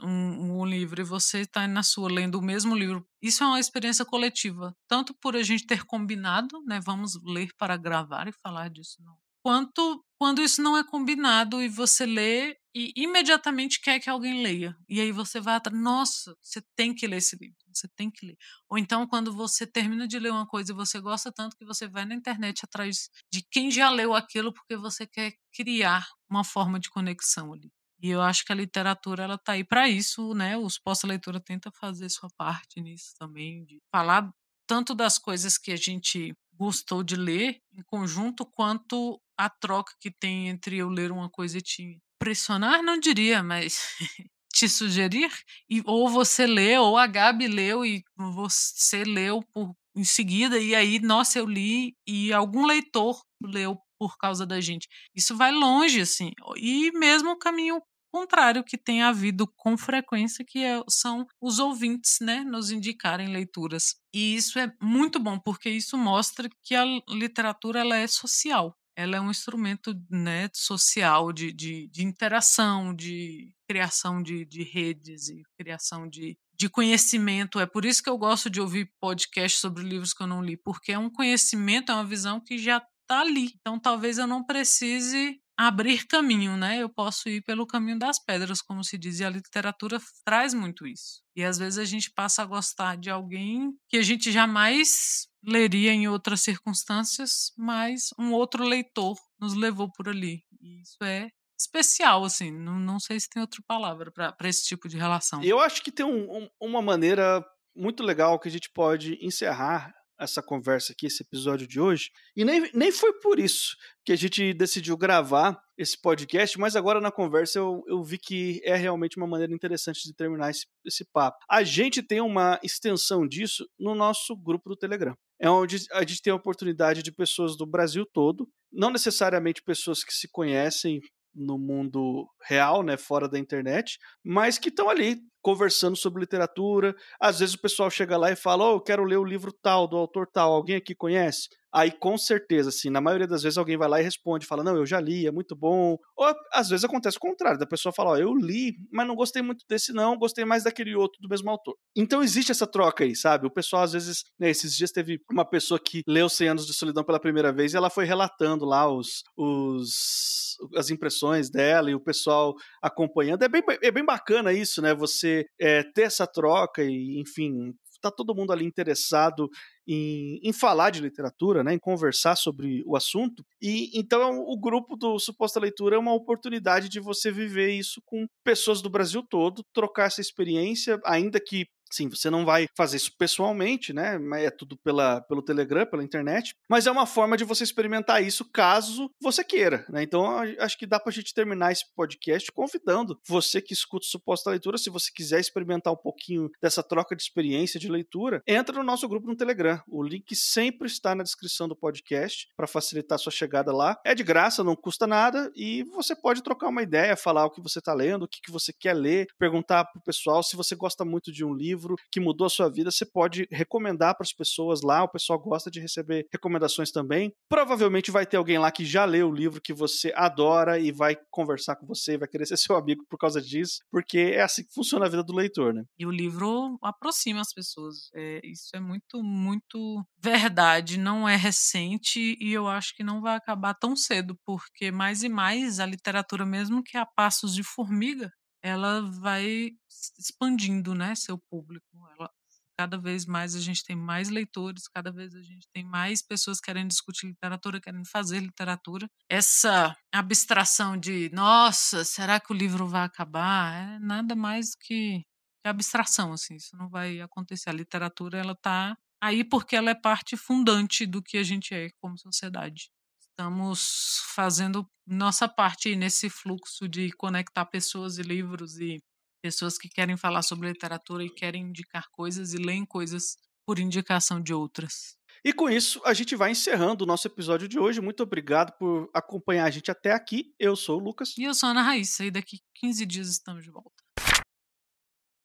um, 0.03 0.61
um 0.61 0.65
livro 0.65 1.01
e 1.01 1.05
você 1.05 1.43
está 1.43 1.69
na 1.69 1.83
sua 1.83 2.11
lendo 2.11 2.37
o 2.37 2.43
mesmo 2.43 2.75
livro, 2.75 3.07
isso 3.23 3.45
é 3.45 3.47
uma 3.47 3.61
experiência 3.61 4.05
coletiva. 4.05 4.75
Tanto 4.89 5.15
por 5.15 5.37
a 5.37 5.43
gente 5.43 5.67
ter 5.67 5.85
combinado, 5.85 6.61
né, 6.67 6.81
vamos 6.81 7.15
ler 7.23 7.51
para 7.57 7.77
gravar 7.77 8.27
e 8.27 8.33
falar 8.33 8.69
disso, 8.69 8.97
não. 9.01 9.17
quanto 9.43 10.05
quando 10.19 10.43
isso 10.43 10.63
não 10.63 10.77
é 10.77 10.83
combinado 10.83 11.63
e 11.63 11.69
você 11.69 12.07
lê 12.07 12.57
e 12.75 12.93
imediatamente 12.97 13.81
quer 13.81 14.01
que 14.01 14.11
alguém 14.11 14.43
leia. 14.43 14.77
E 14.89 15.01
aí 15.01 15.13
você 15.13 15.41
vai 15.41 15.55
atrás, 15.55 15.79
nossa, 15.79 16.37
você 16.43 16.61
tem 16.77 16.95
que 16.95 17.07
ler 17.07 17.19
esse 17.19 17.37
livro, 17.37 17.57
você 17.73 17.89
tem 17.89 18.11
que 18.11 18.27
ler. 18.27 18.37
Ou 18.69 18.77
então 18.79 19.07
quando 19.07 19.33
você 19.33 19.67
termina 19.67 20.09
de 20.09 20.19
ler 20.19 20.33
uma 20.33 20.47
coisa 20.47 20.73
e 20.73 20.75
você 20.75 21.01
gosta 21.01 21.31
tanto 21.33 21.57
que 21.57 21.65
você 21.65 21.87
vai 21.89 22.05
na 22.05 22.15
internet 22.15 22.65
atrás 22.65 23.09
de 23.33 23.43
quem 23.51 23.71
já 23.71 23.89
leu 23.91 24.15
aquilo 24.15 24.53
porque 24.53 24.77
você 24.77 25.07
quer 25.07 25.35
criar 25.53 26.07
uma 26.29 26.43
forma 26.45 26.81
de 26.81 26.91
conexão 26.91 27.53
ali. 27.53 27.71
E 28.03 28.11
eu 28.11 28.21
acho 28.21 28.45
que 28.45 28.53
a 28.53 28.57
literatura 28.57 29.25
ela 29.25 29.39
tá 29.39 29.53
aí 29.53 29.65
para 29.65 29.89
isso, 29.89 30.35
né? 30.35 30.57
Os 30.59 30.79
pós-leitura 30.79 31.41
tenta 31.41 31.71
fazer 31.71 32.11
sua 32.11 32.29
parte 32.37 32.81
nisso 32.81 33.15
também, 33.19 33.65
de 33.65 33.81
falar 33.91 34.31
tanto 34.67 34.95
das 34.95 35.19
coisas 35.19 35.57
que 35.57 35.73
a 35.73 35.77
gente 35.77 36.35
gostou 36.53 37.03
de 37.03 37.17
ler 37.17 37.61
em 37.73 37.83
conjunto, 37.83 38.45
quanto 38.47 39.21
a 39.37 39.49
troca 39.49 39.95
que 40.01 40.11
tem 40.11 40.49
entre 40.49 40.77
eu 40.77 40.89
ler 40.89 41.11
uma 41.11 41.29
coisa 41.31 41.59
e 41.59 41.63
te 41.63 42.01
Pressionar 42.25 42.83
não 42.83 42.99
diria, 42.99 43.43
mas 43.43 43.87
te 44.51 44.67
sugerir, 44.67 45.31
e, 45.69 45.83
ou 45.85 46.09
você 46.09 46.47
lê, 46.47 46.79
ou 46.79 46.97
a 46.97 47.07
Gabi 47.07 47.47
leu 47.47 47.85
e 47.85 48.03
você 48.17 49.05
leu 49.05 49.43
por, 49.53 49.77
em 49.95 50.05
seguida, 50.05 50.59
e 50.59 50.75
aí, 50.75 50.99
nossa, 51.01 51.39
eu 51.39 51.45
li, 51.45 51.95
e 52.07 52.33
algum 52.33 52.65
leitor 52.65 53.21
leu 53.45 53.77
por 53.99 54.17
causa 54.17 54.47
da 54.47 54.59
gente. 54.59 54.89
Isso 55.15 55.37
vai 55.37 55.53
longe, 55.53 56.01
assim. 56.01 56.31
E 56.57 56.91
mesmo 56.93 57.33
o 57.33 57.39
caminho 57.39 57.79
contrário 58.11 58.65
que 58.65 58.79
tem 58.79 59.03
havido 59.03 59.47
com 59.55 59.77
frequência, 59.77 60.47
que 60.49 60.65
é, 60.65 60.83
são 60.89 61.27
os 61.43 61.59
ouvintes, 61.59 62.21
né, 62.23 62.41
nos 62.43 62.71
indicarem 62.71 63.29
leituras. 63.29 63.97
E 64.15 64.35
isso 64.35 64.59
é 64.59 64.73
muito 64.81 65.21
bom, 65.21 65.39
porque 65.39 65.69
isso 65.69 65.99
mostra 65.99 66.49
que 66.63 66.75
a 66.75 66.87
literatura 67.07 67.81
ela 67.81 67.97
é 67.97 68.07
social 68.07 68.75
ela 68.97 69.17
é 69.17 69.21
um 69.21 69.31
instrumento 69.31 69.95
né, 70.11 70.49
social 70.53 71.33
de, 71.33 71.53
de, 71.53 71.89
de 71.89 72.05
interação, 72.05 72.95
de 72.95 73.53
criação 73.69 74.23
de, 74.23 74.45
de 74.45 74.63
redes 74.63 75.29
e 75.29 75.43
criação 75.59 76.09
de, 76.09 76.39
de 76.57 76.69
conhecimento. 76.69 77.59
É 77.59 77.67
por 77.67 77.85
isso 77.85 78.03
que 78.03 78.11
eu 78.11 78.19
gosto 78.19 78.49
de 78.49 78.61
ouvir 78.61 78.91
podcasts 79.01 79.61
sobre 79.61 79.83
livros 79.83 80.13
que 80.13 80.23
eu 80.23 80.27
não 80.27 80.43
li, 80.43 80.57
porque 80.57 80.93
é 80.93 80.99
um 80.99 81.11
conhecimento, 81.11 81.91
é 81.91 81.95
uma 81.95 82.07
visão 82.07 82.41
que 82.41 82.59
já 82.59 82.79
está 83.03 83.21
ali. 83.21 83.53
Então 83.61 83.79
talvez 83.79 84.19
eu 84.19 84.27
não 84.27 84.45
precise 84.45 85.41
abrir 85.57 86.07
caminho, 86.07 86.57
né? 86.57 86.83
Eu 86.83 86.89
posso 86.89 87.29
ir 87.29 87.43
pelo 87.43 87.67
caminho 87.67 87.99
das 87.99 88.19
pedras, 88.19 88.61
como 88.61 88.83
se 88.83 88.99
diz, 88.99 89.21
e 89.21 89.25
a 89.25 89.31
literatura 89.31 90.01
traz 90.25 90.53
muito 90.53 90.87
isso. 90.87 91.23
E 91.37 91.45
às 91.45 91.59
vezes 91.59 91.79
a 91.79 91.85
gente 91.85 92.11
passa 92.11 92.43
a 92.43 92.47
gostar 92.47 92.97
de 92.97 93.09
alguém 93.09 93.73
que 93.89 93.97
a 93.97 94.03
gente 94.03 94.33
jamais 94.33 95.29
leria 95.47 95.93
em 95.93 96.09
outras 96.09 96.43
circunstâncias, 96.43 97.53
mas 97.57 98.11
um 98.19 98.33
outro 98.33 98.65
leitor 98.65 99.17
nos 99.41 99.55
levou 99.55 99.91
por 99.93 100.09
ali. 100.09 100.43
E 100.61 100.81
isso 100.81 101.03
é 101.03 101.29
especial, 101.59 102.25
assim. 102.25 102.51
Não, 102.51 102.79
não 102.79 102.99
sei 102.99 103.19
se 103.21 103.29
tem 103.29 103.41
outra 103.41 103.63
palavra 103.67 104.11
para 104.13 104.49
esse 104.49 104.65
tipo 104.65 104.89
de 104.89 104.97
relação. 104.97 105.43
Eu 105.43 105.61
acho 105.61 105.83
que 105.83 105.93
tem 105.93 106.05
um, 106.05 106.39
um, 106.39 106.49
uma 106.61 106.83
maneira 106.83 107.45
muito 107.75 108.03
legal 108.03 108.39
que 108.39 108.49
a 108.49 108.51
gente 108.51 108.71
pode 108.73 109.19
encerrar 109.25 109.93
essa 110.19 110.43
conversa 110.43 110.93
aqui, 110.93 111.07
esse 111.07 111.23
episódio 111.23 111.67
de 111.67 111.81
hoje. 111.81 112.11
E 112.37 112.45
nem, 112.45 112.71
nem 112.73 112.93
foi 112.93 113.13
por 113.21 113.39
isso 113.39 113.77
que 114.05 114.13
a 114.13 114.17
gente 114.17 114.55
decidiu 114.55 114.97
gravar 114.97 115.61
esse 115.77 116.01
podcast, 116.01 116.59
mas 116.59 116.77
agora 116.77 117.01
na 117.01 117.11
conversa 117.11 117.59
eu, 117.59 117.83
eu 117.89 118.03
vi 118.03 118.17
que 118.17 118.61
é 118.65 118.77
realmente 118.77 119.17
uma 119.17 119.27
maneira 119.27 119.53
interessante 119.53 120.03
de 120.05 120.15
terminar 120.15 120.51
esse, 120.51 120.67
esse 120.85 121.05
papo. 121.05 121.39
A 121.51 121.65
gente 121.65 122.03
tem 122.03 122.21
uma 122.21 122.61
extensão 122.63 123.27
disso 123.27 123.69
no 123.79 123.95
nosso 123.95 124.37
grupo 124.37 124.69
do 124.69 124.77
Telegram. 124.77 125.17
É 125.41 125.51
onde 125.51 125.77
a 125.93 126.01
gente 126.01 126.23
tem 126.23 126.33
a 126.33 126.37
oportunidade 126.37 127.03
de 127.03 127.13
pessoas 127.13 127.57
do 127.57 127.67
Brasil 127.67 128.07
todo, 128.13 128.49
não 128.73 128.91
necessariamente 128.91 129.63
pessoas 129.63 130.05
que 130.05 130.13
se 130.13 130.29
conhecem 130.31 131.01
no 131.35 131.59
mundo 131.59 132.29
real, 132.43 132.83
né, 132.83 132.97
fora 132.97 133.29
da 133.29 133.39
internet, 133.39 133.99
mas 134.25 134.57
que 134.59 134.69
estão 134.69 134.89
ali 134.89 135.21
conversando 135.45 135.95
sobre 135.95 136.21
literatura. 136.21 136.97
Às 137.21 137.39
vezes 137.39 137.55
o 137.55 137.61
pessoal 137.61 137.91
chega 137.91 138.17
lá 138.17 138.33
e 138.33 138.37
fala: 138.37 138.65
"Oh, 138.73 138.77
eu 138.77 138.81
quero 138.81 139.05
ler 139.05 139.19
o 139.19 139.25
livro 139.25 139.53
tal 139.53 139.87
do 139.87 139.97
autor 139.97 140.27
tal. 140.27 140.53
Alguém 140.53 140.77
aqui 140.77 140.95
conhece?" 140.95 141.49
Aí, 141.75 141.91
com 141.91 142.17
certeza, 142.17 142.69
assim, 142.69 142.89
na 142.89 143.01
maioria 143.01 143.27
das 143.27 143.43
vezes 143.43 143.59
alguém 143.59 143.77
vai 143.77 143.89
lá 143.89 144.01
e 144.01 144.05
responde, 144.05 144.47
fala, 144.47 144.63
não, 144.63 144.77
eu 144.77 144.87
já 144.87 145.01
li, 145.01 145.27
é 145.27 145.33
muito 145.33 145.57
bom. 145.57 145.99
Ou 146.17 146.33
às 146.53 146.69
vezes 146.69 146.85
acontece 146.85 147.17
o 147.17 147.21
contrário, 147.21 147.59
da 147.59 147.67
pessoa 147.67 147.93
fala, 147.93 148.11
ó, 148.11 148.17
eu 148.17 148.33
li, 148.33 148.77
mas 148.93 149.09
não 149.09 149.17
gostei 149.17 149.43
muito 149.43 149.65
desse 149.69 149.93
não, 149.93 150.17
gostei 150.17 150.45
mais 150.45 150.63
daquele 150.63 150.95
outro 150.95 151.21
do 151.21 151.29
mesmo 151.29 151.51
autor. 151.51 151.77
Então 151.97 152.23
existe 152.23 152.53
essa 152.53 152.65
troca 152.65 153.03
aí, 153.03 153.17
sabe? 153.17 153.49
O 153.49 153.51
pessoal 153.51 153.83
às 153.83 153.93
vezes, 153.93 154.23
né, 154.39 154.51
esses 154.51 154.77
dias 154.77 154.93
teve 154.93 155.21
uma 155.29 155.45
pessoa 155.45 155.81
que 155.85 156.03
leu 156.07 156.29
100 156.29 156.51
anos 156.51 156.65
de 156.65 156.73
solidão 156.73 157.03
pela 157.03 157.19
primeira 157.19 157.53
vez 157.53 157.75
e 157.75 157.77
ela 157.77 157.91
foi 157.91 158.05
relatando 158.05 158.65
lá 158.65 158.89
os, 158.89 159.25
os 159.37 160.45
as 160.77 160.91
impressões 160.91 161.51
dela 161.51 161.91
e 161.91 161.95
o 161.97 162.01
pessoal 162.01 162.55
acompanhando. 162.81 163.43
É 163.43 163.49
bem, 163.49 163.63
é 163.83 163.91
bem 163.91 164.05
bacana 164.05 164.53
isso, 164.53 164.81
né? 164.81 164.95
Você 164.95 165.34
é, 165.61 165.83
ter 165.83 166.03
essa 166.03 166.27
troca 166.27 166.83
e, 166.83 167.21
enfim, 167.21 167.73
tá 168.05 168.11
todo 168.11 168.35
mundo 168.35 168.53
ali 168.53 168.65
interessado 168.65 169.49
em, 169.89 170.39
em, 170.43 170.53
falar 170.53 170.91
de 170.91 171.01
literatura, 171.01 171.65
né, 171.65 171.73
em 171.73 171.79
conversar 171.79 172.37
sobre 172.37 172.83
o 172.87 172.97
assunto. 172.97 173.43
E 173.63 173.91
então 173.99 174.41
o 174.41 174.59
grupo 174.59 174.97
do 174.97 175.19
Suposta 175.19 175.59
Leitura 175.59 175.97
é 175.97 175.99
uma 175.99 176.15
oportunidade 176.15 176.89
de 176.89 177.01
você 177.01 177.31
viver 177.31 177.71
isso 177.71 178.01
com 178.05 178.27
pessoas 178.45 178.83
do 178.83 178.91
Brasil 178.91 179.23
todo, 179.29 179.65
trocar 179.73 180.07
essa 180.07 180.21
experiência, 180.21 181.01
ainda 181.05 181.41
que 181.41 181.67
Sim, 181.95 182.09
você 182.09 182.29
não 182.29 182.45
vai 182.45 182.67
fazer 182.77 182.97
isso 182.97 183.17
pessoalmente, 183.17 183.93
né? 183.93 184.19
É 184.43 184.51
tudo 184.51 184.77
pela, 184.77 185.21
pelo 185.21 185.43
Telegram, 185.43 185.87
pela 185.87 186.03
internet. 186.03 186.57
Mas 186.69 186.89
é 186.89 186.91
uma 186.91 187.07
forma 187.07 187.37
de 187.37 187.45
você 187.45 187.63
experimentar 187.63 188.21
isso 188.21 188.45
caso 188.51 189.09
você 189.23 189.45
queira, 189.45 189.87
né? 189.89 190.03
Então, 190.03 190.27
acho 190.59 190.77
que 190.77 190.89
dá 190.89 190.99
pra 190.99 191.13
gente 191.13 191.33
terminar 191.33 191.71
esse 191.71 191.85
podcast 191.95 192.51
convidando 192.51 193.17
você 193.25 193.63
que 193.63 193.73
escuta 193.73 194.05
o 194.05 194.09
Suposta 194.09 194.51
Leitura, 194.51 194.77
se 194.77 194.91
você 194.91 195.09
quiser 195.15 195.39
experimentar 195.39 195.93
um 195.93 195.97
pouquinho 195.97 196.51
dessa 196.61 196.83
troca 196.83 197.15
de 197.15 197.23
experiência 197.23 197.79
de 197.79 197.89
leitura, 197.89 198.43
entra 198.45 198.77
no 198.77 198.83
nosso 198.83 199.09
grupo 199.09 199.29
no 199.29 199.37
Telegram. 199.37 199.81
O 199.87 200.03
link 200.03 200.35
sempre 200.35 200.89
está 200.89 201.15
na 201.15 201.23
descrição 201.23 201.69
do 201.69 201.77
podcast 201.77 202.49
para 202.57 202.67
facilitar 202.67 203.15
a 203.15 203.19
sua 203.19 203.31
chegada 203.31 203.73
lá. 203.73 203.97
É 204.05 204.17
de 204.17 204.25
graça, 204.25 204.65
não 204.65 204.75
custa 204.75 205.07
nada 205.07 205.49
e 205.55 205.85
você 205.85 206.17
pode 206.17 206.43
trocar 206.43 206.69
uma 206.69 206.83
ideia, 206.83 207.17
falar 207.17 207.45
o 207.45 207.51
que 207.51 207.63
você 207.63 207.79
está 207.79 207.95
lendo, 207.95 208.25
o 208.25 208.29
que, 208.29 208.41
que 208.41 208.51
você 208.51 208.73
quer 208.73 208.95
ler, 208.95 209.29
perguntar 209.39 209.85
pro 209.85 210.03
pessoal 210.03 210.43
se 210.43 210.57
você 210.57 210.75
gosta 210.75 211.05
muito 211.05 211.31
de 211.31 211.45
um 211.45 211.55
livro 211.55 211.84
livro 211.85 211.97
que 212.11 212.21
mudou 212.21 212.47
a 212.47 212.51
sua 212.51 212.69
vida, 212.69 212.91
você 212.91 213.05
pode 213.05 213.47
recomendar 213.51 214.15
para 214.15 214.25
as 214.25 214.33
pessoas 214.33 214.83
lá. 214.83 215.05
O 215.05 215.09
pessoal 215.09 215.39
gosta 215.39 215.71
de 215.71 215.81
receber 215.81 216.27
recomendações 216.33 216.91
também. 216.91 217.33
Provavelmente 217.49 218.11
vai 218.11 218.27
ter 218.27 218.37
alguém 218.37 218.59
lá 218.59 218.71
que 218.71 218.85
já 218.85 219.05
leu 219.05 219.29
o 219.29 219.35
livro 219.35 219.61
que 219.61 219.73
você 219.73 220.13
adora 220.17 220.79
e 220.79 220.91
vai 220.91 221.17
conversar 221.31 221.77
com 221.77 221.87
você, 221.87 222.17
vai 222.17 222.29
querer 222.29 222.47
ser 222.47 222.57
seu 222.65 222.77
amigo 222.77 223.05
por 223.09 223.19
causa 223.19 223.41
disso, 223.41 223.81
porque 223.91 224.19
é 224.19 224.43
assim 224.43 224.65
que 224.65 224.73
funciona 224.73 225.07
a 225.07 225.09
vida 225.09 225.23
do 225.23 225.35
leitor, 225.35 225.75
né? 225.75 225.85
E 225.99 226.07
o 226.07 226.11
livro 226.11 226.79
aproxima 226.83 227.41
as 227.41 227.53
pessoas. 227.53 228.11
É, 228.15 228.41
isso 228.45 228.71
é 228.75 228.81
muito, 228.81 229.23
muito 229.23 230.05
verdade. 230.19 230.99
Não 230.99 231.29
é 231.29 231.37
recente 231.37 232.37
e 232.41 232.53
eu 232.53 232.67
acho 232.67 232.95
que 232.97 233.05
não 233.05 233.21
vai 233.21 233.37
acabar 233.37 233.75
tão 233.75 233.95
cedo, 233.95 234.37
porque 234.45 234.91
mais 234.91 235.23
e 235.23 235.29
mais 235.29 235.81
a 235.81 235.87
literatura, 235.87 236.47
mesmo 236.47 236.83
que 236.83 236.97
a 236.97 237.05
passos 237.05 237.55
de 237.55 237.63
formiga, 237.63 238.31
ela 238.65 239.03
vai 239.03 239.73
expandindo, 240.19 240.95
né, 240.95 241.15
seu 241.15 241.39
público. 241.51 241.85
Ela, 242.17 242.31
cada 242.79 242.97
vez 242.99 243.27
mais 243.27 243.55
a 243.55 243.61
gente 243.61 243.85
tem 243.85 243.95
mais 243.95 244.31
leitores, 244.31 244.89
cada 244.89 245.13
vez 245.13 245.35
a 245.35 245.43
gente 245.43 245.69
tem 245.73 245.85
mais 245.85 246.23
pessoas 246.23 246.61
querendo 246.61 246.89
discutir 246.89 247.27
literatura, 247.27 247.79
querendo 247.79 248.09
fazer 248.09 248.41
literatura. 248.41 249.07
Essa 249.29 249.95
abstração 250.13 250.97
de, 250.97 251.31
nossa, 251.35 252.05
será 252.05 252.41
que 252.41 252.53
o 252.53 252.57
livro 252.57 252.89
vai 252.89 253.05
acabar? 253.05 253.97
É 253.97 253.99
nada 253.99 254.35
mais 254.35 254.75
que, 254.75 255.21
que 255.63 255.69
abstração, 255.69 256.33
assim, 256.33 256.57
isso 256.57 256.75
não 256.75 256.89
vai 256.89 257.21
acontecer. 257.21 257.69
A 257.69 257.75
literatura, 257.75 258.39
ela 258.39 258.53
está 258.53 258.97
aí 259.23 259.45
porque 259.45 259.77
ela 259.77 259.91
é 259.91 259.95
parte 259.95 260.39
fundante 260.39 261.05
do 261.05 261.23
que 261.23 261.37
a 261.37 261.43
gente 261.43 261.75
é 261.75 261.91
como 262.01 262.19
sociedade 262.19 262.89
estamos 263.35 264.21
fazendo 264.33 264.87
nossa 265.07 265.49
parte 265.49 265.95
nesse 265.97 266.31
fluxo 266.31 266.89
de 266.89 267.11
conectar 267.13 267.67
pessoas 267.67 268.17
e 268.17 268.23
livros 268.23 268.79
e 268.79 269.03
pessoas 269.43 269.77
que 269.77 269.89
querem 269.89 270.17
falar 270.17 270.43
sobre 270.43 270.69
literatura 270.69 271.25
e 271.25 271.29
querem 271.29 271.65
indicar 271.65 272.05
coisas 272.13 272.55
e 272.55 272.59
leem 272.59 272.87
coisas 272.87 273.37
por 273.67 273.79
indicação 273.79 274.41
de 274.41 274.55
outras. 274.55 275.17
E 275.45 275.53
com 275.53 275.69
isso, 275.69 276.01
a 276.05 276.15
gente 276.15 276.37
vai 276.37 276.53
encerrando 276.53 277.05
o 277.05 277.07
nosso 277.07 277.27
episódio 277.27 277.69
de 277.69 277.79
hoje. 277.79 278.01
Muito 278.01 278.23
obrigado 278.23 278.73
por 278.79 279.11
acompanhar 279.13 279.65
a 279.65 279.71
gente 279.71 279.91
até 279.91 280.13
aqui. 280.13 280.55
Eu 280.59 280.77
sou 280.77 280.99
o 280.99 281.05
Lucas. 281.05 281.37
E 281.37 281.43
eu 281.43 281.55
sou 281.55 281.69
a 281.69 281.73
Ana 281.73 281.83
Raíssa. 281.83 282.25
E 282.25 282.31
daqui 282.31 282.61
15 282.77 283.05
dias 283.05 283.29
estamos 283.29 283.65
de 283.65 283.71
volta. 283.71 284.04